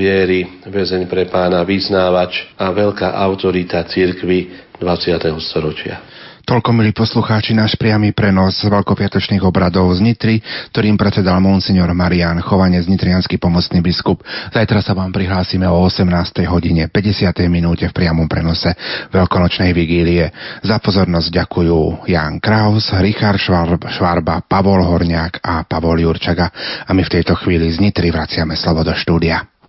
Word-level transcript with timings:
viery, 0.00 0.64
väzeň 0.64 1.04
pre 1.04 1.28
pána, 1.28 1.60
vyznávač 1.68 2.56
a 2.56 2.72
veľká 2.72 3.12
autorita 3.20 3.84
cirkvy 3.84 4.72
20. 4.80 5.20
storočia. 5.44 6.00
Toľko, 6.40 6.74
milí 6.74 6.90
poslucháči, 6.90 7.54
náš 7.54 7.78
priamy 7.78 8.10
prenos 8.10 8.58
veľkopiatočných 8.66 9.44
obradov 9.44 9.86
z 9.94 10.02
Nitry, 10.02 10.42
ktorým 10.74 10.98
predsedal 10.98 11.38
monsignor 11.38 11.92
Marian 11.94 12.42
Chovane 12.42 12.80
z 12.82 12.90
Nitrianský 12.90 13.38
pomocný 13.38 13.78
biskup. 13.78 14.24
Zajtra 14.50 14.82
sa 14.82 14.96
vám 14.96 15.14
prihlásime 15.14 15.70
o 15.70 15.78
18. 15.86 16.10
hodine 16.50 16.90
50. 16.90 17.46
minúte 17.46 17.86
v 17.86 17.94
priamom 17.94 18.26
prenose 18.26 18.72
veľkonočnej 19.14 19.70
vigílie. 19.70 20.26
Za 20.66 20.82
pozornosť 20.82 21.28
ďakujú 21.30 22.10
Jan 22.10 22.42
Kraus, 22.42 22.90
Richard 22.98 23.38
Švarba, 23.38 24.42
Pavol 24.42 24.82
Horniak 24.82 25.44
a 25.44 25.62
Pavol 25.62 26.02
Jurčaga. 26.02 26.50
A 26.82 26.90
my 26.90 27.06
v 27.06 27.14
tejto 27.20 27.38
chvíli 27.38 27.70
z 27.70 27.78
Nitry 27.78 28.10
vraciame 28.10 28.58
slovo 28.58 28.82
do 28.82 28.96
štúdia. 28.96 29.59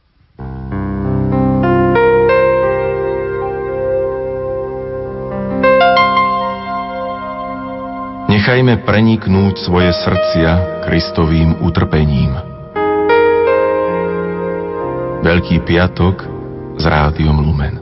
Nechajme 8.31 8.81
preniknúť 8.81 9.63
svoje 9.63 9.93
srdcia 10.01 10.81
Kristovým 10.89 11.61
utrpením. 11.61 12.33
Veľký 15.21 15.61
piatok 15.61 16.25
s 16.81 16.83
rádiom 16.89 17.37
Lumen. 17.37 17.77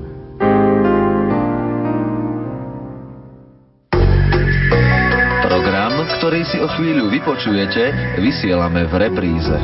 Program, 5.47 5.93
ktorý 6.19 6.43
si 6.43 6.59
o 6.59 6.67
chvíľu 6.75 7.07
vypočujete, 7.07 8.19
vysielame 8.19 8.83
v 8.83 8.93
repríze. 8.99 9.55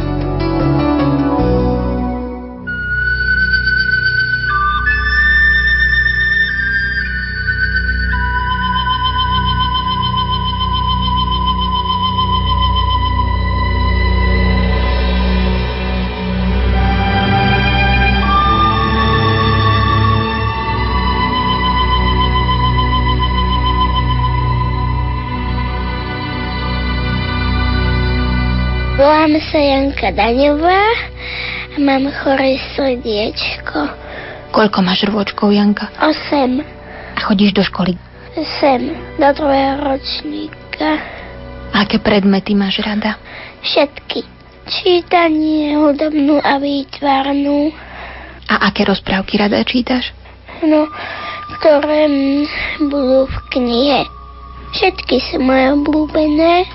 Sa 29.56 29.64
Janka 29.64 30.12
Daňová 30.12 30.84
a 31.72 31.78
mám 31.80 32.12
choré 32.12 32.60
srdiečko. 32.76 33.88
Koľko 34.52 34.84
máš 34.84 35.08
rôčkov, 35.08 35.56
Janka? 35.56 35.88
Osem. 36.04 36.60
A 37.16 37.20
chodíš 37.24 37.56
do 37.56 37.64
školy? 37.64 37.96
Sem, 38.60 38.92
do 39.16 39.30
druhého 39.32 39.80
ročníka. 39.80 41.00
Aké 41.72 42.04
predmety 42.04 42.52
máš 42.52 42.84
rada? 42.84 43.16
Všetky. 43.64 44.28
Čítanie, 44.68 45.80
hudobnú 45.80 46.36
a 46.44 46.60
výtvarnú. 46.60 47.72
A 48.52 48.68
aké 48.68 48.84
rozprávky 48.84 49.40
rada 49.40 49.64
čítaš? 49.64 50.12
No, 50.68 50.92
ktoré 51.64 52.12
budú 52.84 53.32
v 53.32 53.38
knihe. 53.56 54.04
Všetky 54.76 55.16
sú 55.32 55.40
moje 55.40 55.80
obľúbené. 55.80 56.68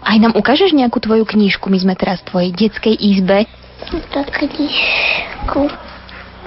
Aj 0.00 0.16
nám 0.16 0.32
ukážeš 0.32 0.72
nejakú 0.72 0.98
tvoju 0.98 1.28
knižku? 1.28 1.68
My 1.68 1.78
sme 1.80 1.94
teraz 1.94 2.24
v 2.24 2.28
tvojej 2.32 2.50
detskej 2.56 2.96
izbe. 2.96 3.44
Túto 3.88 4.20
knižku. 4.24 5.60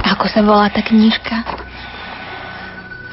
Ako 0.03 0.25
sa 0.27 0.41
volá 0.41 0.67
tá 0.73 0.81
knižka? 0.81 1.45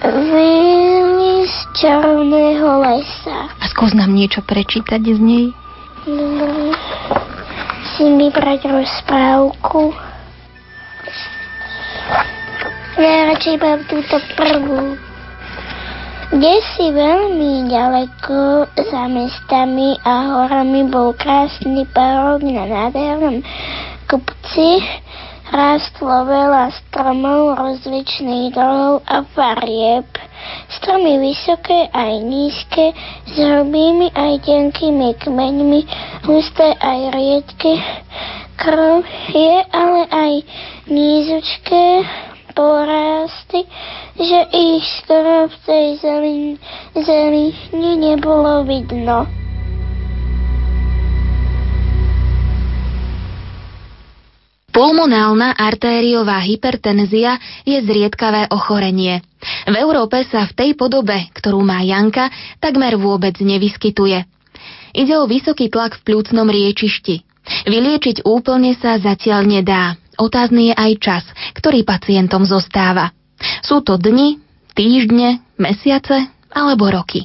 Vily 0.01 1.45
z 1.45 1.59
čarovného 1.77 2.69
lesa. 2.81 3.53
A 3.53 3.65
skús 3.69 3.93
nám 3.93 4.17
niečo 4.17 4.41
prečítať 4.41 5.01
z 5.01 5.21
nej. 5.21 5.47
Dobre. 6.09 6.73
Si 7.97 8.05
vybrať 8.09 8.65
rozprávku. 8.65 9.93
Najradšej 12.97 13.57
mám 13.61 13.81
túto 13.89 14.17
prvú. 14.37 15.10
Kde 16.31 16.63
si 16.79 16.95
veľmi 16.95 17.67
ďaleko 17.67 18.71
za 18.79 19.05
mestami 19.11 19.99
a 20.07 20.31
horami 20.31 20.87
bol 20.87 21.11
krásny 21.19 21.83
parok 21.91 22.47
na 22.47 22.71
nádhernom 22.71 23.43
kopci. 24.07 24.79
Rástlo 25.51 26.31
veľa 26.31 26.71
stromov 26.71 27.59
rozličných 27.59 28.55
druhov 28.55 29.03
a 29.11 29.27
farieb. 29.35 30.07
Stromy 30.71 31.19
vysoké 31.19 31.91
aj 31.91 32.23
nízke, 32.23 32.95
s 33.27 33.35
hrubými 33.35 34.15
aj 34.15 34.47
tenkými 34.47 35.19
kmeňmi, 35.19 35.81
husté 36.31 36.79
aj 36.79 37.11
riedke. 37.11 37.75
Krv 38.55 39.03
je 39.35 39.67
ale 39.75 40.03
aj 40.07 40.33
nízučké, 40.87 42.07
porasty, 42.61 43.65
že 44.21 44.41
ich 44.53 44.85
skoro 45.01 45.49
v 45.49 45.57
tej 45.65 45.87
zemi, 45.97 46.37
zemi 46.93 47.57
nebolo 47.97 48.69
vidno. 48.69 49.25
Pulmonálna 54.71 55.57
artériová 55.57 56.39
hypertenzia 56.45 57.41
je 57.67 57.81
zriedkavé 57.81 58.53
ochorenie. 58.53 59.25
V 59.67 59.75
Európe 59.75 60.21
sa 60.29 60.47
v 60.47 60.53
tej 60.53 60.71
podobe, 60.77 61.33
ktorú 61.33 61.65
má 61.65 61.81
Janka, 61.83 62.29
takmer 62.61 62.95
vôbec 63.01 63.35
nevyskytuje. 63.41 64.29
Ide 64.95 65.15
o 65.17 65.27
vysoký 65.27 65.73
tlak 65.73 65.99
v 65.99 66.13
plúcnom 66.13 66.47
riečišti. 66.47 67.25
Vyliečiť 67.67 68.23
úplne 68.23 68.77
sa 68.79 69.01
zatiaľ 69.01 69.49
nedá. 69.49 69.99
Otázny 70.21 70.71
je 70.71 70.75
aj 70.77 70.93
čas, 71.01 71.25
ktorý 71.57 71.81
pacientom 71.89 72.45
zostáva. 72.45 73.17
Sú 73.65 73.81
to 73.81 73.97
dni, 73.97 74.37
týždne, 74.77 75.41
mesiace 75.57 76.29
alebo 76.53 76.93
roky. 76.93 77.25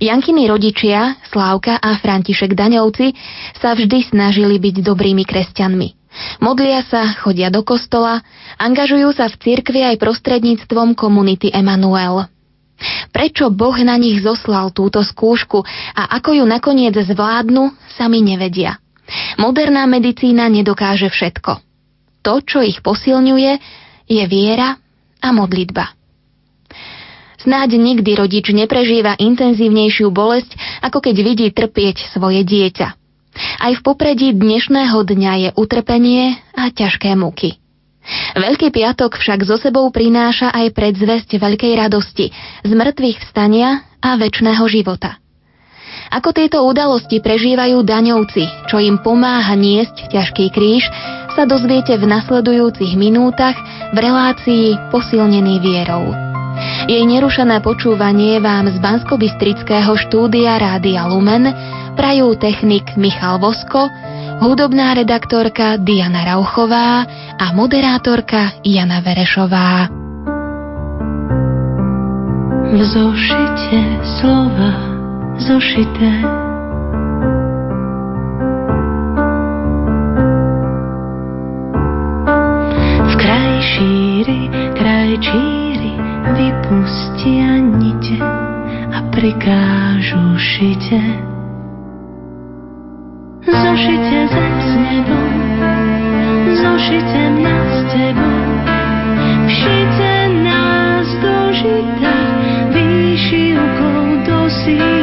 Jankiny 0.00 0.48
rodičia, 0.48 1.20
Slávka 1.28 1.76
a 1.76 1.94
František 2.00 2.56
Daňovci, 2.56 3.12
sa 3.60 3.76
vždy 3.76 4.10
snažili 4.10 4.56
byť 4.56 4.80
dobrými 4.80 5.28
kresťanmi. 5.28 6.00
Modlia 6.42 6.82
sa, 6.82 7.14
chodia 7.20 7.52
do 7.52 7.62
kostola, 7.62 8.24
angažujú 8.58 9.14
sa 9.14 9.30
v 9.30 9.38
cirkvi 9.38 9.84
aj 9.86 10.00
prostredníctvom 10.00 10.98
komunity 10.98 11.52
Emanuel. 11.54 12.26
Prečo 13.12 13.52
Boh 13.52 13.76
na 13.84 14.00
nich 14.00 14.24
zoslal 14.24 14.72
túto 14.72 15.04
skúšku 15.04 15.62
a 15.92 16.02
ako 16.16 16.42
ju 16.42 16.44
nakoniec 16.48 16.96
zvládnu, 16.96 17.76
sami 17.92 18.24
nevedia. 18.24 18.80
Moderná 19.38 19.86
medicína 19.90 20.46
nedokáže 20.46 21.10
všetko. 21.10 21.60
To, 22.20 22.34
čo 22.44 22.60
ich 22.60 22.84
posilňuje, 22.84 23.52
je 24.10 24.24
viera 24.28 24.76
a 25.22 25.28
modlitba. 25.30 25.94
Snáď 27.40 27.80
nikdy 27.80 28.20
rodič 28.20 28.52
neprežíva 28.52 29.16
intenzívnejšiu 29.16 30.12
bolesť, 30.12 30.52
ako 30.84 31.00
keď 31.00 31.16
vidí 31.24 31.48
trpieť 31.48 32.12
svoje 32.12 32.44
dieťa. 32.44 32.88
Aj 33.64 33.72
v 33.72 33.80
popredí 33.80 34.36
dnešného 34.36 35.00
dňa 35.00 35.32
je 35.48 35.50
utrpenie 35.56 36.36
a 36.52 36.68
ťažké 36.68 37.16
muky. 37.16 37.56
Veľký 38.36 38.68
piatok 38.72 39.16
však 39.16 39.44
zo 39.48 39.56
sebou 39.56 39.88
prináša 39.88 40.52
aj 40.52 40.72
predzvesť 40.76 41.40
veľkej 41.40 41.72
radosti, 41.80 42.28
z 42.64 42.72
mŕtvych 42.72 43.24
vstania 43.24 43.88
a 44.04 44.16
väčšného 44.20 44.64
života. 44.68 45.16
Ako 46.10 46.34
tieto 46.34 46.66
udalosti 46.66 47.22
prežívajú 47.22 47.86
daňovci, 47.86 48.66
čo 48.66 48.82
im 48.82 48.98
pomáha 48.98 49.54
niesť 49.54 50.10
ťažký 50.10 50.50
kríž, 50.50 50.82
sa 51.38 51.46
dozviete 51.46 51.94
v 51.94 52.10
nasledujúcich 52.10 52.98
minútach 52.98 53.54
v 53.94 53.96
relácii 53.96 54.90
Posilnený 54.90 55.62
vierou. 55.62 56.10
Jej 56.90 57.06
nerušené 57.06 57.62
počúvanie 57.62 58.42
vám 58.42 58.66
z 58.74 58.82
bansko 58.82 59.14
štúdia 59.94 60.58
Rádia 60.58 61.06
Lumen 61.06 61.46
prajú 61.94 62.34
technik 62.34 62.98
Michal 62.98 63.38
Vosko, 63.38 63.86
hudobná 64.42 64.98
redaktorka 64.98 65.78
Diana 65.78 66.26
Rauchová 66.26 67.06
a 67.38 67.46
moderátorka 67.54 68.58
Jana 68.66 68.98
Verešová. 68.98 69.86
V 72.70 72.80
zošite 72.82 73.78
slova 74.18 74.99
zošité. 75.40 76.10
V 83.08 83.14
kraji 83.16 83.60
šíri, 83.62 84.40
kraj 84.76 85.10
číri, 85.24 85.92
vypustia 86.36 87.56
nite 87.56 88.20
a 88.92 88.98
prikážu 89.08 90.36
šite. 90.36 91.00
Zošite 93.48 94.18
zem 94.28 94.54
s 94.60 94.72
nebom, 94.76 95.34
zošite 96.52 97.22
nás 97.40 97.70
s 97.72 97.80
tebou, 97.88 98.44
všite 99.48 100.12
nás 100.44 101.08
do 101.24 101.36
žita, 101.56 102.14
výši 102.72 103.56
do 104.26 104.38
síl. 104.50 104.99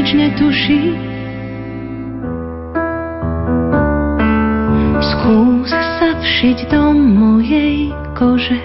nič 0.00 0.16
netuší. 0.16 0.96
Skús 4.96 5.68
sa 5.68 6.16
všiť 6.16 6.58
do 6.72 6.96
mojej 6.96 7.92
kože. 8.16 8.56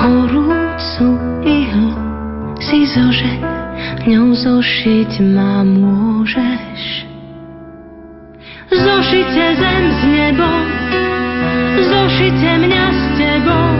Horúcu 0.00 1.08
ihlu 1.44 1.92
si 2.64 2.88
zože, 2.88 3.32
ňou 4.08 4.32
zošiť 4.32 5.12
ma 5.36 5.60
môžeš. 5.68 6.80
Zošite 8.72 9.46
zem 9.60 9.84
s 9.84 10.00
nebom, 10.08 10.85
zošite 11.82 12.50
mňa 12.58 12.84
s 12.92 13.02
tebou, 13.20 13.70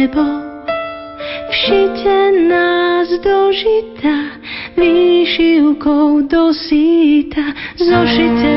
tebou. 0.00 0.64
Všite 1.50 2.32
nás 2.48 3.08
do 3.20 3.52
žita, 3.52 4.16
výšivkou 4.76 6.20
do 6.20 6.54
síta. 6.54 7.42
Zošite 7.76 8.49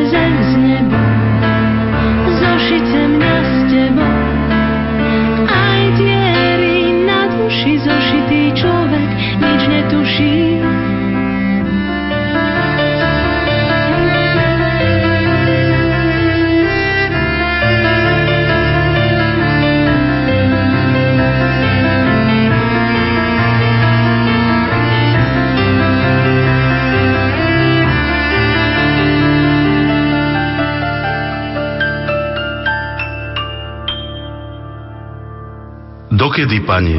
Dokedy, 36.34 36.66
pane, 36.66 36.98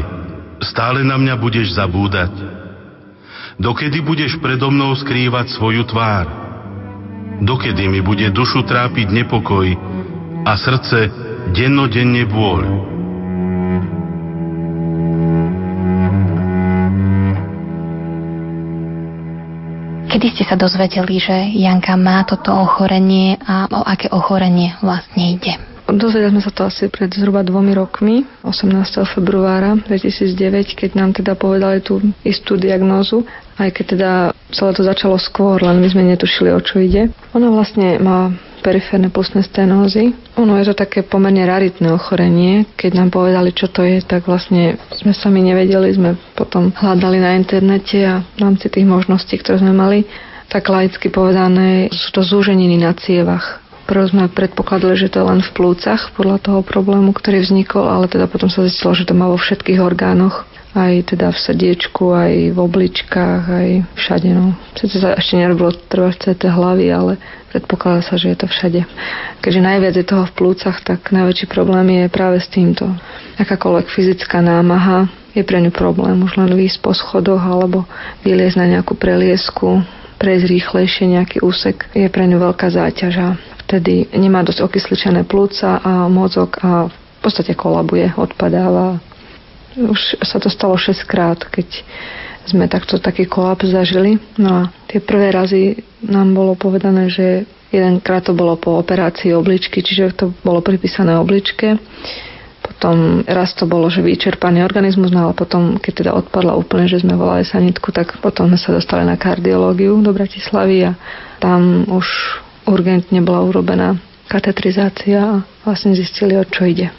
stále 0.63 1.03
na 1.03 1.19
mňa 1.19 1.35
budeš 1.35 1.75
zabúdať? 1.75 2.31
Dokedy 3.59 3.99
budeš 3.99 4.39
predo 4.39 4.71
mnou 4.71 4.95
skrývať 4.95 5.51
svoju 5.59 5.83
tvár? 5.83 6.23
Dokedy 7.43 7.83
mi 7.91 7.99
bude 7.99 8.31
dušu 8.31 8.63
trápiť 8.63 9.11
nepokoj 9.11 9.75
a 10.47 10.55
srdce 10.55 11.11
dennodenne 11.51 12.23
bôľ? 12.31 12.63
Kedy 20.15 20.27
ste 20.31 20.47
sa 20.47 20.55
dozvedeli, 20.55 21.19
že 21.19 21.35
Janka 21.59 21.99
má 21.99 22.23
toto 22.23 22.55
ochorenie 22.55 23.35
a 23.43 23.67
o 23.67 23.83
aké 23.83 24.07
ochorenie 24.15 24.79
vlastne 24.79 25.35
ide? 25.35 25.74
Dozvedeli 25.85 26.33
sme 26.33 26.41
sa 26.41 26.49
to 26.49 26.65
asi 26.65 26.89
pred 26.89 27.13
zhruba 27.13 27.45
dvomi 27.45 27.77
rokmi, 27.77 28.25
18. 28.41 29.05
februára 29.05 29.77
2009, 29.85 30.73
keď 30.73 30.89
nám 30.97 31.13
teda 31.13 31.37
povedali 31.37 31.77
tú 31.85 32.01
istú 32.25 32.57
diagnózu, 32.57 33.21
aj 33.61 33.69
keď 33.69 33.85
teda 33.93 34.11
celé 34.49 34.71
to 34.73 34.81
začalo 34.81 35.21
skôr, 35.21 35.61
len 35.61 35.77
my 35.77 35.85
sme 35.85 36.01
netušili, 36.09 36.49
o 36.49 36.59
čo 36.59 36.81
ide. 36.81 37.13
Ona 37.37 37.53
vlastne 37.53 38.01
má 38.01 38.33
periférne 38.65 39.13
plusné 39.13 39.45
stenózy. 39.45 40.17
Ono 40.41 40.57
je 40.57 40.73
to 40.73 40.73
také 40.73 41.05
pomerne 41.05 41.45
raritné 41.45 41.93
ochorenie. 41.93 42.65
Keď 42.73 42.91
nám 42.97 43.13
povedali, 43.13 43.53
čo 43.53 43.69
to 43.69 43.85
je, 43.85 44.01
tak 44.01 44.25
vlastne 44.25 44.81
sme 44.89 45.13
sami 45.13 45.45
nevedeli, 45.45 45.93
sme 45.93 46.17
potom 46.33 46.73
hľadali 46.73 47.21
na 47.21 47.37
internete 47.37 48.01
a 48.01 48.25
v 48.25 48.39
rámci 48.41 48.73
tých 48.73 48.89
možností, 48.89 49.37
ktoré 49.37 49.61
sme 49.61 49.69
mali, 49.69 50.09
tak 50.49 50.65
laicky 50.65 51.13
povedané, 51.13 51.93
sú 51.93 52.09
to 52.09 52.25
zúženiny 52.25 52.81
na 52.81 52.97
cievach. 52.97 53.64
Prv 53.85 54.01
sme 54.09 54.25
predpokladali, 54.33 54.97
že 54.97 55.13
to 55.13 55.21
je 55.21 55.29
len 55.29 55.41
v 55.45 55.51
plúcach 55.53 56.09
podľa 56.17 56.41
toho 56.41 56.59
problému, 56.65 57.13
ktorý 57.13 57.45
vznikol, 57.45 57.85
ale 57.85 58.09
teda 58.09 58.25
potom 58.25 58.49
sa 58.49 58.65
zistilo, 58.65 58.97
že 58.97 59.05
to 59.05 59.13
má 59.13 59.29
vo 59.29 59.37
všetkých 59.37 59.77
orgánoch 59.77 60.45
aj 60.75 61.15
teda 61.15 61.31
v 61.31 61.39
srdiečku, 61.39 62.03
aj 62.11 62.33
v 62.51 62.57
obličkách, 62.59 63.41
aj 63.47 63.69
všade. 63.95 64.29
No. 64.35 64.59
Sice 64.75 64.99
sa 64.99 65.15
ešte 65.15 65.39
nerobilo 65.39 65.71
treba 65.71 66.11
CT 66.11 66.51
hlavy, 66.51 66.91
ale 66.91 67.13
predpokladá 67.55 68.03
sa, 68.03 68.19
že 68.19 68.35
je 68.35 68.37
to 68.43 68.47
všade. 68.51 68.83
Keďže 69.39 69.61
najviac 69.63 69.95
je 69.95 70.05
toho 70.05 70.27
v 70.27 70.35
plúcach, 70.35 70.83
tak 70.83 71.15
najväčší 71.15 71.47
problém 71.47 72.03
je 72.03 72.11
práve 72.11 72.43
s 72.43 72.51
týmto. 72.51 72.91
Akákoľvek 73.39 73.87
fyzická 73.87 74.43
námaha 74.43 75.07
je 75.31 75.47
pre 75.47 75.63
ňu 75.63 75.71
problém. 75.71 76.19
Už 76.19 76.35
len 76.35 76.51
výjsť 76.51 76.79
po 76.83 76.91
schodoch 76.91 77.39
alebo 77.39 77.87
vyliezť 78.27 78.59
na 78.59 78.67
nejakú 78.75 78.99
preliesku, 78.99 79.79
prejsť 80.19 80.45
rýchlejšie 80.51 81.05
nejaký 81.07 81.37
úsek 81.39 81.87
je 81.95 82.07
pre 82.11 82.27
ňu 82.27 82.35
veľká 82.39 82.67
záťaž 82.67 83.13
vtedy 83.65 84.13
nemá 84.13 84.45
dosť 84.45 84.61
okysličené 84.61 85.25
plúca 85.25 85.81
a 85.81 86.05
mozog 86.05 86.55
a 86.61 86.87
v 86.89 87.19
podstate 87.19 87.57
kolabuje, 87.57 88.13
odpadáva. 88.13 89.01
Už 89.75 90.21
sa 90.21 90.37
to 90.37 90.47
stalo 90.47 90.77
6 90.77 91.01
krát, 91.09 91.41
keď 91.41 91.67
sme 92.45 92.69
takto 92.69 93.01
taký 93.01 93.25
kolaps 93.25 93.73
zažili. 93.73 94.21
No 94.37 94.49
a 94.53 94.61
tie 94.85 95.01
prvé 95.01 95.33
razy 95.33 95.81
nám 96.05 96.37
bolo 96.37 96.53
povedané, 96.53 97.09
že 97.09 97.49
jedenkrát 97.73 98.23
to 98.23 98.37
bolo 98.37 98.55
po 98.55 98.77
operácii 98.77 99.33
obličky, 99.33 99.81
čiže 99.81 100.15
to 100.15 100.25
bolo 100.45 100.61
pripísané 100.61 101.17
obličke. 101.17 101.81
Potom 102.61 103.25
raz 103.25 103.53
to 103.57 103.65
bolo, 103.65 103.89
že 103.89 104.05
vyčerpaný 104.05 104.61
organizmus, 104.61 105.09
no 105.09 105.29
ale 105.29 105.33
potom, 105.33 105.81
keď 105.81 105.93
teda 106.05 106.11
odpadla 106.13 106.53
úplne, 106.57 106.85
že 106.85 107.01
sme 107.01 107.17
volali 107.17 107.45
sanitku, 107.45 107.89
tak 107.89 108.17
potom 108.21 108.49
sme 108.53 108.59
sa 108.61 108.73
dostali 108.73 109.05
na 109.05 109.17
kardiológiu 109.17 109.97
do 110.01 110.13
Bratislavy 110.13 110.89
a 110.89 110.91
tam 111.41 111.85
už 111.89 112.05
urgentne 112.69 113.21
bola 113.21 113.45
urobená 113.45 113.97
katetrizácia 114.25 115.21
a 115.21 115.43
vlastne 115.63 115.93
zistili, 115.93 116.33
o 116.37 116.45
čo 116.45 116.65
ide. 116.65 116.89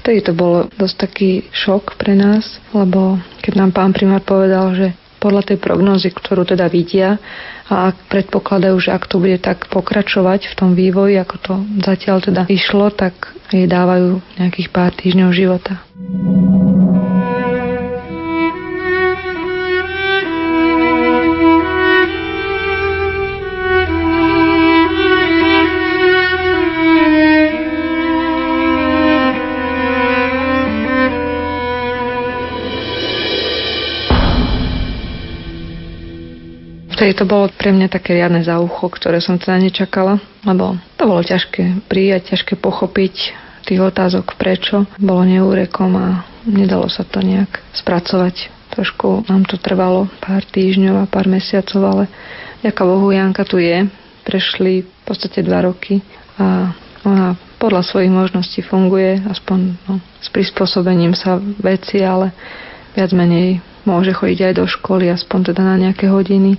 Vtedy 0.00 0.22
to 0.22 0.32
bol 0.32 0.70
dosť 0.76 0.96
taký 0.96 1.30
šok 1.50 1.98
pre 1.98 2.14
nás, 2.14 2.62
lebo 2.72 3.20
keď 3.42 3.52
nám 3.58 3.70
pán 3.74 3.92
primár 3.92 4.22
povedal, 4.22 4.72
že 4.72 4.88
podľa 5.16 5.42
tej 5.42 5.58
prognózy, 5.58 6.12
ktorú 6.12 6.46
teda 6.46 6.68
vidia 6.70 7.18
a 7.66 7.90
ak 7.90 8.06
predpokladajú, 8.12 8.76
že 8.78 8.94
ak 8.94 9.10
to 9.10 9.18
bude 9.18 9.40
tak 9.42 9.66
pokračovať 9.72 10.52
v 10.52 10.54
tom 10.54 10.70
vývoji, 10.76 11.18
ako 11.18 11.36
to 11.42 11.54
zatiaľ 11.82 12.22
teda 12.22 12.42
išlo, 12.46 12.92
tak 12.94 13.34
jej 13.50 13.66
dávajú 13.66 14.22
nejakých 14.38 14.68
pár 14.70 14.94
týždňov 14.94 15.30
života. 15.34 15.82
Vtedy 36.96 37.12
to 37.12 37.28
bolo 37.28 37.52
pre 37.52 37.76
mňa 37.76 37.92
také 37.92 38.16
riadne 38.16 38.40
za 38.40 38.56
ucho, 38.56 38.88
ktoré 38.88 39.20
som 39.20 39.36
teda 39.36 39.60
nečakala, 39.60 40.16
lebo 40.48 40.80
to 40.96 41.04
bolo 41.04 41.20
ťažké 41.20 41.84
prijať, 41.92 42.32
ťažké 42.32 42.56
pochopiť 42.56 43.36
tých 43.68 43.80
otázok 43.84 44.32
prečo. 44.40 44.88
Bolo 44.96 45.28
neúrekom 45.28 45.92
a 45.92 46.24
nedalo 46.48 46.88
sa 46.88 47.04
to 47.04 47.20
nejak 47.20 47.60
spracovať. 47.76 48.48
Trošku 48.72 49.28
nám 49.28 49.44
to 49.44 49.60
trvalo 49.60 50.08
pár 50.24 50.40
týždňov 50.48 51.04
a 51.04 51.10
pár 51.10 51.28
mesiacov, 51.28 51.84
ale 51.84 52.04
ďaká 52.64 52.82
Bohu 52.88 53.12
Janka 53.12 53.44
tu 53.44 53.60
je. 53.60 53.84
Prešli 54.24 54.88
v 54.88 55.02
podstate 55.04 55.44
dva 55.44 55.68
roky 55.68 56.00
a 56.40 56.72
ona 57.04 57.36
podľa 57.60 57.84
svojich 57.84 58.12
možností 58.12 58.64
funguje, 58.64 59.20
aspoň 59.28 59.76
no, 59.84 60.00
s 60.16 60.32
prispôsobením 60.32 61.12
sa 61.12 61.36
veci, 61.60 62.00
ale 62.00 62.32
viac 62.96 63.12
menej 63.12 63.60
môže 63.86 64.10
chodiť 64.16 64.50
aj 64.50 64.54
do 64.58 64.66
školy, 64.66 65.12
aspoň 65.12 65.52
teda 65.52 65.62
na 65.62 65.76
nejaké 65.78 66.10
hodiny. 66.10 66.58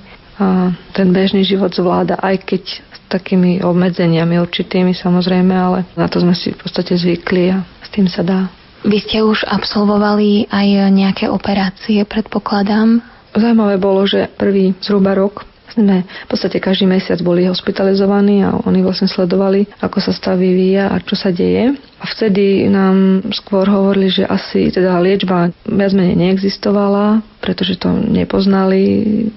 Ten 0.93 1.07
bežný 1.09 1.41
život 1.41 1.73
zvláda, 1.73 2.21
aj 2.21 2.45
keď 2.45 2.63
s 2.69 2.99
takými 3.09 3.65
obmedzeniami 3.65 4.37
určitými 4.37 4.93
samozrejme, 4.93 5.53
ale 5.53 5.79
na 5.97 6.05
to 6.05 6.21
sme 6.21 6.37
si 6.37 6.53
v 6.53 6.59
podstate 6.61 6.93
zvykli 6.93 7.57
a 7.57 7.65
s 7.81 7.89
tým 7.89 8.05
sa 8.05 8.21
dá. 8.21 8.45
Vy 8.85 9.01
ste 9.01 9.25
už 9.25 9.49
absolvovali 9.49 10.45
aj 10.53 10.93
nejaké 10.93 11.25
operácie, 11.25 12.05
predpokladám. 12.05 13.01
Zajímavé 13.33 13.81
bolo, 13.81 14.05
že 14.05 14.29
prvý 14.37 14.77
zhruba 14.77 15.17
rok 15.17 15.45
sme 15.77 16.01
v 16.03 16.27
podstate 16.27 16.57
každý 16.57 16.89
mesiac 16.89 17.21
boli 17.21 17.45
hospitalizovaní 17.45 18.41
a 18.41 18.57
oni 18.65 18.81
vlastne 18.81 19.05
sledovali, 19.05 19.69
ako 19.77 20.01
sa 20.01 20.11
stav 20.11 20.41
vyvíja 20.41 20.89
a 20.89 20.97
čo 20.97 21.13
sa 21.13 21.29
deje. 21.29 21.77
A 21.97 22.05
vtedy 22.05 22.65
nám 22.69 23.25
skôr 23.33 23.65
hovorili, 23.69 24.09
že 24.09 24.25
asi 24.25 24.73
teda 24.73 24.97
liečba 25.01 25.53
viac 25.65 25.93
menej 25.93 26.17
neexistovala, 26.17 27.21
pretože 27.41 27.77
to 27.77 27.89
nepoznali 27.93 28.81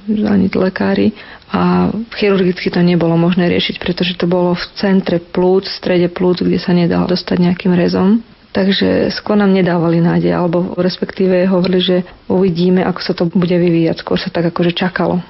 ani 0.08 0.48
lekári 0.52 1.12
a 1.50 1.90
chirurgicky 2.14 2.70
to 2.70 2.78
nebolo 2.84 3.18
možné 3.18 3.50
riešiť, 3.50 3.82
pretože 3.82 4.14
to 4.14 4.30
bolo 4.30 4.54
v 4.54 4.64
centre 4.78 5.18
plúc, 5.18 5.66
v 5.66 5.76
strede 5.76 6.08
plúc, 6.12 6.44
kde 6.44 6.62
sa 6.62 6.70
nedalo 6.70 7.10
dostať 7.10 7.36
nejakým 7.42 7.74
rezom. 7.74 8.22
Takže 8.50 9.14
skôr 9.14 9.38
nám 9.38 9.54
nedávali 9.54 10.02
nádej, 10.02 10.34
alebo 10.34 10.74
respektíve 10.74 11.46
hovorili, 11.46 11.80
že 11.82 11.96
uvidíme, 12.26 12.82
ako 12.82 13.00
sa 13.02 13.12
to 13.14 13.30
bude 13.30 13.54
vyvíjať. 13.54 14.02
Skôr 14.02 14.18
sa 14.18 14.26
tak 14.26 14.50
akože 14.50 14.74
čakalo. 14.74 15.22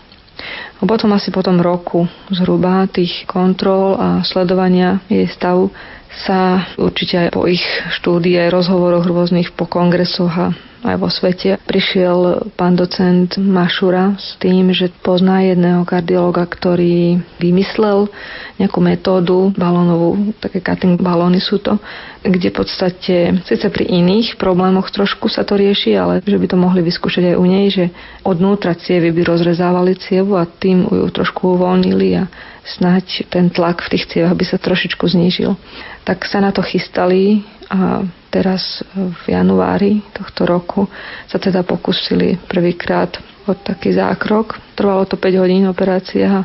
A 0.80 0.88
potom 0.88 1.12
asi 1.12 1.28
po 1.28 1.44
tom 1.44 1.61
roku 1.61 2.09
zhruba 2.32 2.88
tých 2.88 3.28
kontrol 3.28 3.97
a 4.00 4.25
sledovania 4.25 5.04
jej 5.06 5.28
stavu 5.28 5.68
sa 6.11 6.66
určite 6.80 7.16
aj 7.16 7.28
po 7.30 7.47
ich 7.47 7.62
štúdii 8.00 8.40
aj 8.49 8.54
rozhovoroch 8.54 9.06
rôznych 9.06 9.54
po 9.54 9.68
kongresoch 9.68 10.35
a 10.35 10.47
aj 10.80 10.96
vo 10.96 11.12
svete. 11.12 11.60
Prišiel 11.68 12.50
pán 12.56 12.72
docent 12.72 13.37
Mašura 13.37 14.16
s 14.16 14.37
tým, 14.40 14.72
že 14.72 14.88
pozná 15.04 15.44
jedného 15.44 15.84
kardiologa, 15.84 16.49
ktorý 16.49 17.20
vymyslel 17.37 18.08
nejakú 18.56 18.80
metódu 18.80 19.52
balónovú, 19.56 20.32
také 20.40 20.64
cutting 20.64 21.00
balóny 21.00 21.40
sú 21.40 21.60
to, 21.60 21.76
kde 22.20 22.52
v 22.52 22.56
podstate, 22.56 23.16
síce 23.44 23.66
pri 23.72 23.88
iných 23.88 24.37
problémoch 24.37 24.92
trošku 24.92 25.28
sa 25.32 25.44
to 25.44 25.56
rieši, 25.56 25.96
ale 25.96 26.20
že 26.25 26.37
by 26.37 26.46
to 26.49 26.56
mohli 26.56 26.84
vyskúšať 26.84 27.32
aj 27.32 27.37
u 27.40 27.44
nej, 27.49 27.66
že 27.72 27.84
odnútra 28.25 28.76
cievy 28.76 29.12
by 29.12 29.25
rozrezávali 29.25 29.96
cievu 29.96 30.37
a 30.37 30.44
tým 30.44 30.84
ju 30.84 31.08
trošku 31.08 31.56
uvoľnili 31.56 32.08
a 32.20 32.28
snáď 32.64 33.25
ten 33.32 33.49
tlak 33.49 33.80
v 33.80 33.96
tých 33.96 34.04
cievach 34.12 34.37
by 34.37 34.44
sa 34.44 34.60
trošičku 34.60 35.04
znížil. 35.08 35.56
Tak 36.04 36.28
sa 36.28 36.44
na 36.44 36.52
to 36.52 36.60
chystali 36.60 37.40
a 37.71 38.03
teraz 38.35 38.83
v 38.95 39.25
januári 39.31 40.03
tohto 40.11 40.43
roku 40.43 40.91
sa 41.31 41.39
teda 41.39 41.62
pokúsili 41.62 42.35
prvýkrát 42.50 43.15
od 43.47 43.62
taký 43.62 43.95
zákrok. 43.95 44.59
Trvalo 44.75 45.07
to 45.07 45.15
5 45.15 45.43
hodín 45.43 45.71
operácie 45.71 46.27
a 46.27 46.43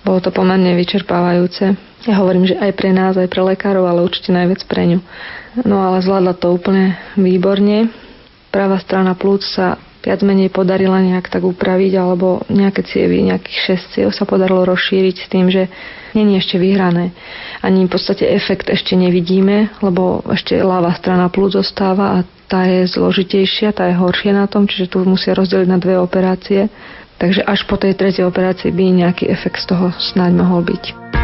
bolo 0.00 0.18
to 0.24 0.32
pomerne 0.32 0.72
vyčerpávajúce. 0.72 1.76
Ja 2.08 2.18
hovorím, 2.18 2.48
že 2.48 2.58
aj 2.58 2.72
pre 2.74 2.90
nás, 2.90 3.14
aj 3.14 3.30
pre 3.30 3.44
lekárov, 3.44 3.86
ale 3.86 4.02
určite 4.02 4.34
najviac 4.34 4.64
pre 4.66 4.82
ňu. 4.90 4.98
No 5.62 5.78
ale 5.84 6.02
zvládla 6.02 6.34
to 6.40 6.56
úplne 6.56 6.98
výborne. 7.14 7.92
Pravá 8.50 8.80
strana 8.80 9.14
plúc 9.14 9.44
sa 9.44 9.78
viac 10.02 10.20
menej 10.26 10.50
podarila 10.50 10.98
nejak 10.98 11.30
tak 11.30 11.46
upraviť, 11.46 11.92
alebo 11.94 12.42
nejaké 12.50 12.82
cievy, 12.82 13.22
nejakých 13.22 13.78
6 13.78 13.94
ciev 13.94 14.08
sa 14.10 14.26
podarilo 14.26 14.66
rozšíriť 14.66 15.16
s 15.16 15.26
tým, 15.30 15.46
že 15.48 15.70
není 16.12 16.36
ešte 16.36 16.58
vyhrané. 16.58 17.14
Ani 17.62 17.86
v 17.86 17.92
podstate 17.94 18.26
efekt 18.26 18.68
ešte 18.68 18.98
nevidíme, 18.98 19.70
lebo 19.78 20.26
ešte 20.26 20.58
ľavá 20.58 20.92
strana 20.98 21.30
plúc 21.30 21.54
zostáva 21.54 22.18
a 22.18 22.26
tá 22.50 22.68
je 22.68 22.84
zložitejšia, 22.84 23.72
tá 23.72 23.88
je 23.88 23.96
horšia 23.96 24.36
na 24.36 24.50
tom, 24.50 24.68
čiže 24.68 24.92
tu 24.92 25.00
musia 25.06 25.32
rozdeliť 25.32 25.68
na 25.70 25.78
dve 25.80 25.96
operácie. 25.96 26.68
Takže 27.16 27.46
až 27.46 27.64
po 27.70 27.78
tej 27.78 27.94
tretej 27.94 28.26
operácii 28.26 28.74
by 28.74 29.06
nejaký 29.06 29.30
efekt 29.30 29.62
z 29.62 29.72
toho 29.72 29.94
snáď 29.96 30.42
mohol 30.42 30.66
byť. 30.66 31.21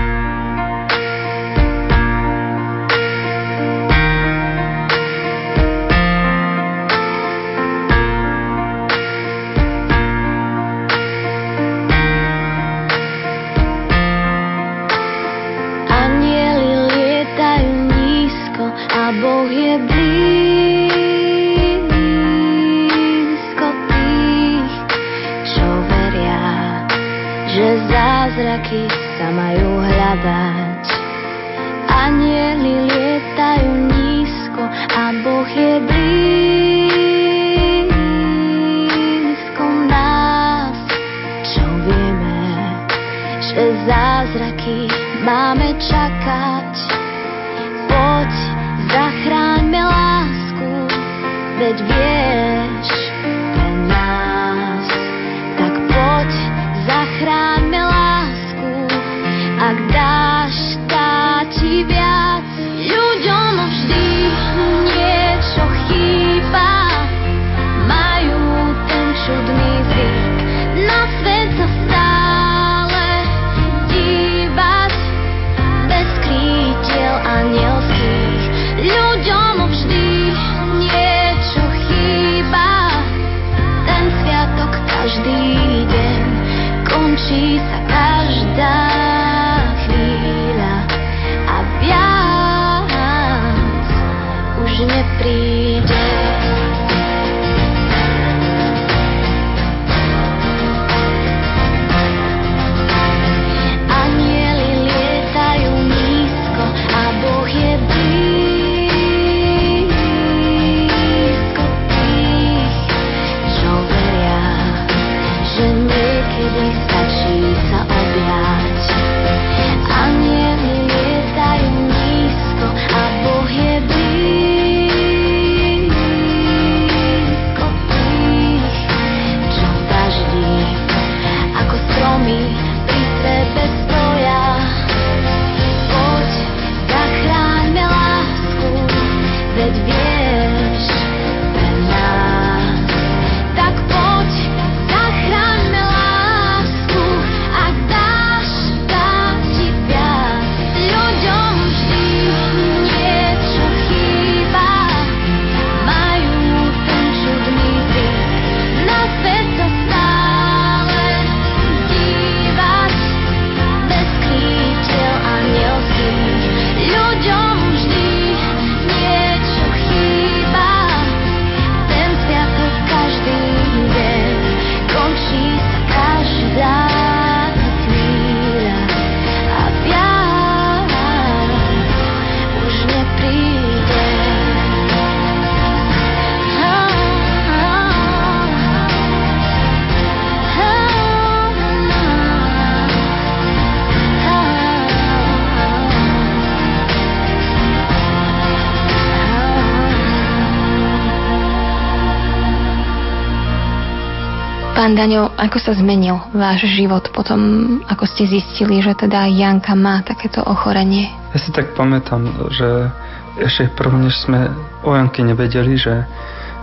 Pán 204.88 204.96
Daňo, 204.96 205.36
ako 205.36 205.60
sa 205.60 205.76
zmenil 205.76 206.16
váš 206.32 206.64
život 206.64 207.12
potom, 207.12 207.76
ako 207.92 208.08
ste 208.08 208.24
zistili, 208.24 208.80
že 208.80 208.96
teda 208.96 209.28
Janka 209.28 209.76
má 209.76 210.00
takéto 210.00 210.40
ochorenie? 210.40 211.12
Ja 211.28 211.38
si 211.44 211.52
tak 211.52 211.76
pamätám, 211.76 212.24
že 212.48 212.88
ešte 213.36 213.68
prv, 213.76 214.00
než 214.00 214.16
sme 214.24 214.48
o 214.80 214.96
Janke 214.96 215.20
nevedeli, 215.20 215.76
že 215.76 216.08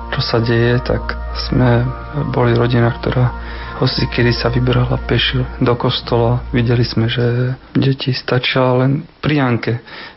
čo 0.10 0.26
sa 0.26 0.42
deje, 0.42 0.82
tak 0.82 1.06
sme 1.38 1.86
boli 2.34 2.58
rodina, 2.58 2.90
ktorá 2.98 3.30
hoci 3.76 4.08
kedy 4.08 4.32
sa 4.32 4.48
vybrala 4.48 4.96
peši 5.04 5.44
do 5.60 5.76
kostola. 5.76 6.40
Videli 6.56 6.88
sme, 6.88 7.12
že 7.12 7.56
deti 7.76 8.16
stačia 8.16 8.64
len 8.80 9.04
pri 9.20 9.44
Janke. 9.44 9.74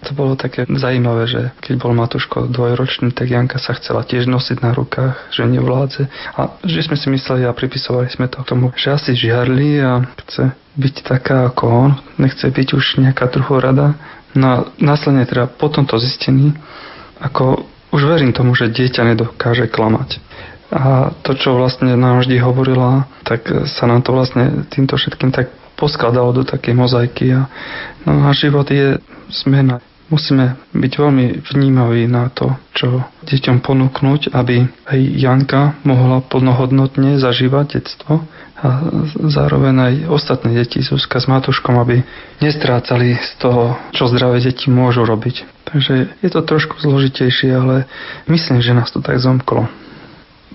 To 0.07 0.15
bolo 0.15 0.38
také 0.38 0.62
zaujímavé, 0.71 1.27
že 1.27 1.43
keď 1.59 1.75
bol 1.83 1.93
Matuško 1.99 2.47
dvojročný, 2.55 3.11
tak 3.11 3.35
Janka 3.35 3.59
sa 3.59 3.75
chcela 3.75 4.07
tiež 4.07 4.31
nosiť 4.31 4.62
na 4.62 4.71
rukách, 4.71 5.35
že 5.35 5.43
nevládze. 5.43 6.07
A 6.38 6.55
že 6.62 6.87
sme 6.87 6.95
si 6.95 7.11
mysleli 7.11 7.43
a 7.45 7.57
pripisovali 7.57 8.07
sme 8.15 8.31
to 8.31 8.38
k 8.43 8.49
tomu, 8.49 8.71
že 8.79 8.95
asi 8.95 9.19
žiarli 9.19 9.83
a 9.83 10.07
chce 10.25 10.55
byť 10.79 10.95
taká 11.03 11.50
ako 11.50 11.65
on, 11.67 11.91
nechce 12.23 12.47
byť 12.47 12.69
už 12.79 13.03
nejaká 13.03 13.27
druhorada. 13.27 13.99
No 14.38 14.47
a 14.47 14.57
následne 14.79 15.27
teda 15.27 15.50
po 15.50 15.67
tomto 15.67 15.99
zistení, 15.99 16.55
ako 17.19 17.67
už 17.91 18.03
verím 18.05 18.37
tomu, 18.37 18.55
že 18.55 18.71
dieťa 18.71 19.03
nedokáže 19.03 19.67
klamať. 19.67 20.27
A 20.69 21.17
to, 21.25 21.33
čo 21.33 21.57
vlastne 21.57 21.97
nám 21.97 22.21
vždy 22.21 22.45
hovorila, 22.45 23.09
tak 23.25 23.49
sa 23.73 23.89
nám 23.89 24.04
to 24.04 24.13
vlastne 24.13 24.69
týmto 24.69 25.00
všetkým 25.00 25.33
tak 25.33 25.49
poskladalo 25.81 26.35
do 26.35 26.45
takej 26.45 26.75
mozaiky. 26.76 27.33
A, 27.33 27.49
no 28.04 28.28
a 28.28 28.35
život 28.37 28.69
je 28.69 29.00
zmena. 29.33 29.81
Musíme 30.09 30.57
byť 30.73 30.93
veľmi 30.97 31.45
vnímaví 31.52 32.09
na 32.09 32.33
to, 32.33 32.57
čo 32.73 33.04
deťom 33.28 33.61
ponúknuť, 33.61 34.33
aby 34.33 34.65
aj 34.89 35.00
Janka 35.21 35.76
mohla 35.85 36.25
plnohodnotne 36.25 37.21
zažívať 37.21 37.67
detstvo 37.76 38.25
a 38.59 38.69
zároveň 39.28 39.75
aj 39.76 39.95
ostatné 40.09 40.57
deti, 40.57 40.81
Zuzka 40.81 41.21
s 41.21 41.28
Matuškom, 41.28 41.76
aby 41.76 42.02
nestrácali 42.41 43.21
z 43.21 43.33
toho, 43.37 43.76
čo 43.93 44.09
zdravé 44.09 44.41
deti 44.41 44.73
môžu 44.73 45.04
robiť. 45.04 45.45
Takže 45.69 45.95
je 46.25 46.31
to 46.33 46.41
trošku 46.41 46.81
zložitejšie, 46.81 47.52
ale 47.52 47.85
myslím, 48.33 48.65
že 48.65 48.73
nás 48.73 48.89
to 48.89 49.04
tak 49.04 49.21
zomklo. 49.21 49.69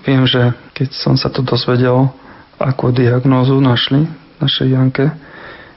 Viem, 0.04 0.28
že 0.28 0.52
keď 0.76 0.88
som 0.92 1.16
sa 1.16 1.32
to 1.32 1.40
dozvedel, 1.40 2.12
akú 2.60 2.92
diagnózu 2.92 3.56
našli 3.58 4.04
našej 4.38 4.68
Janke, 4.68 5.08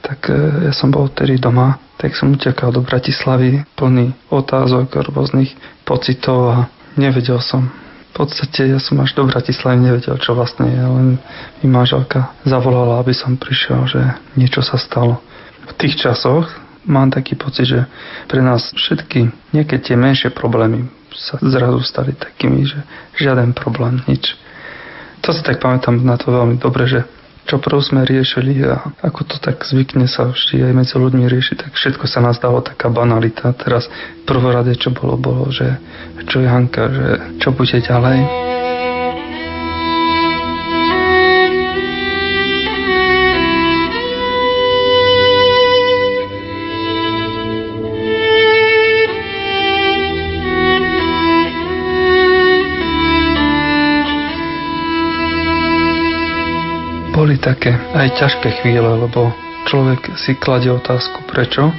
tak 0.04 0.28
e, 0.28 0.68
ja 0.68 0.72
som 0.76 0.92
bol 0.92 1.08
vtedy 1.10 1.40
doma, 1.40 1.80
tak 1.96 2.14
som 2.14 2.36
utekal 2.36 2.70
do 2.70 2.84
Bratislavy 2.84 3.64
plný 3.74 4.14
otázok, 4.30 5.10
rôznych 5.10 5.56
pocitov 5.82 6.38
a 6.52 6.56
nevedel 6.94 7.40
som. 7.42 7.72
V 8.14 8.26
podstate 8.26 8.68
ja 8.68 8.78
som 8.82 9.00
až 9.00 9.16
do 9.16 9.24
Bratislavy 9.26 9.80
nevedel, 9.80 10.20
čo 10.20 10.36
vlastne 10.36 10.68
je, 10.70 10.82
len 10.82 11.08
mi 11.62 11.66
manželka 11.70 12.34
zavolala, 12.44 13.00
aby 13.00 13.14
som 13.16 13.38
prišiel, 13.38 13.88
že 13.88 14.02
niečo 14.36 14.60
sa 14.60 14.76
stalo. 14.76 15.24
V 15.68 15.72
tých 15.76 15.98
časoch 15.98 16.52
mám 16.84 17.08
taký 17.08 17.36
pocit, 17.36 17.68
že 17.68 17.80
pre 18.28 18.44
nás 18.44 18.76
všetky 18.76 19.32
nejaké 19.56 19.80
tie 19.80 19.96
menšie 19.96 20.32
problémy 20.32 20.97
sa 21.18 21.42
zrazu 21.42 21.82
stali 21.82 22.14
takými, 22.14 22.62
že 22.62 22.78
žiaden 23.18 23.50
problém, 23.52 23.98
nič. 24.06 24.38
To 25.26 25.34
si 25.34 25.42
tak 25.42 25.58
pamätám 25.58 25.98
na 25.98 26.14
to 26.14 26.30
veľmi 26.30 26.62
dobre, 26.62 26.86
že 26.86 27.02
čo 27.48 27.56
prv 27.56 27.80
sme 27.80 28.04
riešili 28.04 28.60
a 28.68 28.92
ako 29.00 29.24
to 29.24 29.36
tak 29.40 29.64
zvykne 29.64 30.04
sa 30.04 30.30
vždy 30.30 30.68
aj 30.68 30.72
medzi 30.76 30.94
ľuďmi 31.00 31.24
riešiť, 31.24 31.56
tak 31.64 31.72
všetko 31.72 32.04
sa 32.04 32.20
nás 32.20 32.36
dalo 32.36 32.60
taká 32.60 32.92
banalita. 32.92 33.56
Teraz 33.56 33.88
prvorade, 34.28 34.76
čo 34.76 34.92
bolo, 34.92 35.16
bolo, 35.16 35.48
že 35.48 35.80
čo 36.28 36.44
Janka, 36.44 36.92
že 36.92 37.06
čo 37.40 37.56
bude 37.56 37.80
ďalej. 37.80 38.57
Také 57.38 57.74
aj 57.94 58.18
ťažké 58.18 58.62
chvíle, 58.62 58.86
lebo 58.86 59.32
človek 59.70 60.18
si 60.18 60.34
kladie 60.34 60.74
otázku, 60.74 61.24
prečo? 61.30 61.70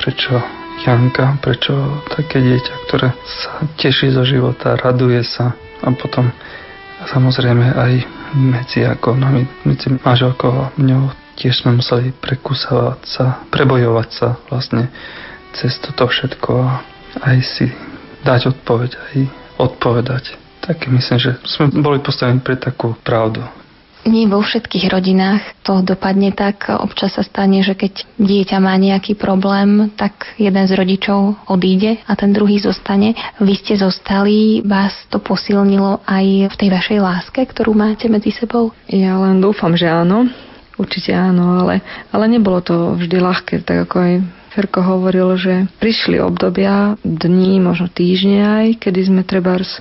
Prečo 0.00 0.40
Janka, 0.82 1.38
prečo 1.38 2.02
také 2.10 2.42
dieťa, 2.42 2.74
ktoré 2.88 3.14
sa 3.22 3.62
teší 3.78 4.10
zo 4.10 4.24
života, 4.26 4.74
raduje 4.74 5.22
sa 5.22 5.54
a 5.84 5.88
potom 5.94 6.32
samozrejme 7.06 7.76
aj 7.76 7.92
medzi 8.34 8.82
ako 8.82 9.14
nami, 9.14 9.44
medzi 9.68 9.92
manželkou 10.02 10.50
a 10.50 10.72
mňou 10.80 11.12
tiež 11.36 11.62
sme 11.62 11.78
museli 11.78 12.10
prekusávať 12.16 13.00
sa, 13.04 13.24
prebojovať 13.52 14.08
sa 14.10 14.28
vlastne 14.48 14.88
cez 15.52 15.76
toto 15.78 16.08
všetko 16.08 16.50
a 16.56 16.70
aj 17.28 17.38
si 17.44 17.66
dať 18.24 18.56
odpoveď, 18.56 18.90
aj 18.96 19.16
odpovedať. 19.60 20.24
Tak 20.62 20.86
myslím, 20.88 21.18
že 21.18 21.36
sme 21.42 21.74
boli 21.74 21.98
postavení 21.98 22.38
pre 22.38 22.54
takú 22.54 22.94
pravdu. 23.02 23.42
Nie 24.02 24.26
vo 24.26 24.42
všetkých 24.42 24.90
rodinách 24.90 25.62
to 25.62 25.78
dopadne 25.86 26.34
tak. 26.34 26.66
Občas 26.74 27.14
sa 27.14 27.22
stane, 27.22 27.62
že 27.62 27.78
keď 27.78 28.02
dieťa 28.18 28.58
má 28.58 28.74
nejaký 28.74 29.14
problém, 29.14 29.94
tak 29.94 30.34
jeden 30.42 30.66
z 30.66 30.74
rodičov 30.74 31.38
odíde 31.46 32.02
a 32.10 32.12
ten 32.18 32.34
druhý 32.34 32.58
zostane. 32.58 33.14
Vy 33.38 33.54
ste 33.62 33.78
zostali, 33.78 34.58
vás 34.66 34.90
to 35.06 35.22
posilnilo 35.22 36.02
aj 36.02 36.50
v 36.50 36.54
tej 36.58 36.68
vašej 36.74 36.98
láske, 36.98 37.46
ktorú 37.46 37.78
máte 37.78 38.10
medzi 38.10 38.34
sebou? 38.34 38.74
Ja 38.90 39.22
len 39.22 39.38
dúfam, 39.38 39.78
že 39.78 39.86
áno. 39.86 40.26
Určite 40.74 41.14
áno, 41.14 41.62
ale, 41.62 41.78
ale 42.10 42.26
nebolo 42.26 42.58
to 42.58 42.98
vždy 42.98 43.22
ľahké, 43.22 43.62
tak 43.62 43.86
ako 43.86 43.96
aj 44.02 44.12
Ferko 44.52 44.84
hovoril, 44.84 45.38
že 45.38 45.70
prišli 45.80 46.18
obdobia, 46.20 47.00
dní, 47.00 47.62
možno 47.62 47.88
týždne 47.88 48.40
aj, 48.44 48.66
kedy 48.84 49.00
sme 49.08 49.22
trebárs 49.24 49.80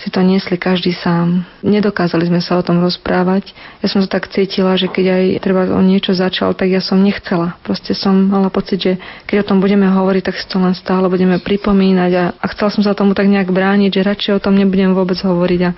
si 0.00 0.08
to 0.08 0.24
niesli 0.24 0.56
každý 0.56 0.96
sám. 0.96 1.44
Nedokázali 1.60 2.24
sme 2.24 2.40
sa 2.40 2.56
o 2.56 2.64
tom 2.64 2.80
rozprávať. 2.80 3.52
Ja 3.84 3.86
som 3.92 4.00
to 4.00 4.08
tak 4.08 4.32
cítila, 4.32 4.72
že 4.80 4.88
keď 4.88 5.06
aj 5.12 5.24
treba 5.44 5.68
on 5.76 5.84
niečo 5.84 6.16
začal, 6.16 6.56
tak 6.56 6.72
ja 6.72 6.80
som 6.80 7.04
nechcela. 7.04 7.60
Proste 7.60 7.92
som 7.92 8.16
mala 8.16 8.48
pocit, 8.48 8.80
že 8.80 8.92
keď 9.28 9.44
o 9.44 9.48
tom 9.52 9.58
budeme 9.60 9.84
hovoriť, 9.84 10.22
tak 10.24 10.40
si 10.40 10.48
to 10.48 10.56
len 10.56 10.72
stále 10.72 11.04
budeme 11.12 11.36
pripomínať 11.36 12.12
a, 12.16 12.24
a 12.32 12.46
chcela 12.56 12.72
som 12.72 12.80
sa 12.80 12.96
tomu 12.96 13.12
tak 13.12 13.28
nejak 13.28 13.52
brániť, 13.52 13.92
že 13.92 14.08
radšej 14.08 14.32
o 14.40 14.42
tom 14.42 14.56
nebudem 14.56 14.96
vôbec 14.96 15.20
hovoriť 15.20 15.60
a 15.68 15.70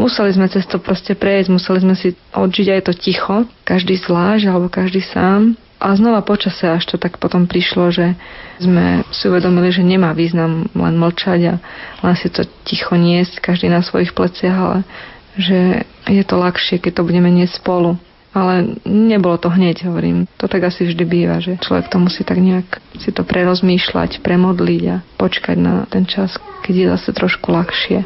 museli 0.00 0.32
sme 0.32 0.48
cez 0.48 0.64
to 0.64 0.80
proste 0.80 1.12
prejsť, 1.12 1.52
museli 1.52 1.78
sme 1.84 1.94
si 2.00 2.16
odžiť 2.32 2.80
aj 2.80 2.82
to 2.88 2.92
ticho, 2.96 3.44
každý 3.68 4.00
zvlášť 4.00 4.48
alebo 4.48 4.72
každý 4.72 5.04
sám 5.04 5.60
a 5.76 5.92
znova 5.92 6.24
počase 6.24 6.64
až 6.64 6.88
to 6.88 6.96
tak 6.96 7.20
potom 7.20 7.44
prišlo, 7.44 7.92
že 7.92 8.16
sme 8.56 9.04
si 9.12 9.28
uvedomili, 9.28 9.68
že 9.68 9.84
nemá 9.84 10.16
význam 10.16 10.72
len 10.72 10.94
mlčať 10.96 11.40
a 11.52 11.54
len 12.00 12.16
si 12.16 12.32
to 12.32 12.48
ticho 12.64 12.96
niesť, 12.96 13.44
každý 13.44 13.68
na 13.68 13.84
svojich 13.84 14.16
pleciach, 14.16 14.56
ale 14.56 14.78
že 15.36 15.84
je 16.08 16.24
to 16.24 16.40
ľahšie, 16.40 16.80
keď 16.80 17.00
to 17.00 17.06
budeme 17.06 17.28
niesť 17.28 17.60
spolu. 17.60 18.00
Ale 18.36 18.76
nebolo 18.84 19.40
to 19.40 19.48
hneď, 19.48 19.88
hovorím. 19.88 20.28
To 20.36 20.44
tak 20.44 20.68
asi 20.68 20.84
vždy 20.84 21.04
býva, 21.08 21.40
že 21.40 21.56
človek 21.56 21.88
to 21.88 21.96
musí 21.96 22.20
tak 22.20 22.36
nejak 22.36 22.68
si 23.00 23.08
to 23.08 23.24
prerozmýšľať, 23.24 24.20
premodliť 24.20 24.82
a 24.92 24.96
počkať 25.16 25.56
na 25.56 25.88
ten 25.88 26.04
čas, 26.04 26.36
keď 26.60 26.74
je 26.76 26.86
zase 26.92 27.10
trošku 27.16 27.48
ľahšie. 27.48 28.04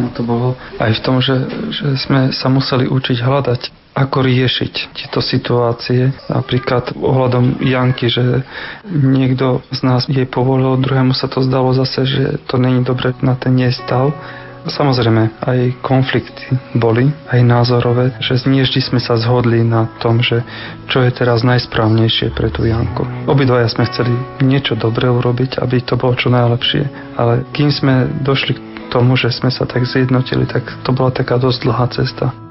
No 0.00 0.08
to 0.16 0.24
bolo 0.24 0.56
aj 0.80 0.96
v 0.96 1.00
tom, 1.04 1.20
že, 1.20 1.36
že 1.76 1.92
sme 2.00 2.32
sa 2.32 2.48
museli 2.48 2.88
učiť 2.88 3.20
hľadať 3.20 3.79
ako 4.00 4.24
riešiť 4.24 4.72
tieto 4.96 5.20
situácie. 5.20 6.16
Napríklad 6.32 6.96
ohľadom 6.96 7.60
Janky, 7.60 8.08
že 8.08 8.48
niekto 8.88 9.60
z 9.68 9.80
nás 9.84 10.08
jej 10.08 10.24
povolil, 10.24 10.80
druhému 10.80 11.12
sa 11.12 11.28
to 11.28 11.44
zdalo 11.44 11.76
zase, 11.76 12.08
že 12.08 12.24
to 12.48 12.56
není 12.56 12.80
dobre 12.80 13.12
na 13.20 13.36
ten 13.36 13.52
jej 13.60 13.76
stav. 13.76 14.16
Samozrejme, 14.60 15.40
aj 15.40 15.80
konflikty 15.80 16.52
boli, 16.76 17.08
aj 17.32 17.40
názorové, 17.40 18.12
že 18.20 18.36
nie 18.44 18.60
vždy 18.60 18.92
sme 18.92 19.00
sa 19.00 19.16
zhodli 19.16 19.64
na 19.64 19.88
tom, 20.04 20.20
že 20.20 20.44
čo 20.92 21.00
je 21.00 21.08
teraz 21.16 21.40
najsprávnejšie 21.48 22.36
pre 22.36 22.52
tú 22.52 22.68
Janku. 22.68 23.08
Obidvaja 23.24 23.72
sme 23.72 23.88
chceli 23.88 24.12
niečo 24.44 24.76
dobré 24.76 25.08
urobiť, 25.08 25.64
aby 25.64 25.80
to 25.80 25.96
bolo 25.96 26.12
čo 26.12 26.28
najlepšie, 26.28 26.84
ale 27.16 27.48
kým 27.56 27.72
sme 27.72 28.12
došli 28.20 28.52
k 28.52 28.60
tomu, 28.92 29.16
že 29.16 29.32
sme 29.32 29.48
sa 29.48 29.64
tak 29.64 29.88
zjednotili, 29.88 30.44
tak 30.44 30.68
to 30.84 30.92
bola 30.92 31.08
taká 31.08 31.40
dosť 31.40 31.58
dlhá 31.64 31.86
cesta. 31.96 32.49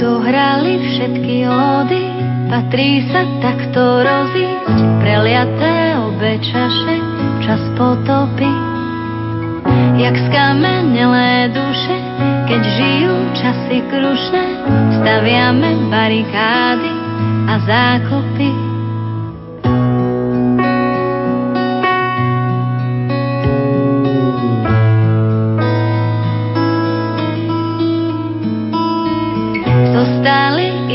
Dohrali 0.00 0.80
všetky 0.80 1.46
ódy, 1.46 2.04
patrí 2.48 3.04
sa 3.12 3.22
takto 3.44 4.02
rozísť, 4.02 4.78
preliaté 5.04 5.98
obe 6.00 6.40
čaše, 6.40 6.96
čas 7.44 7.62
potopy. 7.76 8.50
Jak 10.00 10.16
skamenelé 10.32 11.52
duše, 11.52 11.96
keď 12.48 12.62
žijú 12.64 13.14
časy 13.36 13.78
krušné, 13.92 14.44
staviame 14.98 15.70
barikády 15.92 16.92
a 17.46 17.54
zákopy. 17.68 18.69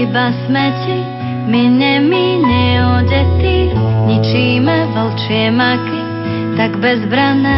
Iba 0.06 0.30
smeti, 0.46 1.02
mine 1.50 1.98
mi 2.06 2.38
neodety, 2.38 3.74
ničíme 4.06 4.94
vlčie 4.94 5.50
maky, 5.50 6.02
tak 6.54 6.78
bezbrané. 6.78 7.58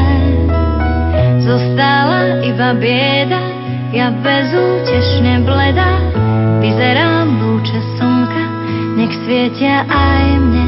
Zostala 1.43 2.43
iba 2.47 2.71
bieda, 2.79 3.43
ja 3.91 4.15
bezútešne 4.15 5.43
bleda, 5.43 5.91
vyzerám 6.63 7.35
lúče 7.35 7.79
slnka, 7.99 8.43
nech 8.95 9.13
svietia 9.27 9.83
aj 9.83 10.25
mne. 10.39 10.66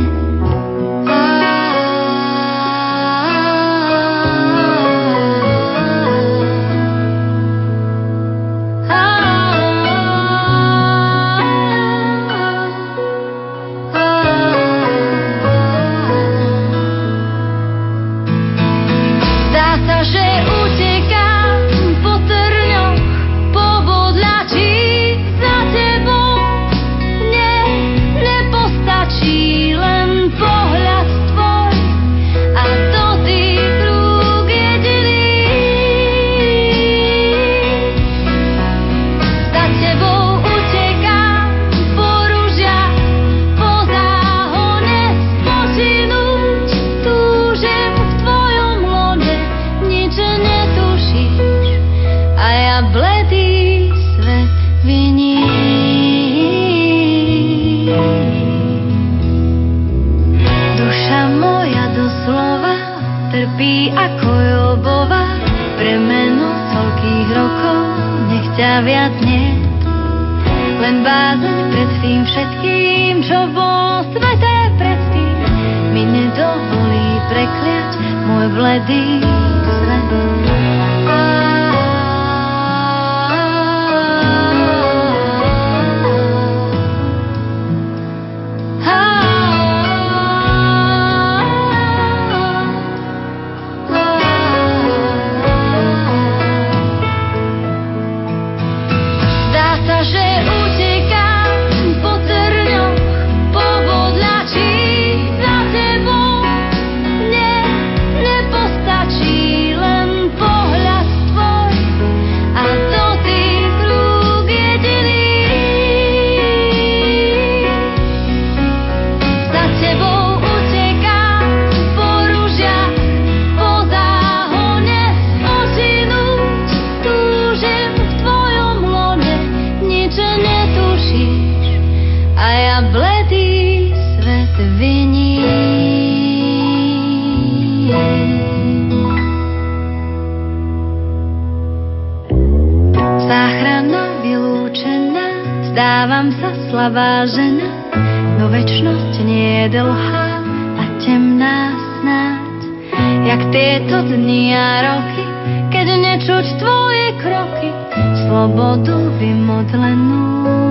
počuť 156.29 156.61
tvoje 156.61 157.07
kroky, 157.25 157.73
slobodu 158.21 159.09
vymodlenú. 159.17 160.68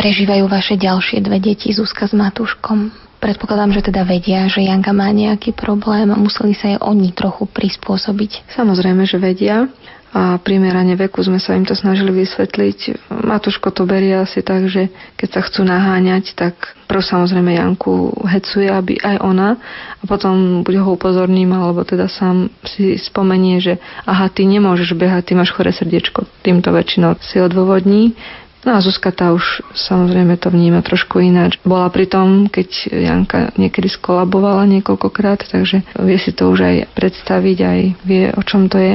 Prežívajú 0.00 0.48
vaše 0.48 0.80
ďalšie 0.80 1.20
dve 1.20 1.36
deti, 1.36 1.68
Zuzka 1.76 2.08
s 2.08 2.16
Matúškom? 2.16 2.88
Predpokladám, 3.20 3.76
že 3.76 3.92
teda 3.92 4.08
vedia, 4.08 4.48
že 4.48 4.64
Janka 4.64 4.96
má 4.96 5.12
nejaký 5.12 5.52
problém 5.52 6.08
a 6.08 6.16
museli 6.16 6.56
sa 6.56 6.72
jej 6.72 6.80
oni 6.80 7.12
trochu 7.12 7.44
prispôsobiť. 7.44 8.48
Samozrejme, 8.56 9.04
že 9.04 9.20
vedia 9.20 9.68
a 10.10 10.40
primerane 10.42 10.98
veku 10.98 11.22
sme 11.22 11.38
sa 11.38 11.54
im 11.54 11.62
to 11.62 11.76
snažili 11.76 12.10
vysvetliť. 12.10 13.12
Matuško 13.12 13.70
to 13.70 13.86
berie 13.86 14.16
asi 14.16 14.42
tak, 14.42 14.66
že 14.66 14.88
keď 15.14 15.28
sa 15.36 15.40
chcú 15.46 15.68
naháňať, 15.68 16.34
tak 16.34 16.56
prv 16.88 17.04
samozrejme 17.04 17.54
Janku 17.54 18.10
hecuje, 18.26 18.72
aby 18.72 18.98
aj 18.98 19.20
ona 19.22 19.54
a 20.00 20.04
potom 20.08 20.64
buď 20.66 20.82
ho 20.82 20.96
upozorním, 20.96 21.52
alebo 21.54 21.84
teda 21.86 22.10
sám 22.10 22.48
si 22.66 22.96
spomenie, 22.98 23.62
že 23.62 23.78
aha, 24.08 24.32
ty 24.32 24.48
nemôžeš 24.48 24.96
behať, 24.96 25.30
ty 25.30 25.32
máš 25.38 25.54
chore 25.54 25.70
srdiečko. 25.70 26.26
Týmto 26.42 26.72
väčšinou 26.74 27.20
si 27.22 27.38
odôvodní. 27.38 28.16
No 28.60 28.76
a 28.76 28.84
Zuzka 28.84 29.08
tá 29.08 29.32
už 29.32 29.64
samozrejme 29.72 30.36
to 30.36 30.52
vníma 30.52 30.84
trošku 30.84 31.16
ináč. 31.24 31.56
Bola 31.64 31.88
pri 31.88 32.04
tom, 32.04 32.44
keď 32.44 32.92
Janka 32.92 33.38
niekedy 33.56 33.88
skolabovala 33.88 34.68
niekoľkokrát, 34.68 35.48
takže 35.48 35.80
vie 35.96 36.18
si 36.20 36.36
to 36.36 36.52
už 36.52 36.60
aj 36.60 36.76
predstaviť, 36.92 37.58
aj 37.64 37.80
vie, 38.04 38.24
o 38.36 38.42
čom 38.44 38.68
to 38.68 38.76
je. 38.76 38.94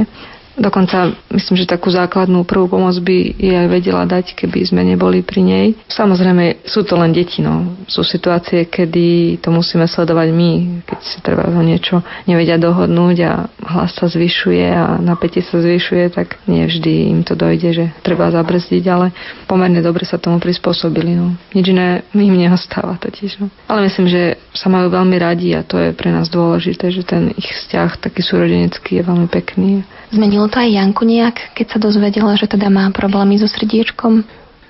Dokonca 0.55 1.11
myslím, 1.35 1.55
že 1.59 1.67
takú 1.67 1.91
základnú 1.91 2.47
prvú 2.47 2.71
pomoc 2.71 2.95
by 3.03 3.35
jej 3.35 3.55
aj 3.59 3.67
vedela 3.67 4.07
dať, 4.07 4.39
keby 4.39 4.63
sme 4.63 4.87
neboli 4.87 5.19
pri 5.19 5.43
nej. 5.43 5.67
Samozrejme, 5.91 6.63
sú 6.63 6.87
to 6.87 6.95
len 6.95 7.11
deti, 7.11 7.43
no. 7.43 7.75
Sú 7.91 8.07
situácie, 8.07 8.71
kedy 8.71 9.39
to 9.43 9.51
musíme 9.51 9.83
sledovať 9.83 10.31
my, 10.31 10.51
keď 10.87 10.99
si 11.03 11.17
treba 11.19 11.43
o 11.51 11.59
niečo 11.59 11.99
nevedia 12.23 12.55
dohodnúť 12.55 13.17
a 13.27 13.31
hlas 13.67 13.99
sa 13.99 14.07
zvyšuje 14.07 14.67
a 14.71 14.95
napätie 15.03 15.43
sa 15.43 15.59
zvyšuje, 15.59 16.15
tak 16.15 16.39
nie 16.47 16.63
vždy 16.63 17.11
im 17.11 17.21
to 17.27 17.35
dojde, 17.35 17.69
že 17.75 17.85
treba 17.99 18.31
zabrzdiť, 18.31 18.83
ale 18.87 19.11
pomerne 19.51 19.83
dobre 19.83 20.07
sa 20.07 20.15
tomu 20.15 20.39
prispôsobili. 20.39 21.19
No. 21.19 21.35
Nič 21.51 21.67
iné 21.67 22.07
im 22.15 22.35
neostáva 22.35 22.95
totiž. 22.95 23.43
No. 23.43 23.51
Ale 23.67 23.91
myslím, 23.91 24.07
že 24.07 24.39
sa 24.55 24.71
majú 24.71 24.87
veľmi 24.87 25.19
radi 25.19 25.51
a 25.51 25.67
to 25.67 25.75
je 25.75 25.91
pre 25.91 26.15
nás 26.15 26.31
dôležité, 26.31 26.95
že 26.95 27.03
ten 27.03 27.35
ich 27.35 27.51
vzťah 27.51 27.99
taký 27.99 28.23
súrodenecký 28.23 28.99
je 28.99 29.03
veľmi 29.03 29.27
pekný. 29.27 29.83
Zmenilo 30.13 30.49
to 30.51 30.61
aj 30.61 30.69
Janku 30.69 31.03
nejak, 31.05 31.55
keď 31.57 31.65
sa 31.75 31.79
dozvedela, 31.81 32.37
že 32.37 32.45
teda 32.45 32.69
má 32.69 32.89
problémy 32.93 33.41
so 33.41 33.49
srdiečkom? 33.49 34.25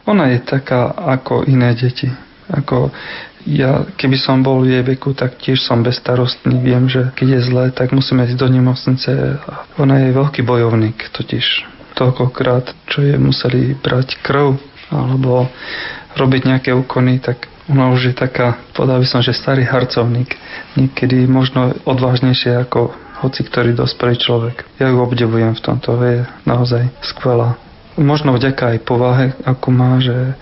Ona 0.05 0.37
je 0.37 0.39
taká 0.43 0.93
ako 0.93 1.43
iné 1.49 1.73
deti. 1.73 2.07
Ako 2.45 2.93
ja, 3.45 3.85
keby 3.97 4.17
som 4.17 4.41
bol 4.41 4.61
v 4.61 4.77
jej 4.77 4.83
veku, 4.85 5.13
tak 5.13 5.37
tiež 5.41 5.61
som 5.61 5.85
bezstarostný. 5.85 6.61
Viem, 6.61 6.89
že 6.89 7.13
keď 7.13 7.27
je 7.37 7.41
zlé, 7.45 7.65
tak 7.73 7.93
musíme 7.93 8.25
ísť 8.25 8.37
do 8.37 8.47
nemocnice. 8.49 9.11
Ona 9.81 10.05
je 10.05 10.17
veľký 10.17 10.41
bojovník, 10.45 11.09
totiž 11.13 11.65
toľkokrát, 11.95 12.75
čo 12.91 13.01
je 13.05 13.15
museli 13.15 13.73
brať 13.73 14.19
krv 14.19 14.59
alebo 14.91 15.49
robiť 16.15 16.41
nejaké 16.45 16.71
úkony, 16.75 17.17
tak 17.23 17.49
Ona 17.65 17.89
už 17.89 18.13
je 18.13 18.15
taká, 18.15 18.61
povedal 18.77 19.01
by 19.01 19.07
som, 19.09 19.25
že 19.25 19.33
starý 19.33 19.65
harcovník. 19.65 20.37
Niekedy 20.77 21.25
možno 21.25 21.73
odvážnejšie 21.89 22.61
ako 22.61 22.93
hoci 23.23 23.45
ktorý 23.45 23.77
dospelý 23.77 24.15
človek. 24.19 24.65
Ja 24.81 24.91
ju 24.91 24.99
obdivujem 24.99 25.55
v 25.55 25.63
tomto, 25.63 25.95
je 26.01 26.27
naozaj 26.43 26.91
skvelá. 27.05 27.55
Možno 27.95 28.35
vďaka 28.35 28.75
aj 28.75 28.79
povahe, 28.83 29.27
ako 29.47 29.67
má, 29.71 29.95
že 30.03 30.35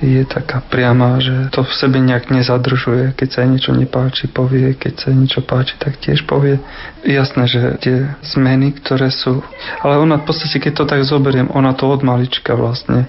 je 0.00 0.24
taká 0.24 0.64
priama, 0.64 1.20
že 1.20 1.52
to 1.52 1.64
v 1.64 1.72
sebe 1.76 2.00
nejak 2.00 2.32
nezadržuje. 2.32 3.16
Keď 3.16 3.28
sa 3.28 3.38
jej 3.44 3.50
niečo 3.52 3.72
nepáči, 3.76 4.28
povie. 4.28 4.76
Keď 4.76 4.92
sa 4.96 5.06
jej 5.12 5.18
niečo 5.20 5.40
páči, 5.44 5.76
tak 5.76 6.00
tiež 6.00 6.24
povie. 6.24 6.60
Jasné, 7.04 7.44
že 7.48 7.60
tie 7.80 7.96
zmeny, 8.24 8.72
ktoré 8.76 9.12
sú... 9.12 9.44
Ale 9.84 10.00
ona 10.00 10.20
v 10.20 10.26
podstate, 10.28 10.60
keď 10.60 10.72
to 10.80 10.84
tak 10.88 11.00
zoberiem, 11.04 11.52
ona 11.52 11.76
to 11.76 11.88
od 11.88 12.00
malička 12.04 12.56
vlastne 12.56 13.08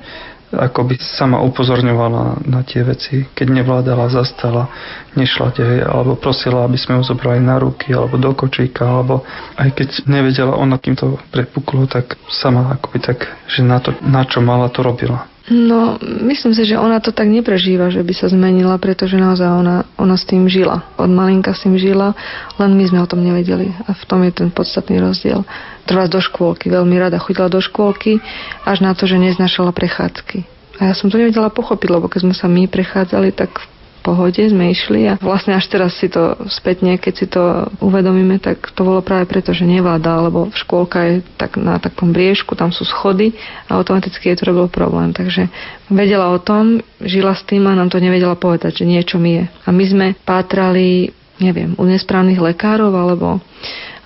ako 0.58 0.80
by 0.88 0.96
sama 1.00 1.44
upozorňovala 1.44 2.48
na 2.48 2.64
tie 2.64 2.82
veci. 2.82 3.28
Keď 3.28 3.48
nevládala, 3.62 4.10
zastala, 4.10 4.72
nešla 5.14 5.48
tej, 5.52 5.84
alebo 5.84 6.16
prosila, 6.16 6.64
aby 6.64 6.80
sme 6.80 7.00
ju 7.00 7.12
zobrali 7.12 7.44
na 7.44 7.60
ruky, 7.60 7.92
alebo 7.92 8.16
do 8.16 8.32
kočíka, 8.32 8.88
alebo 8.88 9.28
aj 9.60 9.70
keď 9.76 9.88
nevedela 10.08 10.56
ona, 10.56 10.80
kým 10.80 10.96
to 10.96 11.20
prepuklo, 11.30 11.86
tak 11.86 12.16
sama 12.32 12.72
akoby 12.74 13.00
tak, 13.04 13.28
že 13.52 13.62
na 13.62 13.84
to, 13.84 13.94
na 14.02 14.24
čo 14.24 14.40
mala, 14.40 14.72
to 14.72 14.82
robila. 14.82 15.28
No, 15.46 16.02
myslím 16.26 16.58
si, 16.58 16.66
že 16.66 16.74
ona 16.74 16.98
to 16.98 17.14
tak 17.14 17.30
neprežíva, 17.30 17.94
že 17.94 18.02
by 18.02 18.14
sa 18.18 18.34
zmenila, 18.34 18.82
pretože 18.82 19.14
naozaj 19.14 19.46
ona, 19.46 19.86
ona 19.94 20.18
s 20.18 20.26
tým 20.26 20.50
žila. 20.50 20.90
Od 20.98 21.06
malinka 21.06 21.54
s 21.54 21.62
tým 21.62 21.78
žila, 21.78 22.18
len 22.58 22.74
my 22.74 22.82
sme 22.90 23.06
o 23.06 23.10
tom 23.10 23.22
nevedeli. 23.22 23.70
A 23.86 23.94
v 23.94 24.04
tom 24.10 24.26
je 24.26 24.34
ten 24.34 24.50
podstatný 24.50 24.98
rozdiel. 24.98 25.46
Trvá 25.86 26.10
do 26.10 26.18
škôlky, 26.18 26.74
veľmi 26.74 26.98
rada 26.98 27.22
chodila 27.22 27.46
do 27.46 27.62
škôlky, 27.62 28.18
až 28.66 28.82
na 28.82 28.98
to, 28.98 29.06
že 29.06 29.22
neznašala 29.22 29.70
prechádzky. 29.70 30.50
A 30.82 30.90
ja 30.90 30.94
som 30.98 31.14
to 31.14 31.22
nevedela 31.22 31.54
pochopiť, 31.54 31.94
lebo 31.94 32.10
keď 32.10 32.26
sme 32.26 32.34
sa 32.34 32.50
my 32.50 32.66
prechádzali, 32.66 33.30
tak 33.30 33.54
v 33.54 33.66
pohode 34.06 34.38
sme 34.38 34.70
išli 34.70 35.10
a 35.10 35.18
vlastne 35.18 35.58
až 35.58 35.66
teraz 35.66 35.98
si 35.98 36.06
to 36.06 36.38
spätne, 36.54 37.02
keď 37.02 37.14
si 37.18 37.26
to 37.26 37.66
uvedomíme, 37.82 38.38
tak 38.38 38.70
to 38.78 38.86
bolo 38.86 39.02
práve 39.02 39.26
preto, 39.26 39.50
že 39.50 39.66
nevláda, 39.66 40.22
lebo 40.22 40.54
škôlka 40.54 41.02
je 41.10 41.14
tak 41.42 41.58
na 41.58 41.82
takom 41.82 42.14
briežku, 42.14 42.54
tam 42.54 42.70
sú 42.70 42.86
schody 42.86 43.34
a 43.66 43.82
automaticky 43.82 44.30
je 44.30 44.38
to 44.38 44.54
robil 44.54 44.70
problém. 44.70 45.10
Takže 45.10 45.50
vedela 45.90 46.30
o 46.30 46.38
tom, 46.38 46.86
žila 47.02 47.34
s 47.34 47.42
tým 47.50 47.66
a 47.66 47.74
nám 47.74 47.90
to 47.90 47.98
nevedela 47.98 48.38
povedať, 48.38 48.86
že 48.86 48.86
niečo 48.86 49.18
mi 49.18 49.42
je. 49.42 49.46
A 49.66 49.74
my 49.74 49.84
sme 49.90 50.08
pátrali, 50.22 51.10
neviem, 51.42 51.74
u 51.74 51.90
nesprávnych 51.90 52.38
lekárov 52.38 52.94
alebo 52.94 53.42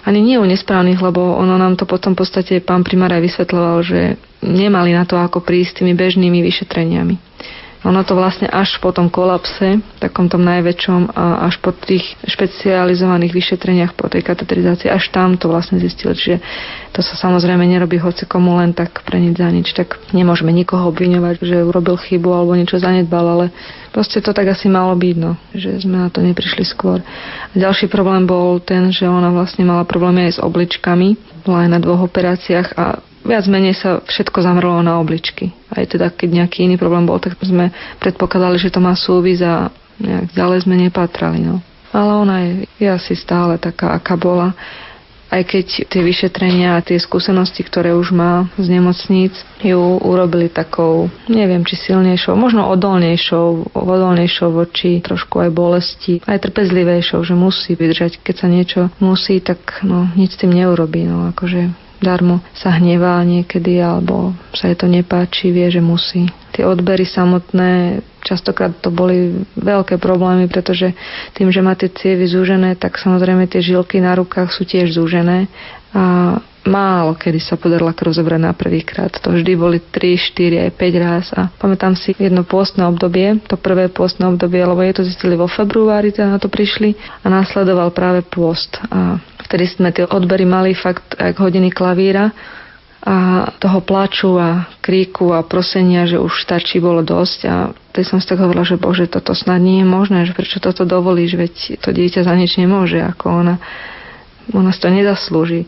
ani 0.08 0.24
nie 0.24 0.40
u 0.40 0.48
nesprávnych, 0.48 0.98
lebo 1.04 1.36
ono 1.36 1.60
nám 1.60 1.76
to 1.76 1.84
potom 1.84 2.16
v 2.16 2.24
podstate 2.24 2.64
pán 2.64 2.88
primár 2.88 3.12
aj 3.12 3.20
vysvetľoval, 3.20 3.78
že 3.84 4.16
nemali 4.40 4.96
na 4.96 5.04
to 5.04 5.20
ako 5.20 5.44
prísť 5.44 5.84
tými 5.84 5.92
bežnými 5.92 6.40
vyšetreniami. 6.40 7.20
Ono 7.88 8.04
to 8.04 8.12
vlastne 8.12 8.44
až 8.52 8.76
po 8.84 8.92
tom 8.92 9.08
kolapse, 9.08 9.80
takom 10.04 10.28
tom 10.28 10.44
najväčšom 10.44 11.16
a 11.16 11.48
až 11.48 11.64
po 11.64 11.72
tých 11.72 12.04
špecializovaných 12.28 13.32
vyšetreniach 13.32 13.96
po 13.96 14.12
tej 14.12 14.20
kateterizácii, 14.20 14.92
až 14.92 15.08
tam 15.16 15.40
to 15.40 15.48
vlastne 15.48 15.80
zistili. 15.80 16.12
Čiže 16.12 16.44
to 16.92 17.00
sa 17.00 17.16
samozrejme 17.16 17.64
nerobí 17.64 17.96
hoci 17.96 18.28
komu 18.28 18.60
len 18.60 18.76
tak 18.76 19.00
pre 19.08 19.24
nič 19.24 19.40
za 19.40 19.48
nič. 19.48 19.72
Tak 19.72 20.12
nemôžeme 20.12 20.52
nikoho 20.52 20.92
obviňovať, 20.92 21.40
že 21.40 21.64
urobil 21.64 21.96
chybu 21.96 22.28
alebo 22.28 22.60
niečo 22.60 22.84
zanedbal, 22.84 23.26
ale 23.40 23.46
proste 23.96 24.20
to 24.20 24.36
tak 24.36 24.52
asi 24.52 24.68
malo 24.68 24.92
byť, 25.00 25.16
no, 25.16 25.40
že 25.56 25.80
sme 25.80 26.04
na 26.04 26.12
to 26.12 26.20
neprišli 26.20 26.68
skôr. 26.68 27.00
A 27.00 27.54
ďalší 27.56 27.88
problém 27.88 28.28
bol 28.28 28.60
ten, 28.60 28.92
že 28.92 29.08
ona 29.08 29.32
vlastne 29.32 29.64
mala 29.64 29.88
problémy 29.88 30.28
aj 30.28 30.36
s 30.36 30.44
obličkami, 30.44 31.16
bola 31.48 31.64
aj 31.64 31.70
na 31.72 31.80
dvoch 31.80 32.12
operáciách 32.12 32.76
a 32.76 33.00
viac 33.24 33.46
menej 33.52 33.76
sa 33.76 34.00
všetko 34.00 34.40
zamrlo 34.42 34.80
na 34.80 35.00
obličky. 35.00 35.52
Aj 35.72 35.84
teda, 35.84 36.12
keď 36.12 36.44
nejaký 36.44 36.66
iný 36.66 36.76
problém 36.80 37.04
bol, 37.04 37.20
tak 37.20 37.36
sme 37.42 37.72
predpokladali, 38.00 38.58
že 38.58 38.72
to 38.72 38.80
má 38.80 38.96
súvis 38.96 39.44
a 39.44 39.70
nejak 40.00 40.32
ďalej 40.32 40.66
sme 40.66 40.76
nepatrali. 40.80 41.44
No. 41.44 41.60
Ale 41.92 42.12
ona 42.16 42.36
je, 42.46 42.52
je 42.80 42.88
asi 42.90 43.14
stále 43.18 43.58
taká, 43.58 43.98
aká 43.98 44.16
bola. 44.16 44.54
Aj 45.30 45.46
keď 45.46 45.86
tie 45.86 46.02
vyšetrenia 46.02 46.74
a 46.74 46.82
tie 46.82 46.98
skúsenosti, 46.98 47.62
ktoré 47.62 47.94
už 47.94 48.10
má 48.10 48.50
z 48.58 48.66
nemocníc, 48.66 49.38
ju 49.62 49.78
urobili 50.02 50.50
takou, 50.50 51.06
neviem, 51.30 51.62
či 51.62 51.78
silnejšou, 51.78 52.34
možno 52.34 52.66
odolnejšou, 52.66 53.78
odolnejšou 53.78 54.50
voči 54.50 55.06
trošku 55.06 55.46
aj 55.46 55.50
bolesti, 55.54 56.18
aj 56.26 56.50
trpezlivejšou, 56.50 57.22
že 57.22 57.38
musí 57.38 57.78
vydržať. 57.78 58.26
Keď 58.26 58.36
sa 58.42 58.48
niečo 58.50 58.82
musí, 58.98 59.38
tak 59.38 59.86
no, 59.86 60.10
nič 60.18 60.34
s 60.34 60.42
tým 60.42 60.50
neurobí. 60.50 61.06
No, 61.06 61.30
akože 61.30 61.89
darmo 62.00 62.44
sa 62.56 62.76
hnevá 62.76 63.20
niekedy 63.24 63.80
alebo 63.80 64.36
sa 64.56 64.72
jej 64.72 64.78
to 64.80 64.88
nepáči, 64.88 65.52
vie, 65.52 65.68
že 65.68 65.84
musí. 65.84 66.28
Tie 66.56 66.66
odbery 66.66 67.06
samotné, 67.06 68.02
častokrát 68.24 68.74
to 68.80 68.92
boli 68.92 69.46
veľké 69.56 70.00
problémy, 70.02 70.52
pretože 70.52 70.92
tým, 71.36 71.52
že 71.52 71.64
má 71.64 71.76
tie 71.76 71.92
cievy 71.92 72.28
zúžené, 72.28 72.76
tak 72.76 73.00
samozrejme 73.00 73.48
tie 73.48 73.64
žilky 73.64 74.00
na 74.04 74.16
rukách 74.18 74.52
sú 74.52 74.68
tiež 74.68 74.96
zúžené 74.96 75.48
a 75.94 76.38
málo 76.68 77.16
kedy 77.16 77.40
sa 77.40 77.56
podarila 77.56 77.96
krv 77.96 78.14
zobrať 78.14 78.42
na 78.42 78.54
prvýkrát. 78.54 79.10
To 79.24 79.32
vždy 79.32 79.52
boli 79.56 79.80
3, 79.80 80.20
4, 80.20 80.66
aj 80.68 80.72
5 80.76 81.06
raz 81.06 81.26
a 81.34 81.48
pamätám 81.58 81.96
si 81.96 82.12
jedno 82.14 82.44
pôstne 82.44 82.84
obdobie, 82.86 83.40
to 83.48 83.56
prvé 83.56 83.88
pôstne 83.88 84.28
obdobie, 84.28 84.62
lebo 84.62 84.80
je 84.84 84.94
to 85.00 85.04
zistili 85.08 85.40
vo 85.40 85.48
februári, 85.48 86.12
teda 86.12 86.36
na 86.36 86.40
to 86.40 86.52
prišli 86.52 86.94
a 87.24 87.32
následoval 87.32 87.90
práve 87.96 88.22
pôst. 88.28 88.76
A 88.92 89.18
vtedy 89.50 89.66
sme 89.66 89.90
tie 89.90 90.06
odbery 90.06 90.46
mali 90.46 90.78
fakt 90.78 91.18
ako 91.18 91.50
hodiny 91.50 91.74
klavíra 91.74 92.30
a 93.02 93.50
toho 93.58 93.82
plaču 93.82 94.38
a 94.38 94.70
kríku 94.78 95.34
a 95.34 95.42
prosenia, 95.42 96.06
že 96.06 96.22
už 96.22 96.46
stačí, 96.46 96.78
bolo 96.78 97.02
dosť 97.02 97.40
a 97.50 97.74
tej 97.96 98.06
som 98.06 98.22
si 98.22 98.30
tak 98.30 98.38
hovorila, 98.38 98.62
že 98.62 98.78
bože, 98.78 99.10
toto 99.10 99.34
snad 99.34 99.58
nie 99.58 99.82
je 99.82 99.88
možné, 99.90 100.30
že 100.30 100.38
prečo 100.38 100.62
toto 100.62 100.86
dovolíš, 100.86 101.34
veď 101.34 101.54
to 101.82 101.90
dieťa 101.90 102.22
za 102.28 102.34
nič 102.38 102.62
nemôže, 102.62 103.02
ako 103.02 103.26
ona, 103.42 103.56
ona 104.54 104.70
si 104.70 104.80
to 104.84 104.94
nezaslúži. 104.94 105.66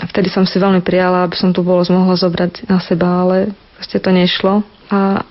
A 0.00 0.06
vtedy 0.06 0.30
som 0.30 0.46
si 0.46 0.56
veľmi 0.62 0.80
prijala, 0.80 1.26
aby 1.26 1.34
som 1.34 1.50
tu 1.50 1.66
bolo 1.66 1.82
mohla 1.90 2.14
zobrať 2.14 2.70
na 2.70 2.78
seba, 2.78 3.26
ale 3.26 3.52
proste 3.76 3.98
to 3.98 4.14
nešlo. 4.14 4.62
A 4.92 5.26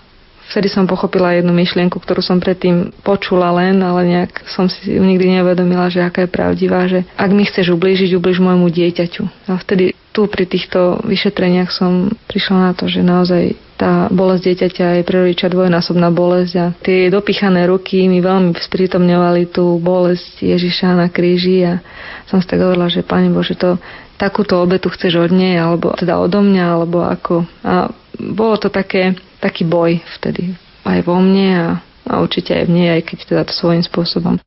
vtedy 0.50 0.68
som 0.68 0.90
pochopila 0.90 1.38
jednu 1.38 1.54
myšlienku, 1.54 2.02
ktorú 2.02 2.26
som 2.26 2.42
predtým 2.42 2.90
počula 3.06 3.54
len, 3.54 3.80
ale 3.80 4.06
nejak 4.06 4.50
som 4.50 4.66
si 4.66 4.98
ju 4.98 5.04
nikdy 5.06 5.40
nevedomila, 5.40 5.88
že 5.94 6.02
aká 6.02 6.26
je 6.26 6.32
pravdivá, 6.34 6.90
že 6.90 7.06
ak 7.16 7.30
mi 7.30 7.46
chceš 7.46 7.78
ublížiť, 7.78 8.18
ublíž 8.18 8.42
môjmu 8.42 8.68
dieťaťu. 8.74 9.50
A 9.50 9.62
vtedy 9.62 9.94
tu 10.10 10.26
pri 10.26 10.50
týchto 10.50 11.00
vyšetreniach 11.06 11.70
som 11.70 12.10
prišla 12.26 12.58
na 12.58 12.72
to, 12.74 12.90
že 12.90 13.06
naozaj 13.06 13.54
tá 13.80 14.12
bolesť 14.12 14.44
dieťaťa 14.52 14.88
je 15.00 15.08
pre 15.08 15.18
rodiča 15.24 15.48
dvojnásobná 15.48 16.12
bolesť 16.12 16.54
a 16.60 16.66
tie 16.84 17.08
dopichané 17.08 17.64
ruky 17.70 18.12
mi 18.12 18.20
veľmi 18.20 18.52
sprítomňovali 18.52 19.56
tú 19.56 19.80
bolesť 19.80 20.44
Ježiša 20.44 21.00
na 21.00 21.08
kríži 21.08 21.64
a 21.64 21.80
som 22.28 22.44
si 22.44 22.50
tak 22.50 22.60
hovorila, 22.60 22.92
že 22.92 23.08
Pane 23.08 23.32
Bože, 23.32 23.56
to 23.56 23.80
takúto 24.20 24.60
obetu 24.60 24.92
chceš 24.92 25.24
od 25.24 25.32
nej, 25.32 25.56
alebo 25.56 25.96
teda 25.96 26.20
odo 26.20 26.44
mňa, 26.44 26.66
alebo 26.68 27.08
ako. 27.08 27.48
A 27.64 27.88
bolo 28.20 28.60
to 28.60 28.68
také, 28.68 29.16
taký 29.40 29.64
boj 29.64 30.04
vtedy 30.20 30.56
aj 30.84 31.00
vo 31.04 31.20
mne 31.20 31.50
a, 31.56 31.68
a 32.08 32.14
určite 32.20 32.56
aj 32.56 32.66
v 32.68 32.74
nej, 32.76 32.90
aj 33.00 33.02
keď 33.08 33.18
teda 33.26 33.44
to 33.48 33.54
svojím 33.56 33.84
spôsobom. 33.84 34.40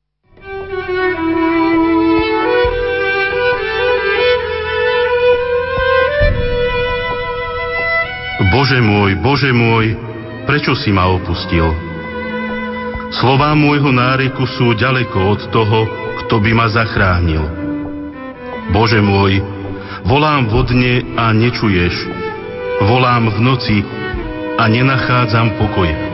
Bože 8.52 8.78
môj, 8.84 9.16
Bože 9.24 9.48
môj, 9.48 9.96
prečo 10.44 10.76
si 10.76 10.92
ma 10.92 11.08
opustil? 11.08 11.72
Slová 13.12 13.56
môjho 13.56 13.88
náreku 13.92 14.44
sú 14.44 14.76
ďaleko 14.76 15.18
od 15.36 15.40
toho, 15.48 15.88
kto 16.24 16.36
by 16.36 16.52
ma 16.52 16.68
zachránil. 16.68 17.44
Bože 18.76 19.00
môj, 19.00 19.40
volám 20.04 20.52
vodne 20.52 21.00
a 21.16 21.32
nečuješ. 21.32 21.96
Volám 22.84 23.32
v 23.32 23.38
noci 23.40 23.76
a 24.58 24.64
nenachádzam 24.68 25.56
pokoja. 25.60 26.12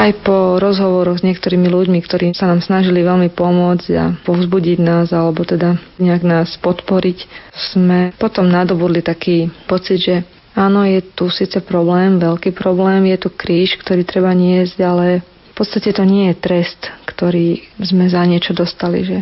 aj 0.00 0.16
po 0.24 0.56
rozhovoroch 0.56 1.20
s 1.20 1.26
niektorými 1.28 1.68
ľuďmi, 1.68 2.00
ktorí 2.00 2.32
sa 2.32 2.48
nám 2.48 2.64
snažili 2.64 3.04
veľmi 3.04 3.30
pomôcť 3.36 3.88
a 4.00 4.16
povzbudiť 4.24 4.78
nás 4.80 5.12
alebo 5.12 5.44
teda 5.44 5.76
nejak 6.00 6.24
nás 6.24 6.56
podporiť, 6.58 7.28
sme 7.52 8.16
potom 8.16 8.48
nadobudli 8.48 9.04
taký 9.04 9.52
pocit, 9.68 10.00
že 10.00 10.16
áno, 10.56 10.88
je 10.88 11.04
tu 11.04 11.28
síce 11.28 11.60
problém, 11.60 12.16
veľký 12.16 12.56
problém, 12.56 13.12
je 13.12 13.18
tu 13.20 13.28
kríž, 13.28 13.76
ktorý 13.76 14.02
treba 14.08 14.32
niesť, 14.32 14.76
ale 14.80 15.20
v 15.22 15.54
podstate 15.54 15.92
to 15.92 16.02
nie 16.08 16.32
je 16.32 16.40
trest, 16.40 16.80
ktorý 17.04 17.60
sme 17.76 18.08
za 18.08 18.24
niečo 18.24 18.56
dostali, 18.56 19.04
že 19.04 19.18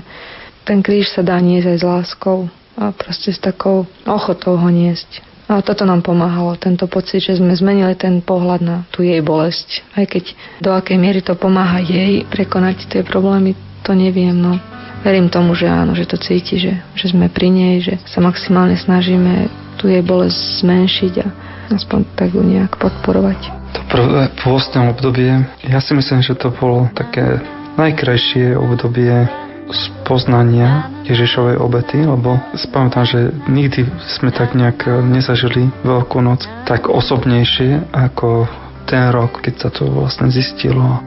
ten 0.62 0.78
kríž 0.80 1.10
sa 1.10 1.26
dá 1.26 1.42
niesť 1.42 1.74
aj 1.74 1.78
s 1.80 1.84
láskou 1.84 2.38
a 2.78 2.94
proste 2.94 3.34
s 3.34 3.42
takou 3.42 3.90
ochotou 4.06 4.54
ho 4.54 4.70
niesť. 4.70 5.26
A 5.48 5.64
toto 5.64 5.88
nám 5.88 6.04
pomáhalo, 6.04 6.60
tento 6.60 6.84
pocit, 6.86 7.24
že 7.24 7.40
sme 7.40 7.56
zmenili 7.56 7.96
ten 7.96 8.20
pohľad 8.20 8.60
na 8.60 8.76
tú 8.92 9.00
jej 9.00 9.18
bolesť. 9.24 9.82
Aj 9.96 10.04
keď 10.04 10.36
do 10.60 10.70
akej 10.76 11.00
miery 11.00 11.24
to 11.24 11.34
pomáha 11.34 11.80
jej 11.80 12.22
prekonať 12.28 12.86
tie 12.86 13.00
problémy, 13.00 13.56
to 13.80 13.96
neviem, 13.96 14.36
no 14.36 14.60
verím 15.02 15.32
tomu, 15.32 15.56
že 15.56 15.64
áno, 15.64 15.96
že 15.96 16.04
to 16.04 16.20
cíti, 16.20 16.60
že, 16.60 16.76
že 16.92 17.16
sme 17.16 17.32
pri 17.32 17.48
nej, 17.48 17.80
že 17.80 17.96
sa 18.04 18.20
maximálne 18.20 18.76
snažíme 18.76 19.48
tú 19.80 19.88
jej 19.88 20.04
bolesť 20.04 20.36
zmenšiť 20.60 21.12
a 21.24 21.26
aspoň 21.72 21.98
tak 22.12 22.36
ju 22.36 22.44
nejak 22.44 22.76
podporovať. 22.76 23.40
To 23.72 23.80
prvé 23.88 24.28
pôstne 24.44 24.84
obdobie, 24.92 25.32
ja 25.64 25.80
si 25.80 25.96
myslím, 25.96 26.20
že 26.20 26.36
to 26.36 26.52
bolo 26.52 26.92
také 26.92 27.40
najkrajšie 27.80 28.52
obdobie 28.52 29.47
spoznania 29.72 30.88
Ježišovej 31.04 31.56
obety, 31.60 32.04
lebo 32.04 32.40
spamätám, 32.56 33.04
že 33.04 33.32
nikdy 33.48 33.88
sme 34.18 34.32
tak 34.32 34.56
nejak 34.56 34.88
nezažili 35.04 35.68
Veľkú 35.84 36.20
noc 36.20 36.44
tak 36.64 36.88
osobnejšie 36.88 37.92
ako 37.92 38.48
ten 38.88 39.12
rok, 39.12 39.44
keď 39.44 39.54
sa 39.56 39.68
to 39.68 39.88
vlastne 39.92 40.32
zistilo. 40.32 41.04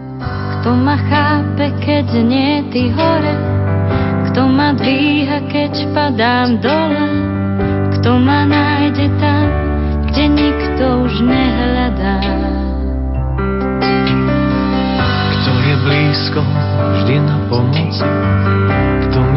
Kto 0.61 0.77
ma 0.77 0.93
chápe, 1.09 1.73
keď 1.81 2.07
nie 2.21 2.61
ty 2.69 2.93
hore, 2.93 3.33
kto 4.29 4.45
ma 4.45 4.77
dvíha, 4.77 5.49
keď 5.49 5.73
padám 5.97 6.61
dole, 6.61 7.05
kto 7.97 8.21
ma 8.21 8.45
nájde 8.45 9.09
tam, 9.17 9.45
kde 10.13 10.23
nikto 10.29 10.85
už 11.09 11.13
nehľadá. 11.25 12.17
Kto 15.33 15.51
je 15.57 15.75
blízko, 15.81 16.41
vždy 17.01 17.15
na 17.25 17.37
pomoci, 17.49 18.05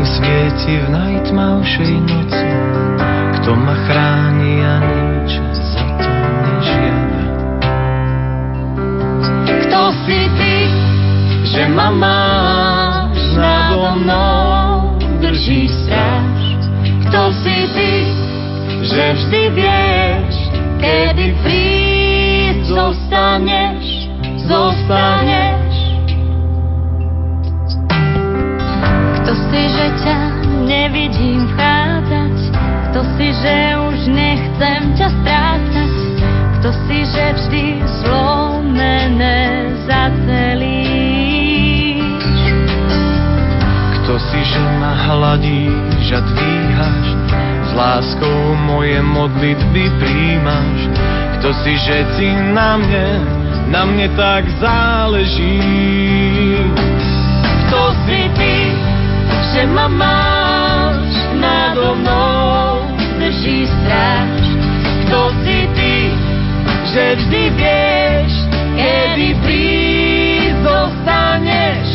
mi 0.04 0.10
svieti 0.12 0.76
v 0.84 0.86
najtmavšej 0.92 1.92
noci, 2.04 2.48
kto 3.40 3.56
ma 3.56 3.72
chráni 3.88 4.60
a 4.60 4.74
nič 4.84 5.40
za 5.72 5.84
to 5.96 6.12
nežiada. 6.44 7.22
Kto 9.64 9.80
si 10.04 10.20
ty, 10.36 10.56
že 11.48 11.72
ma 11.72 11.88
máš 11.88 13.16
nado 13.32 13.96
mnou, 14.04 15.00
drží 15.24 15.72
stráž. 15.72 16.42
kto 17.08 17.32
si 17.40 17.56
ty, 17.72 17.92
že 18.84 19.04
vždy 19.08 19.42
vieš, 19.56 20.34
kedy 20.84 21.26
prísť 21.40 22.60
zostaneš, 22.68 23.84
zostaneš. 24.44 25.43
Si, 29.54 29.70
že 29.70 29.86
ťa 30.02 30.18
nevidím 30.66 31.46
vchádzať, 31.54 32.36
kto 32.90 33.06
si, 33.14 33.30
že 33.38 33.78
už 33.86 34.10
nechcem 34.10 34.98
ťa 34.98 35.08
strácať, 35.22 35.94
kto 36.58 36.68
si, 36.82 36.98
že 37.06 37.24
vždy 37.38 37.64
zlomené 38.02 39.70
zacelíš. 39.86 40.82
Kto 44.02 44.18
si, 44.18 44.42
že 44.42 44.58
ma 44.82 44.90
hladíš 45.06 46.06
a 46.18 46.20
dvíhaš, 46.34 47.06
s 47.70 47.70
láskou 47.78 48.58
moje 48.66 48.98
modlitby 49.06 49.84
príjmaš. 50.02 50.90
Kto 51.38 51.54
si, 51.62 51.78
že 51.78 52.02
ti 52.18 52.26
na 52.50 52.74
mne, 52.74 53.22
na 53.70 53.86
mne 53.86 54.10
tak 54.18 54.50
záleží. 54.58 55.62
Kto 57.64 57.80
si 58.02 58.20
ty, 58.34 58.63
že 59.54 59.70
ma 59.70 59.86
máš 59.86 61.14
nado 61.38 61.94
mnou, 61.94 62.90
drží 63.22 63.70
stráž. 63.70 64.42
Kto 65.06 65.30
si 65.46 65.58
ty, 65.78 65.96
že 66.90 67.04
vždy 67.22 67.42
vieš, 67.54 68.32
kedy 68.74 69.28
prísť 69.46 70.58
zostaneš. 70.58 71.86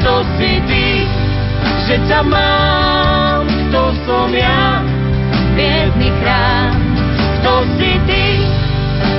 Kto 0.00 0.24
si 0.40 0.52
ty, 0.64 0.88
že 1.84 2.00
ťa 2.08 2.20
mám, 2.24 3.44
kto 3.44 3.82
som 4.08 4.32
ja, 4.32 4.80
biedný 5.52 6.08
chrám. 6.24 6.72
Kto 7.44 7.68
si 7.76 7.92
ty, 8.08 8.40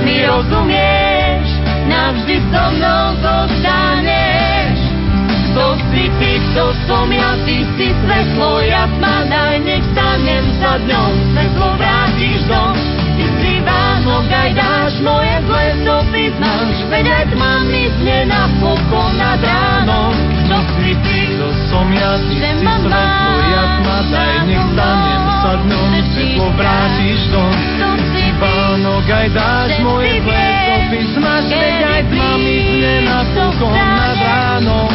mi 0.01 0.25
rozumieš, 0.25 1.45
navždy 1.85 2.41
so 2.49 2.63
mnou 2.73 3.05
zostaneš. 3.21 4.32
Kto 5.53 5.77
si 5.93 6.09
ty, 6.17 6.41
kto 6.49 6.73
som 6.89 7.13
ja, 7.13 7.37
ty 7.45 7.61
si 7.77 7.93
svetlo, 7.93 8.57
ja 8.65 8.89
tma, 8.97 9.21
daj 9.29 9.61
nech 9.61 9.85
stanem 9.93 10.49
sa 10.57 10.81
dňom, 10.81 11.13
svetlo 11.29 11.77
vrátiš 11.77 12.41
dom. 12.49 12.73
Ty 13.13 13.25
si 13.37 13.61
Vánok, 13.61 14.25
aj 14.33 14.49
dáš 14.57 14.97
moje 15.05 15.29
zlé 15.45 15.65
noci 15.85 16.33
znáš, 16.41 16.75
veď 16.89 17.05
aj 17.05 17.25
tma 17.37 17.53
mi 17.69 17.85
zne 18.01 18.33
napokon 18.33 19.13
nad 19.13 19.37
ránom. 19.45 20.17
Kto 20.41 20.57
si 20.73 20.97
ty, 21.05 21.37
Kto 21.37 21.47
som 21.69 21.85
ja, 21.93 22.17
ty 22.17 22.33
si 22.33 22.49
svetlo, 22.57 22.89
ja 23.45 23.63
tma, 23.77 23.97
daj 24.09 24.35
nech 24.49 24.65
stanem 24.73 25.23
sa 25.37 25.53
dňom, 25.69 25.89
svetlo 26.17 26.47
vrátiš 26.57 27.21
dom. 27.29 27.53
Kto 27.53 27.89
si 27.93 28.09
ty, 28.09 28.25
Pánok, 28.41 29.05
aj 29.05 29.27
dáš 29.37 29.71
moje 29.85 30.17
ty 30.17 30.25
zlé 30.25 30.45
stopy, 30.65 30.99
smaž, 31.13 31.45
veď 31.45 31.77
aj 31.85 32.01
tma 32.09 32.31
mi 32.41 32.57
zne 32.57 32.95
na 33.05 33.19
prísť 33.37 33.69
nad 33.69 34.17
ránom. 34.17 34.92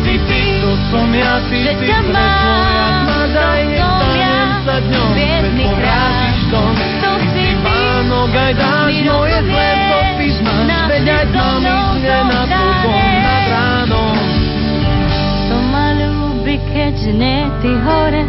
Si 0.00 0.14
ty, 0.26 0.40
Kto 0.60 0.70
som 0.90 1.08
ja, 1.14 1.42
ty 1.50 1.58
že 1.66 1.72
si 1.76 1.86
ťa 1.86 2.00
mám, 2.08 2.14
tma, 2.14 3.20
daj 3.34 3.62
stanem 3.74 4.48
sa 4.64 4.76
dňom, 4.80 5.10
biedný 5.14 5.68
dom. 6.50 6.74
Kto 6.74 7.10
si 7.18 7.28
ty, 7.34 7.46
Pánok, 7.60 8.32
aj 8.32 8.52
dáš 8.56 8.94
moje 9.06 9.38
zlé 9.46 9.68
smaž, 10.40 10.64
navždy 10.66 10.88
veď 10.90 11.06
aj 11.10 11.24
tma 11.30 11.48
mi 11.50 11.60
mnou 11.60 11.88
zne 12.00 12.18
na 12.24 12.42
nad 12.48 13.44
ránom. 13.50 14.16
Kto 15.44 15.56
ma 15.70 15.86
ľúbi, 15.98 16.56
keď 16.72 16.96
nie 17.14 17.40
ty 17.60 17.72
hore, 17.84 18.22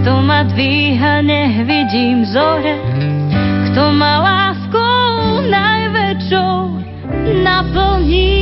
kto 0.00 0.12
ma 0.20 0.40
dvíha, 0.44 1.24
nech 1.24 1.56
vidím 1.64 2.28
zore, 2.28 2.76
kto 3.70 3.82
ma 3.94 4.12
láskou 4.20 5.42
najväčšou 5.48 6.54
naplní. 7.42 8.33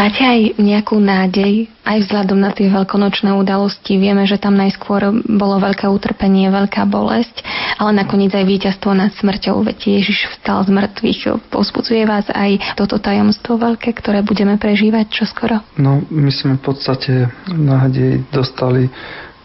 Máte 0.00 0.24
aj 0.24 0.56
nejakú 0.56 0.96
nádej, 0.96 1.68
aj 1.84 2.08
vzhľadom 2.08 2.40
na 2.40 2.56
tie 2.56 2.72
veľkonočné 2.72 3.36
udalosti? 3.36 4.00
Vieme, 4.00 4.24
že 4.24 4.40
tam 4.40 4.56
najskôr 4.56 5.12
bolo 5.28 5.60
veľké 5.60 5.84
utrpenie, 5.92 6.48
veľká 6.48 6.88
bolesť, 6.88 7.44
ale 7.76 8.00
nakoniec 8.00 8.32
aj 8.32 8.48
víťazstvo 8.48 8.96
nad 8.96 9.12
smrťou, 9.12 9.60
veď 9.60 10.00
Ježiš 10.00 10.32
vstal 10.32 10.64
z 10.64 10.72
mŕtvych. 10.72 11.52
Povzbudzuje 11.52 12.08
vás 12.08 12.24
aj 12.32 12.80
toto 12.80 12.96
tajomstvo 12.96 13.60
veľké, 13.60 13.92
ktoré 13.92 14.24
budeme 14.24 14.56
prežívať 14.56 15.04
čoskoro? 15.12 15.60
No, 15.76 16.00
my 16.08 16.32
sme 16.32 16.56
v 16.56 16.64
podstate 16.64 17.28
nádej 17.52 18.24
dostali 18.32 18.88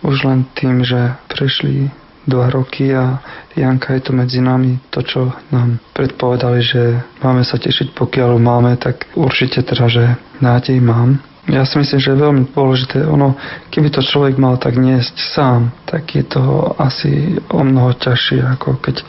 už 0.08 0.24
len 0.24 0.47
tým, 0.56 0.88
že 0.88 1.20
prešli 1.28 1.91
dva 2.26 2.49
roky 2.49 2.91
a 2.91 3.21
Janka 3.55 3.95
je 3.95 4.01
tu 4.01 4.11
medzi 4.11 4.41
nami. 4.41 4.82
To, 4.91 4.99
čo 5.05 5.32
nám 5.53 5.80
predpovedali, 5.93 6.59
že 6.61 6.82
máme 7.21 7.45
sa 7.45 7.55
tešiť, 7.61 7.93
pokiaľ 7.93 8.38
máme, 8.41 8.76
tak 8.82 9.07
určite 9.15 9.63
teda, 9.63 9.86
že 9.88 10.03
nádej 10.41 10.82
mám. 10.82 11.21
Ja 11.45 11.61
si 11.61 11.78
myslím, 11.78 12.01
že 12.01 12.09
je 12.09 12.23
veľmi 12.26 12.43
dôležité. 12.57 13.05
Ono, 13.05 13.38
keby 13.69 13.93
to 13.93 14.01
človek 14.01 14.41
mal 14.41 14.57
tak 14.57 14.82
niesť 14.82 15.13
sám, 15.13 15.69
tak 15.86 16.17
je 16.17 16.26
to 16.26 16.73
asi 16.82 17.38
o 17.53 17.61
mnoho 17.61 17.93
ťažšie, 17.93 18.41
ako 18.57 18.82
keď 18.82 19.05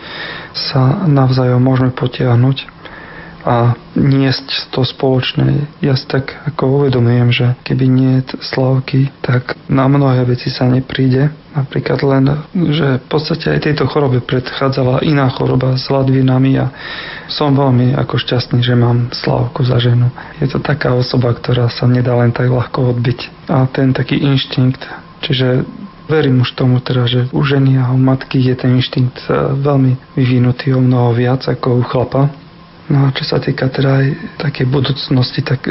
sa 0.53 1.09
navzájom 1.09 1.65
môžeme 1.65 1.97
potiahnuť 1.97 2.76
a 3.47 3.79
niesť 3.95 4.75
to 4.75 4.83
spoločné. 4.83 5.71
Ja 5.79 5.95
si 5.95 6.03
tak 6.11 6.35
ako 6.51 6.83
uvedomujem, 6.83 7.31
že 7.31 7.47
keby 7.63 7.87
nie 7.87 8.15
slavky, 8.43 9.15
tak 9.23 9.55
na 9.71 9.87
mnohé 9.87 10.27
veci 10.27 10.51
sa 10.51 10.67
nepríde. 10.67 11.31
Napríklad 11.55 12.03
len, 12.05 12.25
že 12.53 13.01
v 13.01 13.07
podstate 13.07 13.55
aj 13.55 13.71
tejto 13.71 13.87
chorobe 13.89 14.21
predchádzala 14.21 15.07
iná 15.07 15.31
choroba 15.31 15.79
s 15.79 15.87
ladvinami 15.89 16.59
a 16.59 16.69
som 17.31 17.55
veľmi 17.55 17.97
ako 17.97 18.19
šťastný, 18.19 18.61
že 18.61 18.77
mám 18.77 19.09
Slavku 19.15 19.65
za 19.65 19.81
ženu. 19.81 20.13
Je 20.43 20.51
to 20.51 20.61
taká 20.61 20.93
osoba, 20.93 21.33
ktorá 21.33 21.73
sa 21.73 21.89
nedá 21.89 22.13
len 22.19 22.35
tak 22.35 22.53
ľahko 22.53 22.93
odbiť. 22.99 23.49
A 23.49 23.65
ten 23.73 23.97
taký 23.97 24.21
inštinkt, 24.21 24.85
čiže 25.25 25.65
Verím 26.07 26.47
už 26.47 26.55
tomu 26.55 26.79
teda, 26.79 27.03
že 27.11 27.27
u 27.35 27.43
ženy 27.43 27.83
a 27.83 27.91
u 27.91 27.99
matky 27.99 28.39
je 28.39 28.55
ten 28.55 28.79
inštinkt 28.79 29.27
veľmi 29.59 30.15
vyvinutý 30.15 30.71
o 30.71 30.79
mnoho 30.79 31.11
viac 31.11 31.43
ako 31.51 31.67
u 31.73 31.85
chlapa. 31.87 32.31
No 32.87 33.11
a 33.11 33.15
čo 33.15 33.27
sa 33.27 33.43
týka 33.43 33.67
teda 33.67 33.91
aj 34.03 34.07
takej 34.39 34.67
budúcnosti, 34.71 35.43
tak 35.43 35.67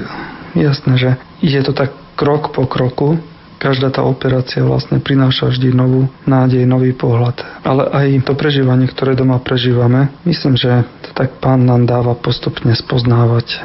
jasné, 0.52 0.94
že 1.00 1.10
ide 1.40 1.64
to 1.64 1.72
tak 1.72 1.96
krok 2.20 2.52
po 2.52 2.68
kroku. 2.68 3.20
Každá 3.56 3.88
tá 3.88 4.04
operácia 4.04 4.62
vlastne 4.62 5.00
prináša 5.00 5.48
vždy 5.48 5.72
novú 5.72 6.12
nádej, 6.28 6.68
nový 6.68 6.92
pohľad. 6.92 7.40
Ale 7.64 7.88
aj 7.88 8.28
to 8.28 8.36
prežívanie, 8.36 8.86
ktoré 8.92 9.16
doma 9.16 9.40
prežívame, 9.40 10.12
myslím, 10.28 10.60
že 10.60 10.84
to 11.08 11.10
tak 11.16 11.40
pán 11.40 11.64
nám 11.64 11.88
dáva 11.88 12.20
postupne 12.20 12.76
spoznávať. 12.76 13.64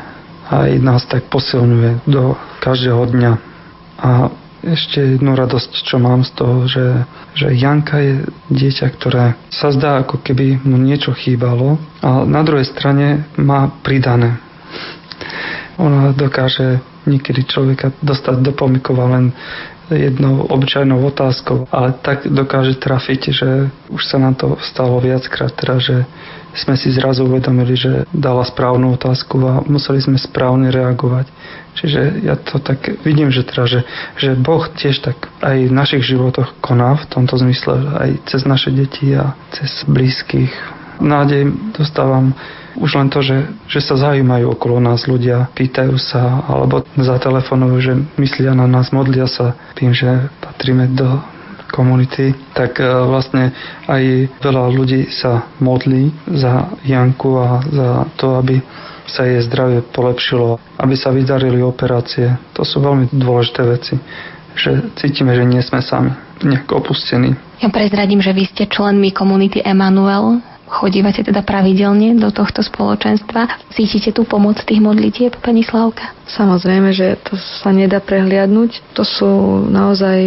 Aj 0.51 0.71
nás 0.79 1.07
tak 1.11 1.27
posilňuje 1.31 2.07
do 2.07 2.39
každého 2.63 3.03
dňa. 3.13 3.33
A 4.01 4.11
ešte 4.61 5.17
jednu 5.17 5.33
radosť, 5.33 5.73
čo 5.85 5.97
mám 5.97 6.25
z 6.25 6.31
toho, 6.37 6.57
že, 6.69 6.87
že 7.33 7.49
Janka 7.57 8.01
je 8.01 8.15
dieťa, 8.53 8.87
ktoré 8.97 9.37
sa 9.49 9.73
zdá, 9.73 10.05
ako 10.05 10.21
keby 10.21 10.61
mu 10.65 10.77
niečo 10.77 11.17
chýbalo, 11.17 11.81
a 12.05 12.25
na 12.29 12.45
druhej 12.45 12.69
strane 12.69 13.25
má 13.41 13.73
pridané. 13.81 14.37
Ona 15.81 16.13
dokáže 16.13 16.85
niekedy 17.09 17.47
človeka 17.49 17.93
dostať 18.05 18.37
do 18.45 18.53
pomykova 18.53 19.09
len 19.17 19.33
jednou 19.91 20.47
obyčajnou 20.47 21.03
otázkou, 21.03 21.67
ale 21.75 21.99
tak 21.99 22.23
dokáže 22.31 22.79
trafiť, 22.79 23.21
že 23.35 23.49
už 23.91 24.03
sa 24.07 24.23
nám 24.23 24.39
to 24.39 24.55
stalo 24.63 25.03
viackrát, 25.03 25.51
teda, 25.51 25.83
že 25.83 26.07
sme 26.55 26.75
si 26.75 26.91
zrazu 26.91 27.27
uvedomili, 27.27 27.75
že 27.79 28.07
dala 28.11 28.43
správnu 28.43 28.95
otázku 28.95 29.39
a 29.47 29.63
museli 29.67 30.03
sme 30.03 30.19
správne 30.19 30.71
reagovať. 30.71 31.27
Čiže 31.79 32.27
ja 32.27 32.35
to 32.35 32.59
tak 32.59 33.03
vidím, 33.07 33.31
že, 33.31 33.47
teda, 33.47 33.65
že, 33.67 33.81
že 34.19 34.35
Boh 34.35 34.67
tiež 34.67 35.03
tak 35.03 35.31
aj 35.43 35.71
v 35.71 35.75
našich 35.75 36.03
životoch 36.03 36.59
koná 36.59 36.99
v 36.99 37.07
tomto 37.07 37.39
zmysle, 37.39 37.75
aj 37.99 38.11
cez 38.27 38.43
naše 38.47 38.75
deti 38.75 39.15
a 39.15 39.39
cez 39.55 39.87
blízkych. 39.87 40.51
Nádej 40.99 41.55
dostávam 41.79 42.35
už 42.79 42.91
len 42.99 43.09
to, 43.11 43.25
že, 43.25 43.51
že 43.67 43.81
sa 43.83 43.99
zaujímajú 43.99 44.55
okolo 44.55 44.79
nás 44.79 45.09
ľudia, 45.11 45.51
pýtajú 45.57 45.97
sa 45.99 46.47
alebo 46.47 46.87
zatelefonujú, 46.95 47.77
že 47.83 47.93
myslia 48.21 48.55
na 48.55 48.71
nás, 48.71 48.95
modlia 48.95 49.27
sa 49.27 49.59
tým, 49.75 49.91
že 49.91 50.31
patríme 50.39 50.91
do 50.95 51.09
komunity, 51.71 52.35
tak 52.53 52.83
e, 52.83 52.85
vlastne 52.85 53.55
aj 53.87 54.03
veľa 54.43 54.65
ľudí 54.75 55.07
sa 55.15 55.47
modlí 55.63 56.11
za 56.35 56.75
Janku 56.83 57.31
a 57.39 57.63
za 57.63 57.89
to, 58.19 58.37
aby 58.43 58.59
sa 59.07 59.27
jej 59.27 59.43
zdravie 59.47 59.83
polepšilo, 59.91 60.59
aby 60.79 60.95
sa 60.99 61.15
vydarili 61.15 61.63
operácie. 61.63 62.35
To 62.59 62.67
sú 62.67 62.83
veľmi 62.83 63.11
dôležité 63.15 63.63
veci, 63.67 63.95
že 64.59 64.91
cítime, 64.99 65.35
že 65.35 65.47
nie 65.47 65.63
sme 65.63 65.83
sami, 65.83 66.15
nejak 66.43 66.71
opustení. 66.75 67.35
Ja 67.63 67.71
prezradím, 67.71 68.23
že 68.23 68.35
vy 68.35 68.45
ste 68.51 68.67
členmi 68.67 69.15
komunity 69.15 69.63
Emanuel. 69.63 70.43
Chodívate 70.71 71.27
teda 71.27 71.43
pravidelne 71.43 72.15
do 72.15 72.31
tohto 72.31 72.63
spoločenstva. 72.63 73.75
Cítite 73.75 74.15
tú 74.15 74.23
pomoc 74.23 74.63
tých 74.63 74.79
modlitieb, 74.79 75.35
pani 75.43 75.67
Slavka? 75.67 76.15
Samozrejme, 76.31 76.95
že 76.95 77.19
to 77.27 77.35
sa 77.35 77.75
nedá 77.75 77.99
prehliadnúť. 77.99 78.95
To 78.95 79.03
sú 79.03 79.31
naozaj 79.67 80.23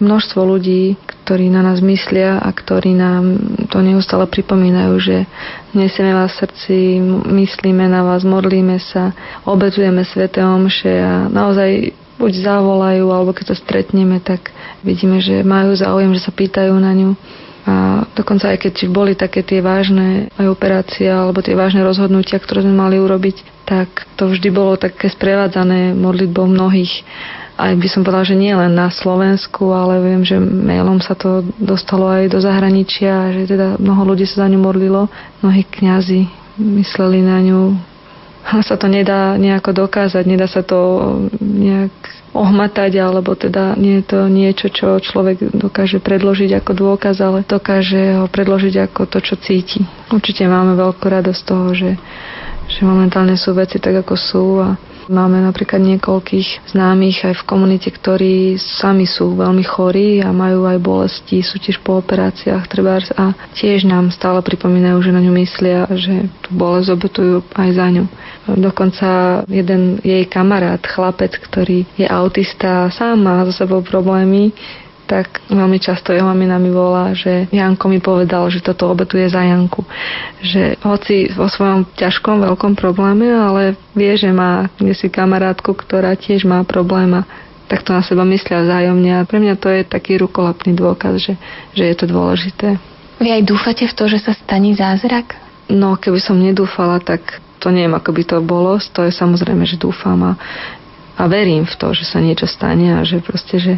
množstvo 0.00 0.40
ľudí, 0.40 0.96
ktorí 1.28 1.52
na 1.52 1.60
nás 1.60 1.84
myslia 1.84 2.40
a 2.40 2.48
ktorí 2.48 2.96
nám 2.96 3.36
to 3.68 3.84
neustále 3.84 4.24
pripomínajú, 4.24 4.94
že 5.04 5.16
nesieme 5.76 6.16
vás 6.16 6.32
v 6.32 6.48
srdci, 6.48 6.76
myslíme 7.28 7.84
na 7.84 8.08
vás, 8.08 8.24
modlíme 8.24 8.80
sa, 8.80 9.12
obetujeme 9.44 10.00
sveté 10.00 10.40
omše 10.40 10.96
a 10.96 11.28
naozaj 11.28 11.92
buď 12.16 12.32
zavolajú, 12.40 13.04
alebo 13.12 13.36
keď 13.36 13.52
sa 13.52 13.56
stretneme, 13.60 14.16
tak 14.24 14.48
vidíme, 14.80 15.20
že 15.20 15.44
majú 15.44 15.76
záujem, 15.76 16.08
že 16.16 16.24
sa 16.24 16.32
pýtajú 16.32 16.72
na 16.80 16.96
ňu 16.96 17.12
a 17.64 18.04
dokonca 18.12 18.52
aj 18.52 18.60
keď 18.60 18.74
boli 18.92 19.16
také 19.16 19.40
tie 19.40 19.64
vážne 19.64 20.28
aj 20.36 20.46
operácie 20.52 21.08
alebo 21.08 21.40
tie 21.40 21.56
vážne 21.56 21.80
rozhodnutia, 21.80 22.36
ktoré 22.36 22.60
sme 22.60 22.76
mali 22.76 23.00
urobiť, 23.00 23.64
tak 23.64 23.88
to 24.20 24.28
vždy 24.28 24.52
bolo 24.52 24.76
také 24.76 25.08
sprevádzané 25.08 25.96
modlitbou 25.96 26.44
mnohých. 26.44 26.92
Aj 27.56 27.72
by 27.72 27.88
som 27.88 28.04
povedala, 28.04 28.28
že 28.28 28.36
nie 28.36 28.52
len 28.52 28.76
na 28.76 28.92
Slovensku, 28.92 29.72
ale 29.72 29.96
viem, 30.04 30.20
že 30.26 30.36
mailom 30.36 31.00
sa 31.00 31.16
to 31.16 31.40
dostalo 31.56 32.12
aj 32.12 32.28
do 32.28 32.38
zahraničia, 32.42 33.32
že 33.32 33.56
teda 33.56 33.80
mnoho 33.80 34.12
ľudí 34.12 34.28
sa 34.28 34.44
za 34.44 34.50
ňu 34.52 34.60
modlilo, 34.60 35.08
mnohí 35.40 35.64
kňazi 35.64 36.28
mysleli 36.60 37.24
na 37.24 37.40
ňu. 37.40 37.72
Ale 38.44 38.60
sa 38.60 38.76
to 38.76 38.92
nedá 38.92 39.40
nejako 39.40 39.88
dokázať, 39.88 40.24
nedá 40.28 40.44
sa 40.44 40.60
to 40.60 40.76
nejak 41.40 41.94
ohmatať, 42.34 42.98
alebo 42.98 43.38
teda 43.38 43.78
nie 43.78 44.02
je 44.02 44.04
to 44.10 44.20
niečo, 44.26 44.66
čo 44.68 44.98
človek 44.98 45.54
dokáže 45.54 46.02
predložiť 46.02 46.58
ako 46.58 46.72
dôkaz, 46.74 47.22
ale 47.22 47.46
dokáže 47.46 48.18
ho 48.18 48.26
predložiť 48.26 48.90
ako 48.90 49.06
to, 49.06 49.18
čo 49.22 49.38
cíti. 49.38 49.86
Určite 50.10 50.50
máme 50.50 50.74
veľkú 50.74 51.06
radosť 51.06 51.42
toho, 51.46 51.70
že, 51.72 51.94
že 52.66 52.80
momentálne 52.82 53.38
sú 53.38 53.54
veci 53.54 53.78
tak, 53.78 54.02
ako 54.02 54.14
sú 54.18 54.44
a 54.58 54.74
Máme 55.04 55.44
napríklad 55.44 55.84
niekoľkých 55.84 56.72
známych 56.72 57.28
aj 57.28 57.34
v 57.40 57.46
komunite, 57.46 57.88
ktorí 57.92 58.56
sami 58.56 59.04
sú 59.04 59.36
veľmi 59.36 59.64
chorí 59.64 60.24
a 60.24 60.32
majú 60.32 60.64
aj 60.64 60.78
bolesti, 60.80 61.44
sú 61.44 61.60
tiež 61.60 61.84
po 61.84 62.00
operáciách 62.00 62.64
trebárs 62.68 63.12
a 63.12 63.36
tiež 63.52 63.84
nám 63.84 64.08
stále 64.08 64.40
pripomínajú, 64.40 65.04
že 65.04 65.14
na 65.14 65.20
ňu 65.20 65.32
myslia 65.44 65.86
že 65.92 66.28
tú 66.40 66.48
bolesť 66.56 66.88
obetujú 66.96 67.36
aj 67.52 67.68
za 67.76 67.86
ňu. 67.92 68.04
Dokonca 68.44 69.08
jeden 69.48 70.00
jej 70.04 70.24
kamarát, 70.28 70.80
chlapec, 70.80 71.36
ktorý 71.36 71.88
je 71.96 72.04
autista, 72.08 72.92
sám 72.92 73.24
má 73.24 73.44
za 73.48 73.64
sebou 73.64 73.80
problémy, 73.80 74.52
tak 75.04 75.44
veľmi 75.52 75.76
často 75.80 76.10
jeho 76.10 76.24
mamina 76.24 76.56
mi 76.56 76.72
volá, 76.72 77.12
že 77.12 77.46
Janko 77.52 77.92
mi 77.92 78.00
povedal, 78.00 78.48
že 78.48 78.64
toto 78.64 78.88
obetuje 78.88 79.28
za 79.28 79.44
Janku. 79.44 79.84
Že 80.40 80.80
hoci 80.80 81.28
vo 81.36 81.48
svojom 81.48 81.88
ťažkom, 81.94 82.40
veľkom 82.40 82.74
probléme, 82.74 83.28
ale 83.28 83.76
vie, 83.92 84.12
že 84.16 84.32
má 84.32 84.72
kde 84.80 84.96
si 84.96 85.12
kamarátku, 85.12 85.76
ktorá 85.76 86.16
tiež 86.16 86.48
má 86.48 86.64
problém 86.64 87.12
a 87.20 87.22
tak 87.64 87.80
to 87.80 87.96
na 87.96 88.04
seba 88.04 88.28
myslia 88.28 88.60
vzájomne 88.60 89.10
a 89.18 89.26
pre 89.28 89.40
mňa 89.40 89.54
to 89.56 89.72
je 89.72 89.82
taký 89.88 90.20
rukolapný 90.20 90.76
dôkaz, 90.76 91.16
že, 91.16 91.34
že 91.72 91.84
je 91.88 91.94
to 91.96 92.06
dôležité. 92.08 92.76
Vy 93.22 93.28
aj 93.40 93.42
dúfate 93.48 93.84
v 93.88 93.94
to, 93.96 94.04
že 94.10 94.20
sa 94.20 94.32
stane 94.36 94.76
zázrak? 94.76 95.38
No, 95.72 95.96
keby 95.96 96.20
som 96.20 96.36
nedúfala, 96.36 97.00
tak 97.00 97.40
to 97.56 97.72
neviem, 97.72 97.96
ako 97.96 98.10
by 98.12 98.22
to 98.28 98.36
bolo. 98.44 98.76
To 98.76 99.00
je 99.08 99.12
samozrejme, 99.14 99.64
že 99.64 99.80
dúfam 99.80 100.20
a, 100.20 100.32
a 101.14 101.22
verím 101.30 101.62
v 101.62 101.74
to, 101.78 101.94
že 101.94 102.04
sa 102.06 102.18
niečo 102.18 102.50
stane 102.50 102.98
a 102.98 103.06
že 103.06 103.22
proste, 103.22 103.62
že 103.62 103.74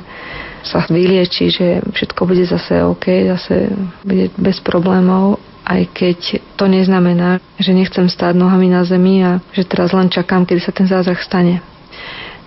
sa 0.65 0.83
vylieči, 0.89 1.53
že 1.53 1.67
všetko 1.85 2.27
bude 2.27 2.43
zase 2.49 2.83
OK, 2.83 3.07
zase 3.37 3.71
bude 4.03 4.33
bez 4.41 4.59
problémov, 4.65 5.39
aj 5.67 5.83
keď 5.93 6.19
to 6.57 6.65
neznamená, 6.71 7.43
že 7.59 7.77
nechcem 7.77 8.09
stáť 8.09 8.39
nohami 8.39 8.71
na 8.73 8.83
zemi 8.87 9.23
a 9.23 9.43
že 9.53 9.67
teraz 9.67 9.93
len 9.93 10.09
čakám, 10.09 10.47
kedy 10.47 10.61
sa 10.63 10.73
ten 10.73 10.89
zázrak 10.89 11.21
stane. 11.21 11.61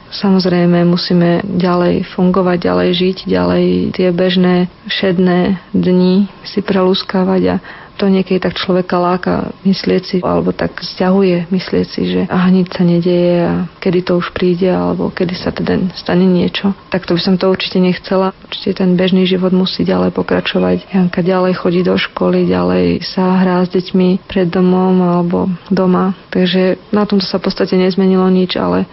Samozrejme 0.09 0.89
musíme 0.89 1.45
ďalej 1.45 2.01
fungovať, 2.17 2.57
ďalej 2.65 2.89
žiť, 2.97 3.17
ďalej 3.29 3.65
tie 3.93 4.09
bežné 4.09 4.65
všedné 4.89 5.61
dni 5.69 6.25
si 6.41 6.65
prelúskavať 6.65 7.41
a 7.45 7.55
to 7.99 8.07
niekedy 8.07 8.39
tak 8.39 8.55
človeka 8.55 8.95
láka 8.95 9.51
myslieť 9.67 10.03
si, 10.07 10.17
alebo 10.23 10.55
tak 10.55 10.79
zťahuje 10.79 11.51
myslieť 11.51 11.85
si, 11.85 12.01
že 12.07 12.21
aha, 12.31 12.47
nič 12.47 12.71
sa 12.71 12.87
nedeje 12.87 13.35
a 13.43 13.67
kedy 13.83 14.07
to 14.07 14.15
už 14.15 14.31
príde, 14.31 14.71
alebo 14.71 15.11
kedy 15.11 15.35
sa 15.35 15.51
teda 15.51 15.91
stane 15.99 16.23
niečo. 16.23 16.71
Tak 16.95 17.03
to 17.03 17.19
by 17.19 17.21
som 17.21 17.35
to 17.35 17.51
určite 17.51 17.83
nechcela. 17.83 18.31
Určite 18.47 18.79
ten 18.79 18.95
bežný 18.95 19.27
život 19.27 19.51
musí 19.51 19.83
ďalej 19.83 20.15
pokračovať. 20.15 20.87
Janka 20.95 21.19
ďalej 21.19 21.59
chodí 21.59 21.83
do 21.83 21.99
školy, 21.99 22.47
ďalej 22.47 23.03
sa 23.03 23.43
hrá 23.43 23.67
s 23.67 23.69
deťmi 23.75 24.23
pred 24.31 24.47
domom 24.47 24.95
alebo 25.03 25.51
doma. 25.67 26.15
Takže 26.31 26.79
na 26.95 27.03
tomto 27.03 27.27
sa 27.27 27.43
v 27.43 27.51
podstate 27.51 27.75
nezmenilo 27.75 28.25
nič, 28.31 28.55
ale 28.55 28.87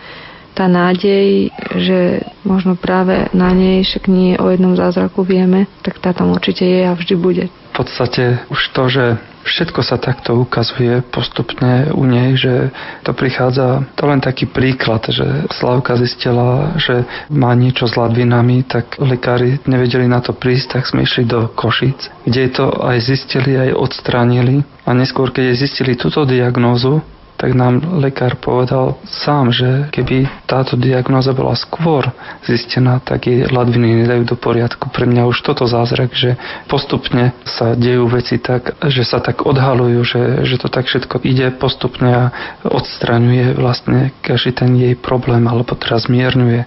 tá 0.57 0.65
nádej, 0.73 1.53
že 1.77 2.25
možno 2.49 2.81
práve 2.81 3.29
na 3.37 3.53
nej, 3.53 3.85
však 3.85 4.09
nie 4.09 4.41
o 4.41 4.49
jednom 4.49 4.73
zázraku 4.73 5.21
vieme, 5.21 5.69
tak 5.85 6.01
tá 6.01 6.17
tam 6.17 6.33
určite 6.33 6.65
je 6.65 6.89
a 6.89 6.97
vždy 6.97 7.15
bude. 7.21 7.45
Podstate 7.77 8.41
už 8.49 8.73
to, 8.73 8.89
že 8.89 9.05
všetko 9.47 9.81
sa 9.85 10.01
takto 10.01 10.33
ukazuje 10.33 11.05
postupne 11.13 11.93
u 11.93 12.09
nej, 12.09 12.35
že 12.35 12.73
to 13.07 13.13
prichádza, 13.13 13.87
to 13.95 14.09
len 14.09 14.19
taký 14.19 14.51
príklad, 14.51 15.07
že 15.07 15.47
Slavka 15.55 15.95
zistila, 16.01 16.75
že 16.81 17.07
má 17.29 17.55
niečo 17.55 17.87
s 17.87 17.95
ladvinami, 17.95 18.67
tak 18.67 18.97
lekári 18.97 19.63
nevedeli 19.69 20.11
na 20.11 20.19
to 20.19 20.35
prísť, 20.35 20.81
tak 20.81 20.89
sme 20.89 21.07
išli 21.07 21.29
do 21.29 21.53
Košic, 21.53 22.27
kde 22.27 22.43
to 22.51 22.67
aj 22.81 22.97
zistili, 23.05 23.55
aj 23.55 23.77
odstránili. 23.77 24.65
A 24.89 24.97
neskôr, 24.97 25.31
keď 25.31 25.55
jej 25.55 25.69
zistili 25.69 26.01
túto 26.01 26.27
diagnózu, 26.27 27.05
tak 27.37 27.53
nám 27.53 28.01
lekár 28.01 28.41
povedal 28.41 28.97
sám, 29.05 29.53
že 29.53 29.93
keby 29.93 30.49
táto 30.49 30.75
diagnoza 30.75 31.37
bola 31.37 31.53
skôr 31.53 32.09
zistená, 32.49 33.01
tak 33.05 33.29
jej 33.29 33.45
ladviny 33.45 34.05
nedajú 34.05 34.25
do 34.25 34.37
poriadku. 34.41 34.89
Pre 34.89 35.05
mňa 35.05 35.29
už 35.29 35.45
toto 35.45 35.69
zázrak, 35.69 36.17
že 36.17 36.41
postupne 36.67 37.37
sa 37.45 37.77
dejú 37.77 38.09
veci 38.09 38.41
tak, 38.41 38.81
že 38.89 39.05
sa 39.05 39.21
tak 39.21 39.45
odhalujú, 39.45 40.01
že, 40.03 40.23
že 40.49 40.57
to 40.57 40.73
tak 40.73 40.89
všetko 40.89 41.21
ide 41.29 41.53
postupne 41.53 42.09
a 42.09 42.25
odstraňuje 42.65 43.53
vlastne 43.57 44.17
každý 44.25 44.57
ten 44.57 44.73
jej 44.73 44.97
problém 44.97 45.45
alebo 45.45 45.77
teraz 45.77 46.09
zmierňuje 46.09 46.65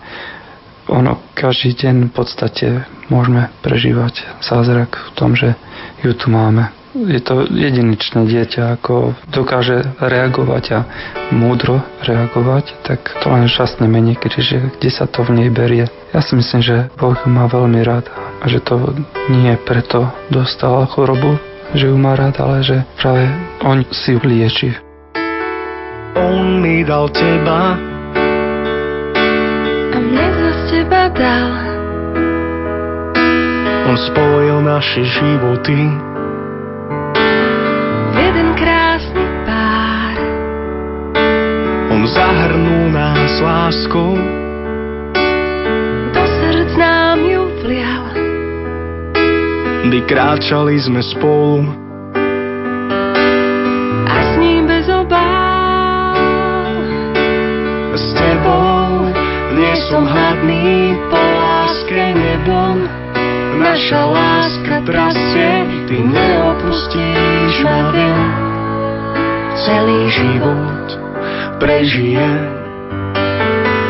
ono 0.90 1.22
každý 1.38 1.78
deň 1.86 2.10
v 2.10 2.14
podstate 2.18 2.68
môžeme 3.14 3.54
prežívať 3.62 4.26
zázrak 4.42 4.98
v 4.98 5.10
tom, 5.14 5.38
že 5.38 5.54
ju 6.02 6.18
tu 6.18 6.34
máme 6.34 6.74
je 6.96 7.22
to 7.22 7.46
jedinečné 7.54 8.26
dieťa, 8.26 8.82
ako 8.82 9.14
dokáže 9.30 9.94
reagovať 10.02 10.66
a 10.74 10.80
múdro 11.30 11.86
reagovať, 12.02 12.74
tak 12.82 13.06
to 13.22 13.30
len 13.30 13.46
šťastné 13.46 13.86
mení, 13.86 14.18
keďže 14.18 14.74
kde 14.80 14.90
sa 14.90 15.06
to 15.06 15.22
v 15.22 15.38
nej 15.38 15.50
berie. 15.54 15.86
Ja 16.16 16.26
si 16.26 16.34
myslím, 16.34 16.66
že 16.66 16.90
Boh 16.98 17.14
ju 17.14 17.30
má 17.30 17.46
veľmi 17.46 17.86
rád 17.86 18.10
a 18.42 18.46
že 18.50 18.64
to 18.66 18.98
nie 19.30 19.54
preto 19.62 20.10
dostala 20.34 20.90
chorobu, 20.90 21.38
že 21.78 21.94
ju 21.94 21.98
má 21.98 22.18
rád, 22.18 22.42
ale 22.42 22.66
že 22.66 22.78
práve 22.98 23.30
on 23.62 23.86
si 23.94 24.18
ju 24.18 24.20
lieči. 24.26 24.74
On 26.18 26.58
mi 26.58 26.82
dal 26.82 27.06
teba 27.14 27.78
a 29.94 29.98
mne 30.02 30.28
za 30.34 30.52
teba 30.74 31.02
dal. 31.14 31.52
On 33.90 33.98
spojil 33.98 34.58
naše 34.62 35.02
životy 35.02 36.10
zahrnul 42.10 42.90
nás 42.92 43.34
láskou. 43.42 44.18
Do 46.14 46.24
srdc 46.26 46.74
nám 46.78 47.20
ju 47.22 47.42
vlial. 47.62 48.06
Kdy 49.90 50.00
kráčali 50.10 50.76
sme 50.82 51.02
spolu 51.02 51.66
A 54.10 54.18
s 54.22 54.32
ním 54.42 54.66
bez 54.66 54.90
obáv. 54.90 56.18
s 57.94 58.06
tebou. 58.16 59.12
Nie 59.60 59.76
som 59.92 60.08
hladný 60.08 60.96
po 61.12 61.20
láske 61.20 62.16
nebom. 62.16 62.88
Naša 63.60 64.02
láska 64.08 64.76
trasie, 64.88 65.68
ty 65.90 66.00
neopustíš 66.00 67.54
ma 67.66 67.92
viem. 67.92 68.30
Celý 69.60 70.00
život 70.08 70.79
prežijem 71.60 72.40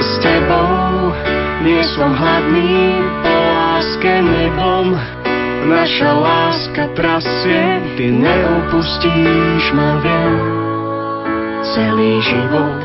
s 0.02 0.10
tebou. 0.20 1.14
Nie 1.62 1.86
som 1.96 2.12
hladný 2.12 2.98
po 3.22 3.32
láske 3.32 4.14
nebom. 4.26 4.98
Naša 5.70 6.12
láska 6.18 6.84
trasie, 6.98 7.64
ty 8.00 8.10
neopustíš 8.10 9.64
ma 9.76 10.02
viem. 10.02 10.34
Celý 11.78 12.12
život 12.26 12.80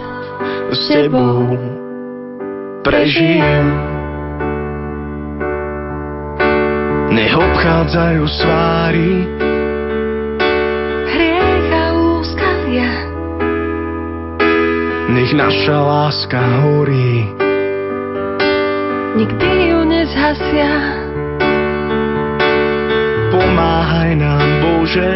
s 0.75 0.81
tebou 0.91 1.57
prežijem. 2.83 3.67
Nech 7.15 7.31
obchádzajú 7.31 8.23
svári, 8.27 9.23
naša 15.35 15.79
láska 15.83 16.41
horí. 16.63 17.27
Nikdy 19.19 19.51
ju 19.71 19.79
nezhasia. 19.83 20.75
Pomáhaj 23.35 24.15
nám, 24.15 24.47
Bože, 24.63 25.13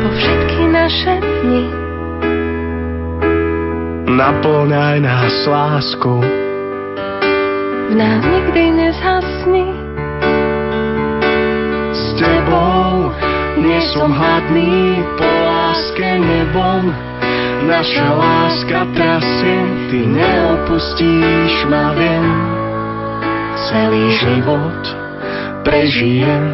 Po 0.00 0.08
všetky 0.16 0.62
naše 0.72 1.14
dni. 1.20 1.62
naplňaj 4.16 4.96
nás 5.04 5.36
láskou. 5.44 6.24
V 7.86 7.92
nás 7.94 8.24
nikdy 8.24 8.62
nezhasni. 8.72 9.66
S 11.92 12.04
tebou 12.16 13.12
nie 13.60 13.80
som 13.92 14.08
hladný 14.08 15.04
po 15.20 15.28
láske 15.28 16.16
nebom. 16.16 17.05
Naša 17.64 18.08
láska 18.12 18.80
trasie, 18.92 19.58
ty 19.88 20.04
neopustíš 20.04 21.54
ma 21.72 21.96
viem. 21.96 22.28
Celý 23.72 24.04
život 24.20 24.82
prežijem 25.64 26.44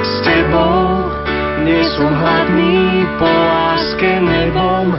s 0.00 0.12
tebou. 0.24 1.12
Nie 1.60 1.84
som 1.92 2.08
hladný 2.08 3.04
po 3.20 3.28
láske 3.28 4.24
nebom. 4.24 4.96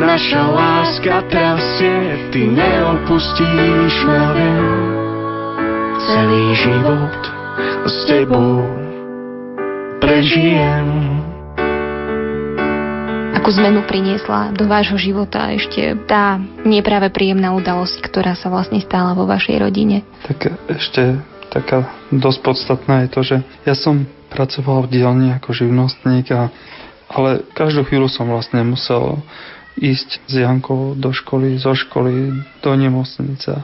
Naša 0.00 0.42
láska 0.56 1.28
trasie, 1.28 2.16
ty 2.32 2.48
neopustíš 2.48 3.94
ma 4.08 4.24
viem. 4.32 4.66
Celý 6.00 6.44
život 6.56 7.20
s 7.84 7.96
tebou 8.08 8.64
prežijem. 10.00 11.11
Akú 13.42 13.58
zmenu 13.58 13.82
priniesla 13.90 14.54
do 14.54 14.70
vášho 14.70 14.94
života 14.94 15.50
ešte 15.50 15.98
tá 16.06 16.38
nepráve 16.62 17.10
príjemná 17.10 17.50
udalosť, 17.58 17.98
ktorá 17.98 18.38
sa 18.38 18.46
vlastne 18.46 18.78
stala 18.78 19.18
vo 19.18 19.26
vašej 19.26 19.58
rodine? 19.58 20.06
Tak 20.30 20.54
ešte 20.70 21.18
taká 21.50 21.90
dosť 22.14 22.38
podstatná 22.38 23.02
je 23.02 23.08
to, 23.10 23.20
že 23.26 23.36
ja 23.66 23.74
som 23.74 24.06
pracoval 24.30 24.86
v 24.86 24.94
dielni 24.94 25.34
ako 25.34 25.58
živnostník, 25.58 26.30
a, 26.30 26.54
ale 27.10 27.42
každú 27.58 27.82
chvíľu 27.82 28.06
som 28.06 28.30
vlastne 28.30 28.62
musel 28.62 29.18
ísť 29.74 30.22
s 30.22 30.34
Jankou 30.38 30.94
do 30.94 31.10
školy, 31.10 31.58
zo 31.58 31.74
školy 31.74 32.46
do 32.62 32.70
nemocnice. 32.78 33.58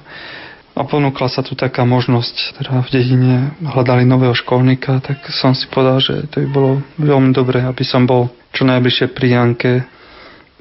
A 0.78 0.86
ponúkla 0.86 1.26
sa 1.26 1.42
tu 1.42 1.58
taká 1.58 1.82
možnosť, 1.82 2.62
teda 2.62 2.86
v 2.86 2.88
dedine 2.94 3.34
hľadali 3.58 4.06
nového 4.06 4.30
školníka, 4.30 5.02
tak 5.02 5.26
som 5.34 5.50
si 5.50 5.66
povedal, 5.66 5.98
že 5.98 6.30
to 6.30 6.46
by 6.46 6.48
bolo 6.54 6.70
veľmi 7.02 7.34
dobré, 7.34 7.66
aby 7.66 7.82
som 7.82 8.06
bol 8.06 8.30
čo 8.54 8.62
najbližšie 8.62 9.10
pri 9.10 9.26
Janke, 9.34 9.72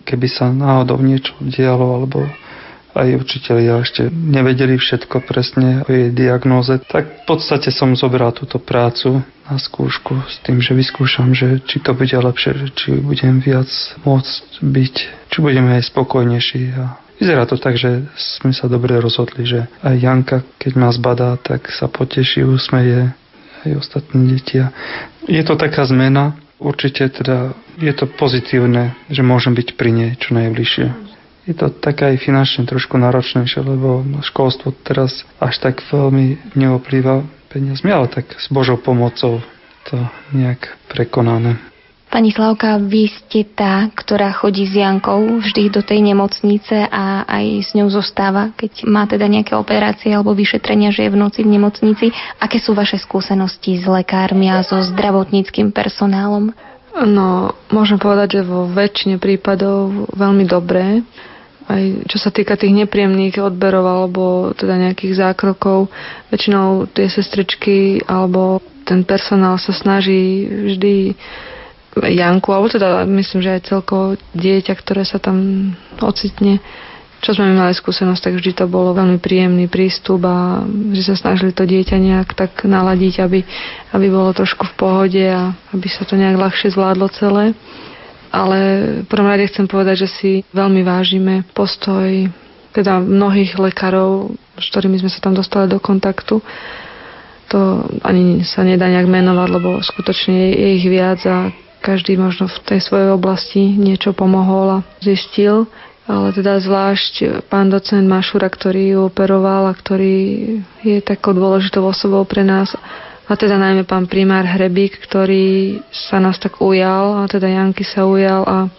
keby 0.02 0.26
sa 0.26 0.50
náhodou 0.50 0.98
niečo 1.06 1.38
dialo, 1.38 2.02
alebo 2.02 2.26
aj 2.98 3.14
učitelia 3.14 3.78
ešte 3.86 4.10
nevedeli 4.10 4.82
všetko 4.82 5.22
presne 5.22 5.86
o 5.86 5.90
jej 5.94 6.10
diagnóze, 6.10 6.82
tak 6.90 7.22
v 7.22 7.24
podstate 7.30 7.70
som 7.70 7.94
zobral 7.94 8.34
túto 8.34 8.58
prácu 8.58 9.22
na 9.46 9.62
skúšku 9.62 10.18
s 10.26 10.42
tým, 10.42 10.58
že 10.66 10.74
vyskúšam, 10.74 11.38
že 11.38 11.62
či 11.62 11.78
to 11.78 11.94
bude 11.94 12.18
lepšie, 12.18 12.74
či 12.74 12.98
budem 12.98 13.38
viac 13.38 13.70
môcť 14.02 14.66
byť, 14.66 14.96
či 15.30 15.38
budeme 15.46 15.78
aj 15.78 15.94
spokojnejší 15.94 16.62
a 16.74 16.98
Vyzerá 17.18 17.50
to 17.50 17.58
tak, 17.58 17.82
že 17.82 18.06
sme 18.14 18.54
sa 18.54 18.70
dobre 18.70 18.94
rozhodli, 19.02 19.42
že 19.42 19.66
aj 19.82 19.96
Janka, 19.98 20.38
keď 20.62 20.72
ma 20.78 20.90
zbadá, 20.94 21.34
tak 21.42 21.74
sa 21.74 21.90
poteší, 21.90 22.46
usmeje 22.46 23.10
aj 23.66 23.72
ostatní 23.74 24.38
deti. 24.38 24.62
A 24.62 24.70
Je 25.26 25.42
to 25.42 25.58
taká 25.58 25.82
zmena, 25.90 26.38
určite 26.62 27.10
teda 27.10 27.58
je 27.82 27.94
to 27.94 28.06
pozitívne, 28.06 28.94
že 29.10 29.26
môžem 29.26 29.58
byť 29.58 29.68
pri 29.74 29.90
nej 29.90 30.12
čo 30.22 30.38
najbližšie. 30.38 30.88
Je 31.48 31.56
to 31.56 31.72
také 31.72 32.12
aj 32.14 32.22
finančne 32.22 32.68
trošku 32.68 33.00
náročnejšie, 33.00 33.64
lebo 33.64 34.04
školstvo 34.20 34.76
teraz 34.84 35.24
až 35.40 35.58
tak 35.64 35.80
veľmi 35.90 36.54
neoplýva 36.60 37.24
peniazmi, 37.48 37.88
ale 37.88 38.12
tak 38.12 38.36
s 38.36 38.52
Božou 38.52 38.76
pomocou 38.78 39.40
to 39.88 39.98
nejak 40.36 40.76
prekonané. 40.92 41.56
Pani 42.08 42.32
Slavka, 42.32 42.80
vy 42.80 43.12
ste 43.12 43.44
tá, 43.44 43.92
ktorá 43.92 44.32
chodí 44.32 44.64
s 44.64 44.80
Jankou 44.80 45.44
vždy 45.44 45.68
do 45.68 45.84
tej 45.84 46.00
nemocnice 46.00 46.88
a 46.88 47.28
aj 47.28 47.46
s 47.68 47.70
ňou 47.76 47.92
zostáva, 47.92 48.56
keď 48.56 48.88
má 48.88 49.04
teda 49.04 49.28
nejaké 49.28 49.60
operácie 49.60 50.16
alebo 50.16 50.32
vyšetrenia, 50.32 50.96
že 50.96 51.04
je 51.04 51.12
v 51.12 51.20
noci 51.20 51.44
v 51.44 51.60
nemocnici. 51.60 52.16
Aké 52.40 52.64
sú 52.64 52.72
vaše 52.72 52.96
skúsenosti 52.96 53.76
s 53.76 53.84
lekármi 53.84 54.48
a 54.48 54.64
so 54.64 54.80
zdravotníckým 54.80 55.76
personálom? 55.76 56.56
No, 56.96 57.52
môžem 57.76 58.00
povedať, 58.00 58.40
že 58.40 58.48
vo 58.48 58.72
väčšine 58.72 59.20
prípadov 59.20 60.08
veľmi 60.16 60.48
dobré. 60.48 61.04
Aj 61.68 61.84
čo 62.08 62.18
sa 62.24 62.32
týka 62.32 62.56
tých 62.56 62.72
nepríjemných 62.72 63.44
odberov 63.44 63.84
alebo 63.84 64.56
teda 64.56 64.80
nejakých 64.80 65.20
zákrokov, 65.20 65.92
väčšinou 66.32 66.88
tie 66.88 67.12
sestričky 67.12 68.00
alebo 68.08 68.64
ten 68.88 69.04
personál 69.04 69.60
sa 69.60 69.76
snaží 69.76 70.48
vždy 70.48 71.20
Janku, 72.04 72.54
alebo 72.54 72.68
teda 72.70 73.06
myslím, 73.08 73.40
že 73.42 73.54
aj 73.58 73.68
celkovo 73.70 74.20
dieťa, 74.36 74.74
ktoré 74.78 75.08
sa 75.08 75.18
tam 75.18 75.72
ocitne, 76.02 76.62
čo 77.18 77.34
sme 77.34 77.58
mali 77.58 77.74
skúsenosť, 77.74 78.30
tak 78.30 78.34
vždy 78.38 78.52
to 78.54 78.66
bolo 78.70 78.94
veľmi 78.94 79.18
príjemný 79.18 79.66
prístup 79.66 80.22
a 80.30 80.62
že 80.94 81.14
sa 81.14 81.16
snažili 81.18 81.50
to 81.50 81.66
dieťa 81.66 81.98
nejak 81.98 82.38
tak 82.38 82.62
naladiť, 82.62 83.26
aby, 83.26 83.40
aby 83.94 84.08
bolo 84.08 84.30
trošku 84.38 84.70
v 84.70 84.78
pohode 84.78 85.24
a 85.26 85.58
aby 85.74 85.88
sa 85.90 86.06
to 86.06 86.14
nejak 86.14 86.38
ľahšie 86.38 86.78
zvládlo 86.78 87.10
celé. 87.18 87.58
Ale 88.30 88.58
v 89.02 89.08
prvom 89.10 89.28
rade 89.34 89.50
chcem 89.50 89.66
povedať, 89.66 90.06
že 90.06 90.10
si 90.12 90.32
veľmi 90.54 90.86
vážime 90.86 91.42
postoj 91.58 92.30
teda 92.76 93.02
mnohých 93.02 93.58
lekárov, 93.58 94.38
s 94.60 94.66
ktorými 94.70 95.02
sme 95.02 95.10
sa 95.10 95.18
tam 95.18 95.34
dostali 95.34 95.66
do 95.66 95.82
kontaktu. 95.82 96.38
To 97.50 97.60
ani 98.06 98.46
sa 98.46 98.62
nedá 98.62 98.86
nejak 98.86 99.10
menovať, 99.10 99.50
lebo 99.50 99.82
skutočne 99.82 100.54
je 100.54 100.68
ich 100.78 100.86
viac 100.86 101.24
a 101.26 101.50
každý 101.82 102.20
možno 102.20 102.50
v 102.50 102.58
tej 102.66 102.80
svojej 102.84 103.10
oblasti 103.14 103.62
niečo 103.76 104.12
pomohol 104.12 104.82
a 104.82 104.86
zistil. 105.00 105.70
Ale 106.08 106.32
teda 106.32 106.64
zvlášť 106.64 107.44
pán 107.52 107.68
docent 107.68 108.08
Mašura, 108.08 108.48
ktorý 108.48 108.96
ju 108.96 109.00
operoval 109.12 109.68
a 109.68 109.76
ktorý 109.76 110.16
je 110.80 111.04
takou 111.04 111.36
dôležitou 111.36 111.84
osobou 111.84 112.24
pre 112.24 112.48
nás. 112.48 112.72
A 113.28 113.36
teda 113.36 113.60
najmä 113.60 113.84
pán 113.84 114.08
primár 114.08 114.48
Hrebík, 114.48 115.04
ktorý 115.04 115.84
sa 115.92 116.24
nás 116.24 116.40
tak 116.40 116.64
ujal, 116.64 117.20
a 117.20 117.28
teda 117.28 117.52
Janky 117.52 117.84
sa 117.84 118.08
ujal 118.08 118.48
a 118.48 118.72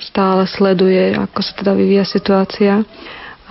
stále 0.00 0.48
sleduje, 0.48 1.12
ako 1.12 1.38
sa 1.44 1.52
teda 1.52 1.72
vyvíja 1.76 2.08
situácia. 2.08 2.80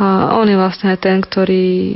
A 0.02 0.34
on 0.34 0.50
je 0.50 0.58
vlastne 0.58 0.90
aj 0.90 1.00
ten, 1.06 1.22
ktorý 1.22 1.94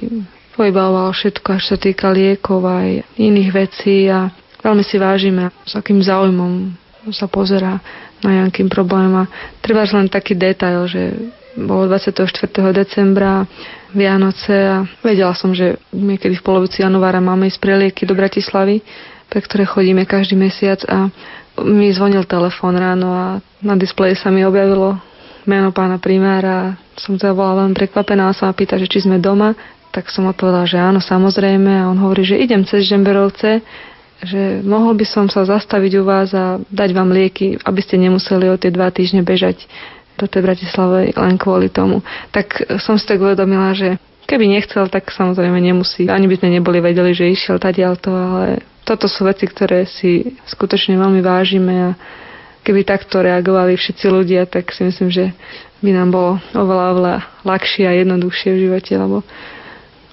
pojbaloval 0.53 1.17
všetko, 1.17 1.47
až 1.57 1.63
sa 1.73 1.77
týka 1.81 2.13
liekov 2.13 2.61
aj 2.61 3.17
iných 3.17 3.49
vecí 3.53 4.05
a 4.05 4.29
veľmi 4.61 4.83
si 4.85 4.97
vážime, 4.97 5.49
s 5.65 5.73
akým 5.77 6.01
záujmom 6.01 6.73
sa 7.13 7.29
pozera 7.29 7.79
na 8.25 8.43
Jankým 8.43 8.67
problém. 8.67 9.13
A 9.15 9.29
treba 9.61 9.85
len 9.85 10.09
taký 10.09 10.33
detail, 10.33 10.89
že 10.89 11.13
bolo 11.57 11.89
24. 11.89 12.29
decembra 12.69 13.49
Vianoce 13.95 14.53
a 14.53 14.85
vedela 15.01 15.33
som, 15.33 15.57
že 15.57 15.81
niekedy 15.89 16.37
v 16.37 16.45
polovici 16.45 16.85
januára 16.85 17.17
máme 17.17 17.49
ísť 17.49 17.57
prelieky 17.57 18.05
do 18.05 18.13
Bratislavy, 18.13 18.85
pre 19.25 19.39
ktoré 19.41 19.65
chodíme 19.65 20.05
každý 20.05 20.37
mesiac 20.37 20.85
a 20.85 21.09
mi 21.65 21.89
zvonil 21.89 22.29
telefón 22.29 22.77
ráno 22.77 23.09
a 23.09 23.25
na 23.65 23.73
displeji 23.73 24.13
sa 24.13 24.29
mi 24.29 24.45
objavilo 24.45 25.01
meno 25.49 25.73
pána 25.73 25.97
primára. 25.97 26.77
Som 26.93 27.17
teda 27.17 27.33
bola 27.33 27.65
veľmi 27.65 27.73
prekvapená 27.73 28.29
a 28.29 28.37
sa 28.37 28.51
ma 28.51 28.53
pýta, 28.53 28.77
že 28.77 28.85
či 28.85 29.07
sme 29.07 29.17
doma. 29.17 29.57
Tak 29.89 30.13
som 30.13 30.29
odpovedala, 30.29 30.69
že 30.69 30.77
áno, 30.77 31.01
samozrejme. 31.01 31.71
A 31.71 31.89
on 31.89 31.97
hovorí, 31.97 32.21
že 32.27 32.37
idem 32.37 32.61
cez 32.67 32.85
Žemberovce, 32.85 33.65
že 34.23 34.65
mohol 34.65 34.97
by 34.97 35.05
som 35.05 35.25
sa 35.29 35.45
zastaviť 35.45 35.91
u 36.01 36.03
vás 36.03 36.33
a 36.33 36.57
dať 36.73 36.89
vám 36.93 37.13
lieky, 37.13 37.61
aby 37.61 37.81
ste 37.85 38.01
nemuseli 38.01 38.49
o 38.49 38.57
tie 38.57 38.73
dva 38.73 38.89
týždne 38.89 39.21
bežať 39.21 39.69
do 40.17 40.25
tej 40.25 40.41
Bratislavy 40.41 41.13
len 41.13 41.35
kvôli 41.37 41.69
tomu. 41.69 42.01
Tak 42.33 42.81
som 42.81 42.97
si 42.97 43.05
tak 43.05 43.21
uvedomila, 43.21 43.77
že 43.77 44.01
keby 44.25 44.49
nechcel, 44.49 44.89
tak 44.89 45.13
samozrejme 45.13 45.61
nemusí. 45.61 46.09
Ani 46.09 46.25
by 46.25 46.41
sme 46.41 46.57
neboli 46.57 46.81
vedeli, 46.81 47.13
že 47.13 47.29
išiel 47.29 47.61
tadiaľto, 47.61 48.09
ale 48.09 48.65
toto 48.81 49.05
sú 49.05 49.29
veci, 49.29 49.45
ktoré 49.45 49.85
si 49.85 50.35
skutočne 50.49 50.97
veľmi 50.97 51.21
vážime 51.21 51.73
a 51.77 51.89
keby 52.65 52.83
takto 52.83 53.23
reagovali 53.23 53.77
všetci 53.77 54.05
ľudia, 54.09 54.49
tak 54.49 54.73
si 54.73 54.83
myslím, 54.83 55.07
že 55.07 55.31
by 55.79 55.93
nám 55.93 56.09
bolo 56.09 56.31
oveľa, 56.57 56.85
oveľa 56.97 57.15
ľahšie 57.45 57.85
a 57.85 57.93
jednoduchšie 58.01 58.49
v 58.51 58.61
živote, 58.67 58.93
lebo 58.97 59.21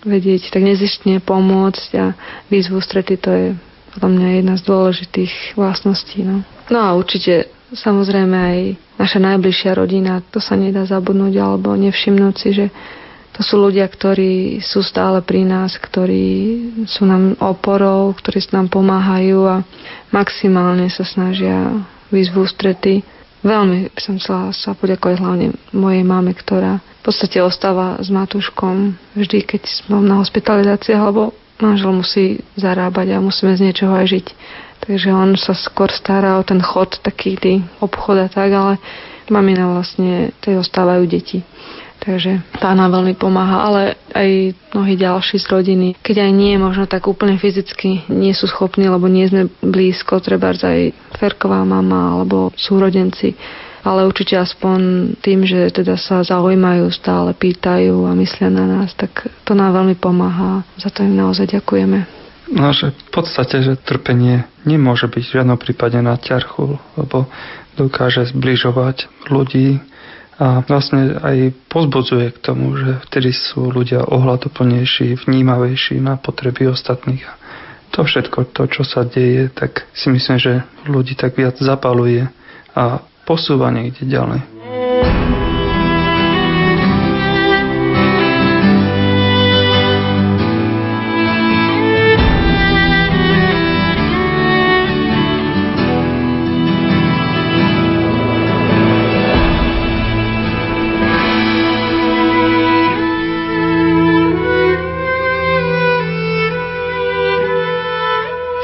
vedieť 0.05 0.53
tak 0.53 0.63
nezištne 0.63 1.25
pomôcť 1.25 1.89
a 1.97 2.13
výzvu 2.53 2.79
strety, 2.79 3.15
to 3.17 3.31
je 3.33 3.47
podľa 3.95 4.11
mňa 4.11 4.28
jedna 4.42 4.55
z 4.59 4.62
dôležitých 4.66 5.32
vlastností. 5.55 6.26
No, 6.26 6.42
no 6.68 6.78
a 6.78 6.99
určite 6.99 7.51
samozrejme 7.74 8.36
aj 8.36 8.59
naša 8.99 9.18
najbližšia 9.22 9.72
rodina, 9.74 10.22
to 10.30 10.38
sa 10.38 10.55
nedá 10.59 10.86
zabudnúť 10.86 11.34
alebo 11.38 11.74
nevšimnúť 11.74 12.34
si, 12.34 12.51
že 12.55 12.66
to 13.34 13.42
sú 13.42 13.59
ľudia, 13.59 13.90
ktorí 13.90 14.62
sú 14.62 14.78
stále 14.86 15.18
pri 15.18 15.42
nás, 15.42 15.74
ktorí 15.74 16.26
sú 16.86 17.03
nám 17.03 17.34
oporou, 17.42 18.14
ktorí 18.14 18.38
nám 18.55 18.70
pomáhajú 18.70 19.42
a 19.51 19.66
maximálne 20.14 20.86
sa 20.86 21.03
snažia 21.03 21.82
výsť 22.14 22.30
v 22.30 22.38
ústrety. 22.38 22.95
Veľmi 23.42 23.90
som 23.99 24.22
chcela 24.22 24.55
sa 24.55 24.78
poďakovať 24.78 25.18
hlavne 25.18 25.47
mojej 25.74 26.07
mame, 26.07 26.30
ktorá 26.30 26.78
v 26.78 27.03
podstate 27.03 27.42
ostáva 27.42 27.99
s 27.99 28.07
Matúškom 28.07 28.95
vždy, 29.18 29.42
keď 29.42 29.62
som 29.66 29.99
na 29.99 30.22
hospitalizácii, 30.22 30.95
lebo 30.95 31.34
manžel 31.63 31.93
musí 31.95 32.43
zarábať 32.59 33.15
a 33.15 33.25
musíme 33.25 33.55
z 33.55 33.71
niečoho 33.71 33.95
aj 33.95 34.07
žiť. 34.11 34.27
Takže 34.85 35.09
on 35.17 35.39
sa 35.41 35.57
skôr 35.57 35.89
stará 35.89 36.37
o 36.37 36.45
ten 36.45 36.61
chod, 36.61 37.01
taký 37.01 37.41
tý 37.41 37.65
obchod 37.81 38.21
a 38.21 38.29
tak, 38.29 38.53
ale 38.53 38.77
mamina 39.33 39.65
vlastne, 39.71 40.35
tej 40.45 40.61
ostávajú 40.61 41.09
deti. 41.09 41.41
Takže 42.05 42.45
tá 42.61 42.77
nám 42.77 43.01
veľmi 43.01 43.17
pomáha, 43.17 43.65
ale 43.65 43.83
aj 44.13 44.53
mnohí 44.77 44.93
ďalší 45.01 45.41
z 45.41 45.47
rodiny. 45.49 45.89
Keď 46.05 46.29
aj 46.29 46.33
nie, 46.37 46.53
možno 46.61 46.85
tak 46.85 47.09
úplne 47.09 47.41
fyzicky 47.41 48.05
nie 48.13 48.37
sú 48.37 48.45
schopní, 48.45 48.93
lebo 48.93 49.09
nie 49.09 49.25
sme 49.25 49.49
blízko, 49.65 50.21
treba 50.21 50.53
aj 50.53 50.93
Ferková 51.17 51.65
mama 51.65 52.21
alebo 52.21 52.53
súrodenci. 52.61 53.33
Ale 53.85 54.09
určite 54.09 54.41
aspoň 54.41 55.12
tým, 55.20 55.45
že 55.45 55.68
teda 55.68 56.01
sa 56.01 56.24
zaujímajú, 56.24 56.89
stále 56.89 57.37
pýtajú 57.37 58.09
a 58.09 58.16
myslia 58.16 58.49
na 58.49 58.64
nás, 58.64 58.97
tak 58.97 59.28
to 59.45 59.53
nám 59.53 59.76
veľmi 59.76 59.95
pomáha. 60.01 60.64
Za 60.80 60.89
to 60.89 61.05
im 61.05 61.12
naozaj 61.12 61.53
ďakujeme. 61.53 62.09
No, 62.49 62.72
že 62.72 62.93
v 62.93 63.11
podstate, 63.12 63.61
že 63.61 63.76
trpenie 63.76 64.49
nemôže 64.64 65.09
byť 65.09 65.24
v 65.24 65.35
žiadnom 65.37 65.61
prípade 65.61 66.01
na 66.01 66.16
ťarchu, 66.16 66.80
lebo 66.97 67.28
dokáže 67.76 68.24
zbližovať 68.32 69.28
ľudí, 69.28 69.80
a 70.35 70.66
vlastne 70.66 71.14
aj 71.22 71.55
pozbudzuje 71.70 72.35
k 72.35 72.43
tomu, 72.43 72.74
že 72.74 72.99
vtedy 73.07 73.30
sú 73.30 73.70
ľudia 73.70 74.03
ohľadoplnejší, 74.03 75.14
vnímavejší 75.22 76.03
na 76.03 76.18
potreby 76.18 76.66
ostatných. 76.74 77.22
To 77.95 78.03
všetko, 78.03 78.51
to, 78.51 78.66
čo 78.66 78.82
sa 78.82 79.07
deje, 79.07 79.47
tak 79.55 79.87
si 79.95 80.11
myslím, 80.11 80.43
že 80.43 80.66
ľudí 80.91 81.14
tak 81.14 81.39
viac 81.39 81.55
zapaluje 81.62 82.26
a 82.74 83.07
posúva 83.25 83.72
niekde 83.72 84.05
ďalej. 84.07 84.54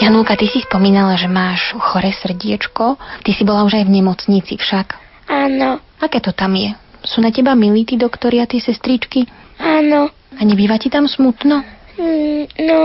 Janulka, 0.01 0.32
ty 0.32 0.48
si 0.48 0.64
spomínala, 0.64 1.12
že 1.20 1.28
máš 1.28 1.76
chore 1.76 2.09
srdiečko. 2.09 2.96
Ty 3.20 3.30
si 3.36 3.44
bola 3.44 3.68
už 3.68 3.76
aj 3.76 3.84
v 3.84 4.01
nemocnici 4.01 4.57
však. 4.57 4.96
Áno. 5.28 5.76
Aké 6.01 6.24
to 6.24 6.32
tam 6.32 6.57
je? 6.57 6.72
Sú 7.05 7.20
na 7.20 7.28
teba 7.28 7.53
milí 7.53 7.84
tí 7.84 8.01
doktori 8.01 8.40
a 8.40 8.48
tie 8.48 8.64
sestričky? 8.64 9.28
Áno. 9.61 10.09
A 10.09 10.40
nebýva 10.40 10.80
ti 10.80 10.88
tam 10.88 11.05
smutno? 11.05 11.61
Mm, 12.01 12.44
no, 12.64 12.78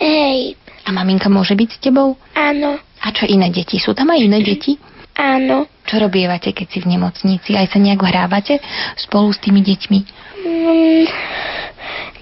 hej. 0.00 0.56
A 0.88 0.96
maminka 0.96 1.28
môže 1.28 1.52
byť 1.52 1.68
s 1.76 1.78
tebou? 1.84 2.16
Áno. 2.32 2.80
A 3.04 3.06
čo 3.12 3.28
iné 3.28 3.52
deti? 3.52 3.76
Sú 3.76 3.92
tam 3.92 4.08
aj 4.08 4.24
iné 4.24 4.40
deti? 4.40 4.80
Áno. 5.12 5.68
Čo 5.86 5.98
robievate, 5.98 6.54
keď 6.54 6.66
si 6.70 6.78
v 6.78 6.94
nemocnici? 6.94 7.58
Aj 7.58 7.66
sa 7.66 7.82
nejak 7.82 8.00
hrávate 8.00 8.62
spolu 8.96 9.34
s 9.34 9.42
tými 9.42 9.60
deťmi? 9.66 10.00
Mm, 10.46 11.04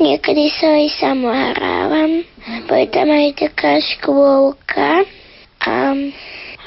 niekedy 0.00 0.44
sa 0.48 0.68
aj 0.80 0.86
sama 0.96 1.52
hrávam. 1.52 2.24
Bo 2.66 2.72
je 2.74 2.88
tam 2.88 3.08
aj 3.12 3.28
taká 3.36 3.76
škôlka 3.78 5.04
a 5.60 5.74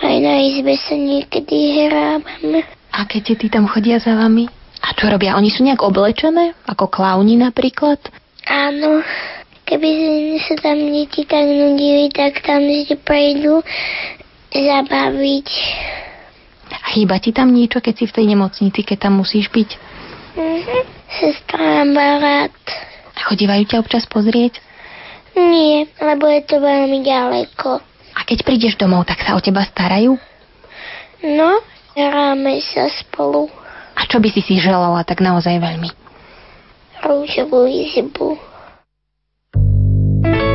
aj 0.04 0.16
na 0.22 0.36
izbe 0.46 0.78
sa 0.78 0.94
niekedy 0.94 1.90
hrávame. 1.90 2.62
A 2.94 3.10
keď 3.10 3.42
tí 3.42 3.48
tam 3.50 3.66
chodia 3.66 3.98
za 3.98 4.14
vami? 4.14 4.46
A 4.84 4.94
čo 4.94 5.10
robia? 5.10 5.40
Oni 5.40 5.50
sú 5.50 5.66
nejak 5.66 5.82
oblečené? 5.82 6.54
Ako 6.70 6.92
klauni 6.92 7.40
napríklad? 7.40 7.98
Áno. 8.46 9.02
Keby 9.64 9.90
sa 10.44 10.60
tam 10.60 10.76
deti 10.76 11.24
tak 11.24 11.48
nudili, 11.48 12.12
tak 12.12 12.44
tam 12.44 12.68
si 12.68 12.94
prejdú 13.00 13.64
zabaviť. 14.52 15.50
A 16.82 16.88
chýba 16.98 17.22
ti 17.22 17.30
tam 17.30 17.54
niečo, 17.54 17.78
keď 17.78 17.94
si 17.94 18.06
v 18.10 18.16
tej 18.16 18.26
nemocnici, 18.34 18.82
keď 18.82 18.98
tam 19.10 19.22
musíš 19.22 19.54
byť? 19.54 19.70
Mhm. 20.34 20.78
Sestra 21.14 21.86
má 21.86 22.18
rád. 22.18 22.58
A 23.14 23.20
chodívajú 23.30 23.70
ťa 23.70 23.82
občas 23.86 24.10
pozrieť? 24.10 24.58
Nie, 25.38 25.86
lebo 26.02 26.26
je 26.30 26.42
to 26.46 26.58
veľmi 26.58 27.06
ďaleko. 27.06 27.82
A 28.14 28.20
keď 28.26 28.46
prídeš 28.46 28.78
domov, 28.78 29.06
tak 29.06 29.22
sa 29.22 29.34
o 29.38 29.42
teba 29.42 29.66
starajú? 29.66 30.18
No, 31.22 31.62
hráme 31.98 32.62
sa 32.62 32.90
spolu. 32.90 33.50
A 33.94 34.06
čo 34.10 34.18
by 34.18 34.30
si 34.34 34.42
si 34.42 34.58
želala 34.58 35.06
tak 35.06 35.22
naozaj 35.22 35.58
veľmi? 35.62 35.90
Rúžovú 37.06 37.70
izbu. 37.70 38.38
Kto 40.24 40.53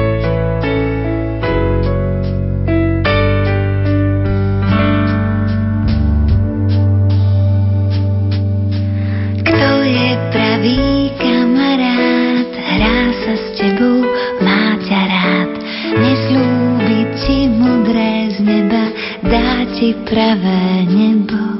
pravý 10.58 11.14
kamarát, 11.22 12.50
hrá 12.50 12.98
sa 13.22 13.34
s 13.38 13.46
tebou, 13.54 14.02
má 14.42 14.74
ťa 14.82 15.00
rád. 15.06 15.50
Neslúbi 16.02 17.06
ti 17.14 17.46
mudré 17.46 18.34
z 18.34 18.42
neba, 18.42 18.90
dá 19.22 19.62
ti 19.78 19.94
pravé 20.02 20.82
nebo. 20.90 21.57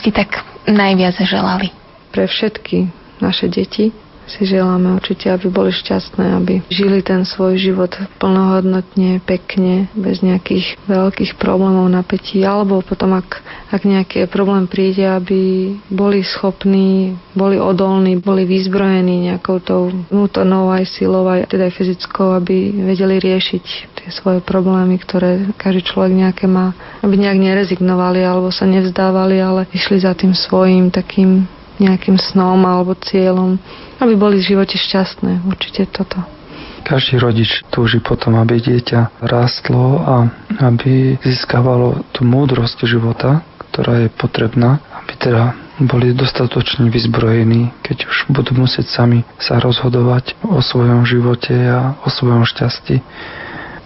Ste 0.00 0.08
si 0.08 0.16
tak 0.16 0.40
najviac 0.64 1.20
želali? 1.20 1.68
Pre 2.08 2.24
všetky 2.24 2.88
naše 3.20 3.52
deti 3.52 3.92
si 4.30 4.46
želáme 4.46 4.94
určite, 4.94 5.26
aby 5.26 5.50
boli 5.50 5.74
šťastné, 5.74 6.26
aby 6.38 6.54
žili 6.70 7.02
ten 7.02 7.26
svoj 7.26 7.58
život 7.58 7.90
plnohodnotne, 8.22 9.18
pekne, 9.26 9.90
bez 9.98 10.22
nejakých 10.22 10.78
veľkých 10.86 11.34
problémov, 11.36 11.90
napätí, 11.90 12.38
alebo 12.46 12.78
potom, 12.86 13.18
ak, 13.18 13.42
ak 13.74 13.82
nejaký 13.82 14.30
problém 14.30 14.70
príde, 14.70 15.02
aby 15.02 15.74
boli 15.90 16.22
schopní, 16.22 17.18
boli 17.34 17.58
odolní, 17.58 18.22
boli 18.22 18.46
vyzbrojení 18.46 19.34
nejakou 19.34 19.58
tou 19.58 19.90
vnútornou 20.08 20.70
aj 20.70 20.86
silou, 20.86 21.26
aj 21.26 21.50
teda 21.50 21.66
aj 21.66 21.74
fyzickou, 21.74 22.38
aby 22.38 22.70
vedeli 22.86 23.18
riešiť 23.18 23.64
tie 23.98 24.08
svoje 24.14 24.40
problémy, 24.40 24.96
ktoré 25.02 25.50
každý 25.58 25.82
človek 25.84 26.12
nejaké 26.14 26.46
má, 26.46 26.72
aby 27.02 27.18
nejak 27.18 27.38
nerezignovali 27.38 28.22
alebo 28.22 28.54
sa 28.54 28.64
nevzdávali, 28.64 29.36
ale 29.42 29.66
išli 29.74 29.98
za 30.00 30.14
tým 30.14 30.32
svojim 30.32 30.88
takým 30.94 31.44
nejakým 31.80 32.20
snom 32.20 32.60
alebo 32.62 32.92
cieľom, 32.94 33.56
aby 33.98 34.14
boli 34.14 34.38
v 34.38 34.54
živote 34.54 34.76
šťastné. 34.76 35.48
Určite 35.48 35.88
toto. 35.88 36.20
Každý 36.80 37.20
rodič 37.20 37.60
túži 37.68 38.00
potom, 38.00 38.40
aby 38.40 38.60
dieťa 38.60 39.20
rástlo 39.20 40.00
a 40.00 40.28
aby 40.64 41.16
získavalo 41.20 42.08
tú 42.12 42.24
múdrosť 42.24 42.88
života, 42.88 43.44
ktorá 43.70 44.04
je 44.04 44.08
potrebná, 44.12 44.80
aby 45.04 45.12
teda 45.16 45.44
boli 45.80 46.12
dostatočne 46.12 46.92
vyzbrojení, 46.92 47.72
keď 47.80 48.04
už 48.04 48.16
budú 48.28 48.52
musieť 48.52 48.92
sami 48.92 49.24
sa 49.40 49.56
rozhodovať 49.56 50.36
o 50.44 50.60
svojom 50.60 51.08
živote 51.08 51.56
a 51.56 51.96
o 52.04 52.08
svojom 52.12 52.44
šťastí. 52.44 53.00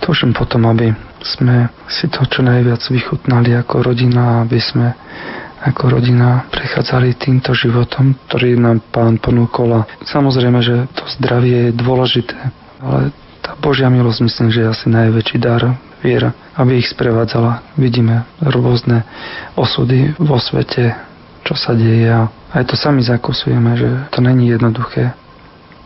Túžim 0.02 0.34
potom, 0.34 0.66
aby 0.66 0.90
sme 1.22 1.70
si 1.86 2.10
to 2.10 2.26
čo 2.26 2.42
najviac 2.42 2.82
vychutnali 2.82 3.54
ako 3.56 3.86
rodina, 3.86 4.42
aby 4.42 4.58
sme 4.58 4.92
ako 5.64 5.96
rodina 5.96 6.44
prechádzali 6.52 7.16
týmto 7.16 7.56
životom, 7.56 8.12
ktorý 8.28 8.60
nám 8.60 8.84
pán 8.92 9.16
ponúkol. 9.16 9.80
A 9.80 9.88
samozrejme, 10.04 10.60
že 10.60 10.84
to 10.92 11.08
zdravie 11.16 11.72
je 11.72 11.78
dôležité, 11.80 12.36
ale 12.84 13.16
tá 13.40 13.56
Božia 13.56 13.88
milosť 13.88 14.20
myslím, 14.28 14.48
že 14.52 14.60
je 14.60 14.72
asi 14.72 14.86
najväčší 14.92 15.36
dar 15.40 15.80
viera, 16.04 16.36
aby 16.60 16.84
ich 16.84 16.92
sprevádzala. 16.92 17.64
Vidíme 17.80 18.28
rôzne 18.44 19.08
osudy 19.56 20.12
vo 20.20 20.36
svete, 20.36 20.92
čo 21.48 21.56
sa 21.56 21.72
deje 21.72 22.12
a 22.12 22.28
aj 22.52 22.68
to 22.68 22.76
sami 22.76 23.00
zakusujeme, 23.00 23.72
že 23.76 23.88
to 24.12 24.20
není 24.20 24.52
jednoduché. 24.52 25.16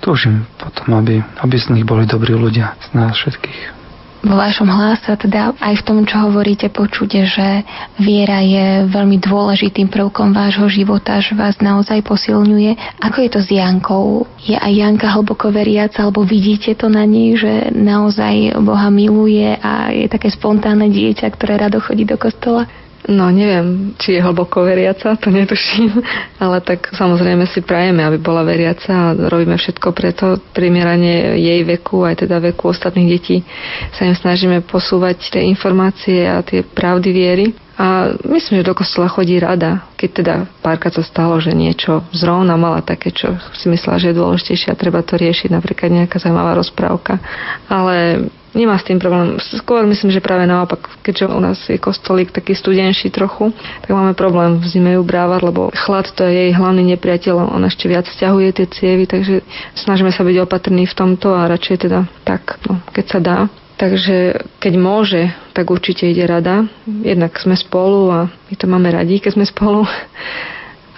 Túžim 0.02 0.46
potom, 0.58 0.98
aby, 0.98 1.22
aby 1.42 1.56
z 1.58 1.74
nich 1.74 1.86
boli 1.86 2.06
dobrí 2.06 2.34
ľudia, 2.34 2.74
z 2.78 2.88
nás 2.94 3.14
všetkých. 3.14 3.77
Vo 4.18 4.34
vašom 4.34 4.66
hlase, 4.66 5.14
teda 5.14 5.54
aj 5.62 5.78
v 5.78 5.86
tom, 5.86 6.02
čo 6.02 6.18
hovoríte, 6.26 6.66
počuť, 6.74 7.10
že 7.22 7.62
viera 8.02 8.42
je 8.42 8.82
veľmi 8.90 9.14
dôležitým 9.22 9.86
prvkom 9.86 10.34
vášho 10.34 10.66
života, 10.66 11.22
že 11.22 11.38
vás 11.38 11.62
naozaj 11.62 12.02
posilňuje. 12.02 12.98
Ako 12.98 13.22
je 13.22 13.30
to 13.30 13.38
s 13.38 13.54
Jankou? 13.54 14.26
Je 14.42 14.58
aj 14.58 14.74
Janka 14.74 15.14
hlboko 15.14 15.54
veriaca, 15.54 16.02
alebo 16.02 16.26
vidíte 16.26 16.74
to 16.74 16.90
na 16.90 17.06
nej, 17.06 17.38
že 17.38 17.70
naozaj 17.70 18.58
Boha 18.58 18.90
miluje 18.90 19.54
a 19.54 19.94
je 19.94 20.10
také 20.10 20.34
spontánne 20.34 20.90
dieťa, 20.90 21.30
ktoré 21.38 21.54
rado 21.54 21.78
chodí 21.78 22.02
do 22.02 22.18
kostola? 22.18 22.66
No 23.06 23.30
neviem, 23.30 23.94
či 23.94 24.18
je 24.18 24.24
hlboko 24.24 24.66
veriaca, 24.66 25.14
to 25.14 25.30
netuším, 25.30 26.02
ale 26.42 26.58
tak 26.58 26.90
samozrejme 26.90 27.46
si 27.46 27.62
prajeme, 27.62 28.02
aby 28.02 28.18
bola 28.18 28.42
veriaca 28.42 28.90
a 28.90 29.14
robíme 29.14 29.54
všetko 29.54 29.94
preto, 29.94 30.42
primerane 30.50 31.38
jej 31.38 31.62
veku, 31.62 32.02
aj 32.02 32.26
teda 32.26 32.42
veku 32.42 32.74
ostatných 32.74 33.08
detí 33.08 33.46
sa 33.94 34.02
im 34.02 34.18
snažíme 34.18 34.66
posúvať 34.66 35.30
tie 35.38 35.42
informácie 35.46 36.26
a 36.26 36.42
tie 36.42 36.66
pravdy 36.66 37.10
viery. 37.14 37.46
A 37.78 38.10
myslím, 38.26 38.58
že 38.58 38.66
do 38.66 38.74
kostola 38.74 39.06
chodí 39.06 39.38
rada, 39.38 39.86
keď 39.94 40.10
teda 40.10 40.34
párka 40.58 40.90
to 40.90 40.98
stalo, 40.98 41.38
že 41.38 41.54
niečo 41.54 42.02
zrovna 42.10 42.58
mala 42.58 42.82
také, 42.82 43.14
čo 43.14 43.38
si 43.54 43.70
myslela, 43.70 44.02
že 44.02 44.10
je 44.10 44.18
dôležitejšie 44.18 44.74
a 44.74 44.80
treba 44.80 44.98
to 45.06 45.14
riešiť, 45.14 45.54
napríklad 45.54 45.94
nejaká 45.94 46.18
zaujímavá 46.18 46.58
rozprávka. 46.58 47.22
Ale 47.70 48.26
nemá 48.58 48.74
s 48.74 48.90
tým 48.90 48.98
problém. 48.98 49.38
Skôr 49.38 49.86
myslím, 49.86 50.10
že 50.10 50.18
práve 50.18 50.42
naopak, 50.50 50.98
keďže 51.06 51.30
u 51.30 51.38
nás 51.38 51.58
je 51.70 51.78
kostolík 51.78 52.34
taký 52.34 52.58
studenší 52.58 53.14
trochu, 53.14 53.54
tak 53.86 53.94
máme 53.94 54.18
problém 54.18 54.58
v 54.58 54.66
zime 54.66 54.98
ju 54.98 55.02
brávať, 55.06 55.40
lebo 55.46 55.70
chlad 55.70 56.10
to 56.10 56.26
je 56.26 56.34
jej 56.34 56.50
hlavný 56.50 56.82
nepriateľ, 56.98 57.54
on 57.54 57.62
ešte 57.62 57.86
viac 57.86 58.10
stiahuje 58.10 58.58
tie 58.58 58.66
cievy, 58.66 59.06
takže 59.06 59.46
snažíme 59.78 60.10
sa 60.10 60.26
byť 60.26 60.36
opatrní 60.42 60.90
v 60.90 60.98
tomto 60.98 61.38
a 61.38 61.46
radšej 61.46 61.76
teda 61.86 62.10
tak, 62.26 62.58
no, 62.66 62.82
keď 62.90 63.04
sa 63.06 63.20
dá. 63.22 63.38
Takže 63.78 64.42
keď 64.58 64.74
môže, 64.74 65.30
tak 65.54 65.70
určite 65.70 66.10
ide 66.10 66.26
rada. 66.26 66.66
Jednak 66.82 67.38
sme 67.38 67.54
spolu 67.54 68.10
a 68.10 68.18
my 68.26 68.54
to 68.58 68.66
máme 68.66 68.90
radi, 68.90 69.22
keď 69.22 69.38
sme 69.38 69.46
spolu. 69.46 69.86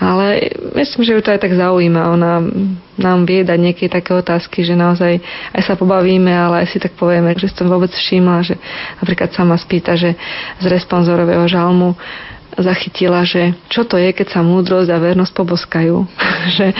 Ale 0.01 0.49
myslím, 0.81 1.05
že 1.05 1.13
ju 1.13 1.21
to 1.21 1.33
aj 1.37 1.45
tak 1.45 1.53
zaujíma. 1.53 2.09
Ona 2.17 2.41
nám 2.97 3.29
vie 3.29 3.45
dať 3.45 3.59
nejaké 3.61 3.93
také 3.93 4.17
otázky, 4.17 4.65
že 4.65 4.73
naozaj 4.73 5.21
aj 5.53 5.63
sa 5.63 5.77
pobavíme, 5.77 6.33
ale 6.33 6.65
aj 6.65 6.73
si 6.73 6.79
tak 6.81 6.97
povieme, 6.97 7.37
že 7.37 7.53
som 7.53 7.69
vôbec 7.69 7.93
všimla, 7.93 8.41
že 8.41 8.57
napríklad 9.05 9.37
sama 9.37 9.61
spýta, 9.61 10.01
že 10.01 10.17
z 10.57 10.65
responzorového 10.73 11.45
žalmu 11.45 12.01
zachytila, 12.57 13.23
že 13.23 13.55
čo 13.71 13.87
to 13.87 13.95
je, 14.01 14.11
keď 14.11 14.35
sa 14.35 14.41
múdrosť 14.41 14.89
a 14.91 14.99
vernosť 14.99 15.33
poboskajú. 15.37 15.97
že 16.57 16.73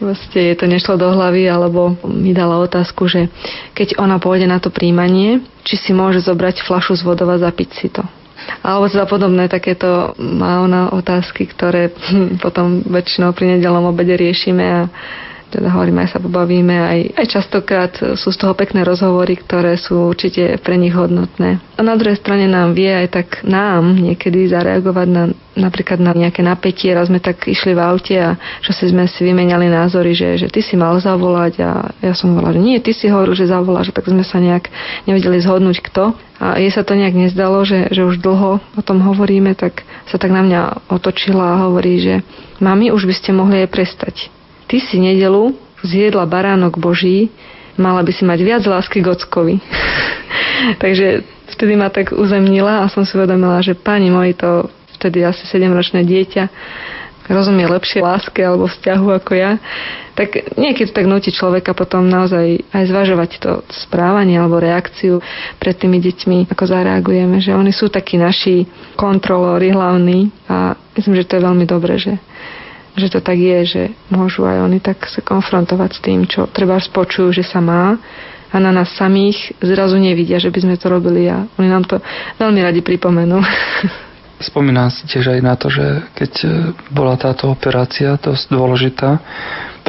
vlastne 0.00 0.40
je 0.40 0.56
to 0.56 0.66
nešlo 0.66 0.96
do 0.96 1.12
hlavy, 1.12 1.46
alebo 1.46 1.94
mi 2.08 2.32
dala 2.32 2.56
otázku, 2.58 3.06
že 3.06 3.28
keď 3.76 4.00
ona 4.00 4.16
pôjde 4.16 4.48
na 4.48 4.58
to 4.58 4.72
príjmanie, 4.72 5.44
či 5.62 5.76
si 5.76 5.90
môže 5.92 6.24
zobrať 6.24 6.64
flašu 6.64 6.96
z 6.96 7.04
vodova 7.04 7.36
a 7.36 7.44
zapiť 7.44 7.68
si 7.76 7.88
to. 7.92 8.02
Alebo 8.62 8.90
teda 8.90 9.06
podobné 9.06 9.46
takéto 9.46 10.16
má 10.18 10.62
ona 10.62 10.90
otázky, 10.90 11.46
ktoré 11.50 11.92
potom 12.44 12.82
väčšinou 12.82 13.32
pri 13.36 13.58
nedelom 13.58 13.90
obede 13.90 14.16
riešime 14.16 14.64
a 14.64 14.82
teda 15.52 15.68
hovoríme, 15.68 16.00
aj 16.00 16.16
sa 16.16 16.20
pobavíme, 16.24 16.72
aj, 16.72 17.00
aj 17.20 17.26
častokrát 17.28 17.92
sú 18.16 18.32
z 18.32 18.40
toho 18.40 18.56
pekné 18.56 18.80
rozhovory, 18.88 19.36
ktoré 19.36 19.76
sú 19.76 20.08
určite 20.08 20.56
pre 20.64 20.80
nich 20.80 20.96
hodnotné. 20.96 21.60
A 21.76 21.80
na 21.84 21.92
druhej 22.00 22.16
strane 22.16 22.48
nám 22.48 22.72
vie 22.72 22.88
aj 22.88 23.12
tak 23.12 23.28
nám 23.44 23.92
niekedy 23.92 24.48
zareagovať 24.48 25.08
na 25.12 25.24
napríklad 25.52 26.00
na 26.00 26.16
nejaké 26.16 26.40
napätie. 26.40 26.96
Raz 26.96 27.12
sme 27.12 27.20
tak 27.20 27.44
išli 27.44 27.76
v 27.76 27.80
aute 27.84 28.16
a 28.16 28.40
čo 28.64 28.72
si 28.72 28.88
sme 28.88 29.04
si 29.04 29.20
vymenali 29.20 29.68
názory, 29.68 30.16
že, 30.16 30.40
že 30.40 30.48
ty 30.48 30.64
si 30.64 30.80
mal 30.80 30.96
zavolať 30.96 31.54
a 31.60 31.70
ja 32.00 32.12
som 32.16 32.32
volala, 32.32 32.56
že 32.56 32.62
nie, 32.64 32.80
ty 32.80 32.96
si 32.96 33.12
hovoril, 33.12 33.36
že 33.36 33.52
zavoláš, 33.52 33.92
tak 33.92 34.08
sme 34.08 34.24
sa 34.24 34.40
nejak 34.40 34.72
nevedeli 35.04 35.40
zhodnúť 35.44 35.84
kto. 35.84 36.16
A 36.42 36.58
jej 36.58 36.72
sa 36.74 36.82
to 36.82 36.98
nejak 36.98 37.14
nezdalo, 37.14 37.62
že, 37.62 37.92
že 37.94 38.02
už 38.02 38.18
dlho 38.18 38.58
o 38.58 38.82
tom 38.82 38.98
hovoríme, 39.04 39.54
tak 39.54 39.86
sa 40.10 40.18
tak 40.18 40.34
na 40.34 40.42
mňa 40.42 40.90
otočila 40.90 41.54
a 41.54 41.60
hovorí, 41.68 42.02
že 42.02 42.14
mami, 42.58 42.90
už 42.90 43.06
by 43.06 43.14
ste 43.14 43.30
mohli 43.30 43.62
aj 43.62 43.70
prestať 43.70 44.16
ty 44.72 44.80
si 44.80 44.96
nedelu 44.96 45.52
zjedla 45.84 46.24
baránok 46.24 46.80
Boží, 46.80 47.28
mala 47.76 48.00
by 48.00 48.08
si 48.08 48.24
mať 48.24 48.40
viac 48.40 48.64
lásky 48.64 49.04
k 49.04 49.12
ockovi. 49.12 49.60
Takže 50.82 51.20
vtedy 51.52 51.76
ma 51.76 51.92
tak 51.92 52.16
uzemnila 52.16 52.80
a 52.80 52.88
som 52.88 53.04
si 53.04 53.12
uvedomila, 53.12 53.60
že 53.60 53.76
pani 53.76 54.08
môj 54.08 54.32
to 54.32 54.72
vtedy 54.96 55.20
asi 55.20 55.44
7-ročné 55.44 56.08
dieťa 56.08 56.44
rozumie 57.30 57.70
lepšie 57.70 58.02
láske 58.02 58.42
alebo 58.42 58.66
vzťahu 58.66 59.06
ako 59.22 59.32
ja, 59.38 59.62
tak 60.18 60.52
niekedy 60.58 60.90
tak 60.90 61.06
nutí 61.06 61.30
človeka 61.30 61.70
potom 61.72 62.10
naozaj 62.10 62.66
aj 62.74 62.84
zvažovať 62.90 63.30
to 63.38 63.52
správanie 63.70 64.36
alebo 64.36 64.58
reakciu 64.58 65.22
pred 65.62 65.78
tými 65.78 66.02
deťmi, 66.02 66.50
ako 66.50 66.64
zareagujeme, 66.66 67.38
že 67.38 67.54
oni 67.54 67.70
sú 67.70 67.88
takí 67.88 68.18
naši 68.18 68.66
kontrolóri 68.98 69.70
hlavní 69.70 70.34
a 70.50 70.74
myslím, 70.98 71.22
že 71.22 71.26
to 71.30 71.38
je 71.38 71.46
veľmi 71.46 71.64
dobré, 71.64 71.94
že 71.96 72.18
že 72.92 73.08
to 73.08 73.20
tak 73.24 73.40
je, 73.40 73.58
že 73.64 73.82
môžu 74.12 74.44
aj 74.44 74.68
oni 74.68 74.78
tak 74.78 75.08
sa 75.08 75.24
konfrontovať 75.24 75.90
s 75.96 76.00
tým, 76.04 76.28
čo 76.28 76.44
treba 76.48 76.76
spočujú, 76.76 77.32
že 77.32 77.44
sa 77.44 77.64
má 77.64 77.96
a 78.52 78.56
na 78.60 78.68
nás 78.68 78.92
samých 78.92 79.56
zrazu 79.64 79.96
nevidia, 79.96 80.36
že 80.36 80.52
by 80.52 80.60
sme 80.60 80.74
to 80.76 80.92
robili 80.92 81.24
a 81.24 81.48
oni 81.56 81.68
nám 81.72 81.88
to 81.88 81.96
veľmi 82.36 82.60
radi 82.60 82.84
pripomenú. 82.84 83.40
Spomínam 84.42 84.90
si 84.90 85.06
tiež 85.06 85.38
aj 85.38 85.40
na 85.40 85.54
to, 85.54 85.70
že 85.70 86.02
keď 86.18 86.32
e, 86.42 86.48
bola 86.90 87.14
táto 87.14 87.46
operácia 87.46 88.18
dosť 88.18 88.50
dôležitá, 88.50 89.22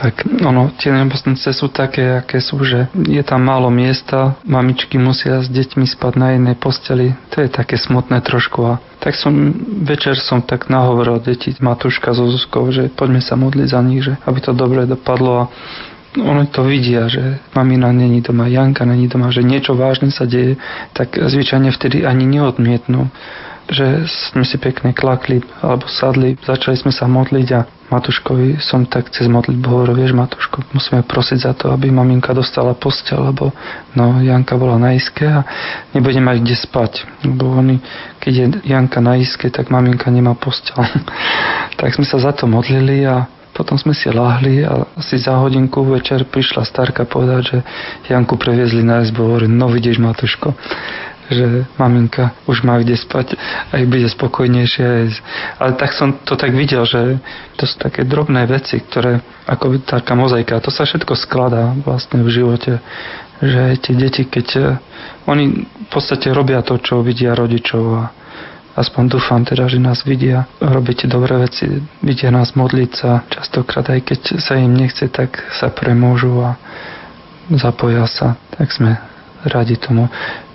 tak 0.03 0.27
ono, 0.43 0.67
tie 0.75 0.91
nemocnice 0.91 1.55
sú 1.55 1.71
také, 1.71 2.19
aké 2.19 2.43
sú, 2.43 2.59
že 2.67 2.91
je 2.91 3.23
tam 3.23 3.47
málo 3.47 3.71
miesta, 3.71 4.35
mamičky 4.43 4.99
musia 4.99 5.39
s 5.39 5.47
deťmi 5.47 5.87
spať 5.87 6.13
na 6.19 6.35
jednej 6.35 6.59
posteli. 6.59 7.15
To 7.31 7.39
je 7.39 7.47
také 7.47 7.79
smutné 7.79 8.19
trošku 8.19 8.59
a 8.67 8.83
tak 8.99 9.15
som, 9.15 9.31
večer 9.87 10.19
som 10.19 10.43
tak 10.43 10.67
nahovoril 10.67 11.23
deti 11.23 11.55
Matúška 11.55 12.11
so 12.11 12.27
Zuzkou, 12.27 12.67
že 12.75 12.91
poďme 12.91 13.23
sa 13.23 13.39
modliť 13.39 13.67
za 13.71 13.79
nich, 13.79 14.03
že 14.03 14.19
aby 14.27 14.43
to 14.43 14.51
dobre 14.51 14.83
dopadlo 14.83 15.31
a 15.39 15.43
oni 16.19 16.51
to 16.51 16.67
vidia, 16.67 17.07
že 17.07 17.39
mamina 17.55 17.89
není 17.95 18.19
doma, 18.19 18.51
Janka 18.51 18.83
není 18.83 19.07
doma, 19.07 19.31
že 19.31 19.41
niečo 19.41 19.73
vážne 19.73 20.11
sa 20.11 20.27
deje, 20.27 20.59
tak 20.91 21.15
zvyčajne 21.15 21.71
vtedy 21.71 22.03
ani 22.03 22.27
neodmietnú 22.27 23.07
že 23.63 24.03
sme 24.31 24.43
si 24.43 24.59
pekne 24.59 24.91
klakli 24.91 25.39
alebo 25.63 25.87
sadli, 25.87 26.35
začali 26.43 26.75
sme 26.75 26.91
sa 26.91 27.07
modliť 27.07 27.47
a 27.55 27.61
Matuškovi 27.93 28.57
som 28.57 28.89
tak 28.89 29.13
cez 29.13 29.29
modlitbu 29.29 29.67
hovoril, 29.69 30.01
vieš 30.01 30.17
Matuško, 30.17 30.73
musíme 30.73 31.05
prosiť 31.05 31.37
za 31.37 31.53
to, 31.53 31.69
aby 31.69 31.93
maminka 31.93 32.33
dostala 32.33 32.73
postel, 32.73 33.21
lebo 33.29 33.53
no, 33.93 34.17
Janka 34.17 34.57
bola 34.57 34.81
na 34.81 34.97
iske 34.97 35.29
a 35.29 35.45
nebude 35.93 36.17
mať 36.17 36.41
kde 36.41 36.55
spať, 36.57 36.91
lebo 37.21 37.53
oni, 37.53 37.77
keď 38.17 38.33
je 38.33 38.45
Janka 38.73 38.97
na 38.97 39.21
iske, 39.21 39.53
tak 39.53 39.69
maminka 39.69 40.09
nemá 40.09 40.33
postel. 40.33 40.81
tak 41.79 41.93
sme 41.93 42.09
sa 42.09 42.17
za 42.17 42.33
to 42.33 42.49
modlili 42.49 43.05
a 43.05 43.29
Potom 43.53 43.77
sme 43.77 43.93
si 43.93 44.09
lahli 44.09 44.65
a 44.65 44.89
asi 44.97 45.21
za 45.21 45.37
hodinku 45.37 45.85
večer 45.85 46.25
prišla 46.25 46.65
starka 46.65 47.05
povedať, 47.05 47.41
že 47.45 47.57
Janku 48.09 48.33
previezli 48.33 48.81
na 48.81 49.05
izbu. 49.05 49.29
Hovorím, 49.29 49.61
no 49.61 49.69
vidíš 49.69 50.01
Matuško, 50.01 50.57
že 51.33 51.47
maminka 51.81 52.37
už 52.45 52.61
má 52.61 52.77
kde 52.79 52.95
spať 52.95 53.35
a 53.73 53.81
bude 53.83 54.07
spokojnejšie. 54.07 54.85
Ale 55.59 55.71
tak 55.75 55.91
som 55.97 56.21
to 56.23 56.37
tak 56.37 56.53
videl, 56.53 56.85
že 56.85 57.17
to 57.57 57.65
sú 57.65 57.75
také 57.81 58.05
drobné 58.05 58.45
veci, 58.45 58.79
ktoré 58.79 59.19
ako 59.49 59.81
taká 59.83 60.13
mozaika. 60.13 60.63
To 60.63 60.71
sa 60.71 60.85
všetko 60.85 61.17
skladá 61.17 61.73
vlastne 61.83 62.21
v 62.21 62.29
živote. 62.29 62.79
Že 63.43 63.61
tie 63.81 63.93
deti, 63.97 64.23
keď 64.23 64.47
eh, 64.55 64.65
oni 65.27 65.65
v 65.65 65.89
podstate 65.91 66.31
robia 66.31 66.63
to, 66.63 66.79
čo 66.79 67.03
vidia 67.03 67.35
rodičov 67.35 67.83
a 67.99 68.03
aspoň 68.73 69.03
dúfam 69.17 69.41
teda, 69.45 69.69
že 69.69 69.77
nás 69.77 70.01
vidia 70.01 70.49
robiť 70.57 71.05
dobré 71.05 71.37
veci, 71.37 71.69
vidia 72.01 72.33
nás 72.33 72.57
modliť 72.57 72.91
sa, 72.93 73.21
častokrát 73.29 73.85
aj 73.93 74.01
keď 74.01 74.21
sa 74.41 74.57
im 74.57 74.73
nechce, 74.73 75.05
tak 75.13 75.37
sa 75.53 75.69
premôžu 75.69 76.41
a 76.41 76.57
zapoja 77.53 78.07
sa, 78.09 78.39
tak 78.57 78.71
sme 78.73 78.97
radi 79.45 79.75
tomu. 79.77 80.07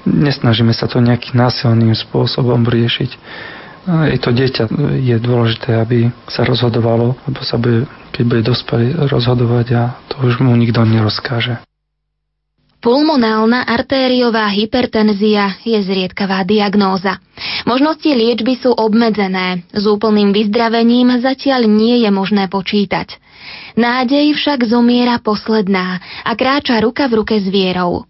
Nesnažíme 0.09 0.73
sa 0.73 0.89
to 0.89 1.05
nejakým 1.05 1.37
násilným 1.37 1.93
spôsobom 1.93 2.65
riešiť. 2.65 3.11
Je 3.89 4.19
to 4.21 4.33
dieťa, 4.33 4.69
je 5.01 5.17
dôležité, 5.17 5.81
aby 5.81 6.13
sa 6.29 6.45
rozhodovalo, 6.45 7.17
lebo 7.25 7.41
sa 7.41 7.57
bude, 7.57 7.89
keď 8.13 8.25
bude 8.25 8.43
dospelý, 8.45 9.09
rozhodovať 9.09 9.67
a 9.77 9.83
to 10.13 10.29
už 10.29 10.45
mu 10.45 10.53
nikto 10.57 10.85
nerozkáže. 10.85 11.61
Pulmonálna 12.79 13.67
artériová 13.67 14.47
hypertenzia 14.55 15.59
je 15.67 15.75
zriedkavá 15.83 16.47
diagnóza. 16.47 17.19
Možnosti 17.67 18.07
liečby 18.07 18.55
sú 18.55 18.71
obmedzené, 18.71 19.67
s 19.75 19.83
úplným 19.83 20.31
vyzdravením 20.31 21.19
zatiaľ 21.19 21.67
nie 21.67 22.07
je 22.07 22.11
možné 22.15 22.47
počítať. 22.47 23.19
Nádej 23.75 24.31
však 24.31 24.63
zomiera 24.71 25.19
posledná 25.19 25.99
a 26.23 26.31
kráča 26.39 26.79
ruka 26.79 27.11
v 27.11 27.19
ruke 27.19 27.35
s 27.35 27.51
vierou. 27.51 28.07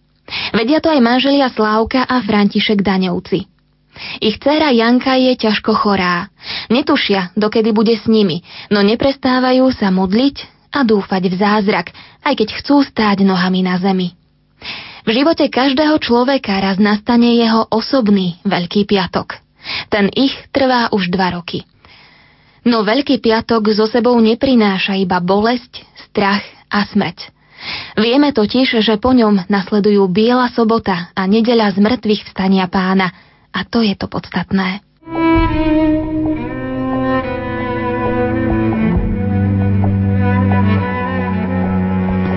Vedia 0.53 0.79
to 0.85 0.93
aj 0.93 1.01
manželia 1.01 1.49
Slávka 1.49 2.05
a 2.05 2.21
František 2.21 2.85
Daňovci. 2.85 3.49
Ich 4.23 4.39
dcéra 4.39 4.71
Janka 4.71 5.19
je 5.19 5.35
ťažko 5.35 5.75
chorá. 5.75 6.31
Netušia, 6.71 7.35
dokedy 7.35 7.75
bude 7.75 7.99
s 7.99 8.07
nimi, 8.07 8.47
no 8.71 8.85
neprestávajú 8.85 9.67
sa 9.75 9.91
modliť 9.91 10.47
a 10.71 10.87
dúfať 10.87 11.23
v 11.27 11.35
zázrak, 11.35 11.91
aj 12.23 12.35
keď 12.39 12.49
chcú 12.63 12.85
stáť 12.85 13.27
nohami 13.27 13.67
na 13.67 13.81
zemi. 13.81 14.15
V 15.09 15.11
živote 15.17 15.49
každého 15.49 15.97
človeka 15.99 16.53
raz 16.61 16.77
nastane 16.77 17.41
jeho 17.41 17.65
osobný 17.73 18.37
Veľký 18.45 18.85
piatok. 18.85 19.41
Ten 19.89 20.13
ich 20.13 20.37
trvá 20.53 20.93
už 20.93 21.09
dva 21.09 21.41
roky. 21.41 21.65
No 22.69 22.85
Veľký 22.85 23.19
piatok 23.19 23.73
so 23.73 23.89
sebou 23.89 24.15
neprináša 24.21 25.01
iba 25.01 25.19
bolesť, 25.25 25.83
strach 25.97 26.45
a 26.69 26.85
smeť. 26.85 27.33
Vieme 27.99 28.31
totiž, 28.31 28.79
že 28.81 28.95
po 29.03 29.11
ňom 29.11 29.51
nasledujú 29.51 30.07
Biela 30.07 30.47
sobota 30.55 31.11
a 31.13 31.23
nedeľa 31.27 31.75
z 31.75 31.79
mŕtvych 31.83 32.23
vstania 32.31 32.71
pána. 32.71 33.11
A 33.51 33.67
to 33.67 33.83
je 33.83 33.95
to 33.99 34.07
podstatné. 34.07 34.85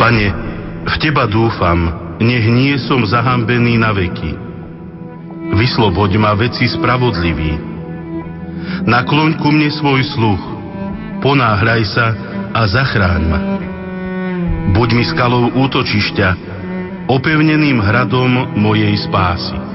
Pane, 0.01 0.27
v 0.81 0.95
Teba 0.97 1.29
dúfam, 1.29 2.17
nech 2.17 2.45
nie 2.49 2.73
som 2.81 3.05
zahambený 3.05 3.77
na 3.77 3.93
veky. 3.93 4.33
Vysloboď 5.53 6.11
ma 6.17 6.33
veci 6.33 6.65
spravodlivý. 6.65 7.53
Nakloň 8.89 9.37
ku 9.37 9.53
mne 9.53 9.69
svoj 9.69 10.01
sluch, 10.17 10.41
ponáhľaj 11.21 11.81
sa 11.85 12.07
a 12.49 12.61
zachráň 12.65 13.21
ma. 13.29 13.70
Buď 14.71 14.89
mi 14.97 15.03
skalou 15.05 15.51
útočišťa, 15.51 16.27
opevneným 17.11 17.83
hradom 17.83 18.55
mojej 18.55 18.95
spásy. 19.03 19.71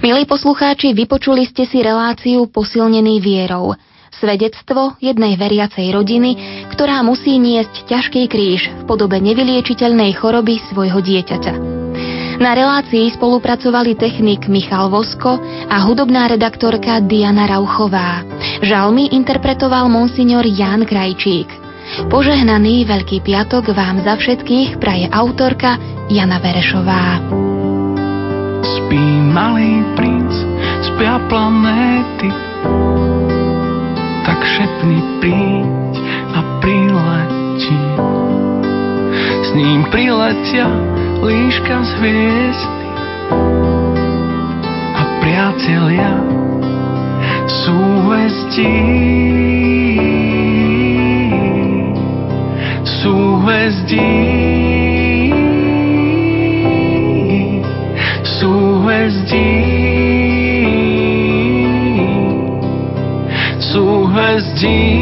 Milí 0.00 0.24
poslucháči, 0.24 0.96
vypočuli 0.96 1.44
ste 1.44 1.68
si 1.68 1.84
reláciu 1.84 2.48
Posilnený 2.48 3.20
vierou. 3.20 3.76
Svedectvo 4.10 4.98
jednej 4.98 5.38
veriacej 5.38 5.86
rodiny, 5.94 6.59
ktorá 6.80 7.04
musí 7.04 7.36
niesť 7.36 7.92
ťažký 7.92 8.24
kríž 8.24 8.72
v 8.72 8.82
podobe 8.88 9.20
nevyliečiteľnej 9.20 10.16
choroby 10.16 10.64
svojho 10.72 11.04
dieťaťa. 11.04 11.52
Na 12.40 12.56
relácii 12.56 13.04
spolupracovali 13.20 14.00
technik 14.00 14.48
Michal 14.48 14.88
Vosko 14.88 15.36
a 15.68 15.76
hudobná 15.84 16.24
redaktorka 16.32 17.04
Diana 17.04 17.44
Rauchová. 17.44 18.24
Žalmy 18.64 19.12
interpretoval 19.12 19.92
monsignor 19.92 20.48
Jan 20.48 20.88
Krajčík. 20.88 21.52
Požehnaný 22.08 22.88
Veľký 22.88 23.28
piatok 23.28 23.76
vám 23.76 24.00
za 24.00 24.16
všetkých 24.16 24.80
praje 24.80 25.04
autorka 25.12 25.76
Jana 26.08 26.40
Verešová. 26.40 27.20
Spí 28.64 29.04
malý 29.28 29.84
princ, 30.00 30.32
spia 30.88 31.20
planéty, 31.28 32.32
tak 34.24 34.40
šepni 34.48 35.00
príď 35.20 35.80
a 36.60 36.66
prileti. 36.66 37.78
S 39.42 39.54
ním 39.56 39.84
priletia 39.88 40.68
líška 41.24 41.76
z 41.84 41.90
hviezdy 41.96 42.88
a 44.92 45.02
priatelia 45.24 46.12
súhvezdí. 47.64 48.76
Súhvezdí. 52.84 54.08
súhvezdí. 58.40 59.48
Súhvezdí. 63.60 64.99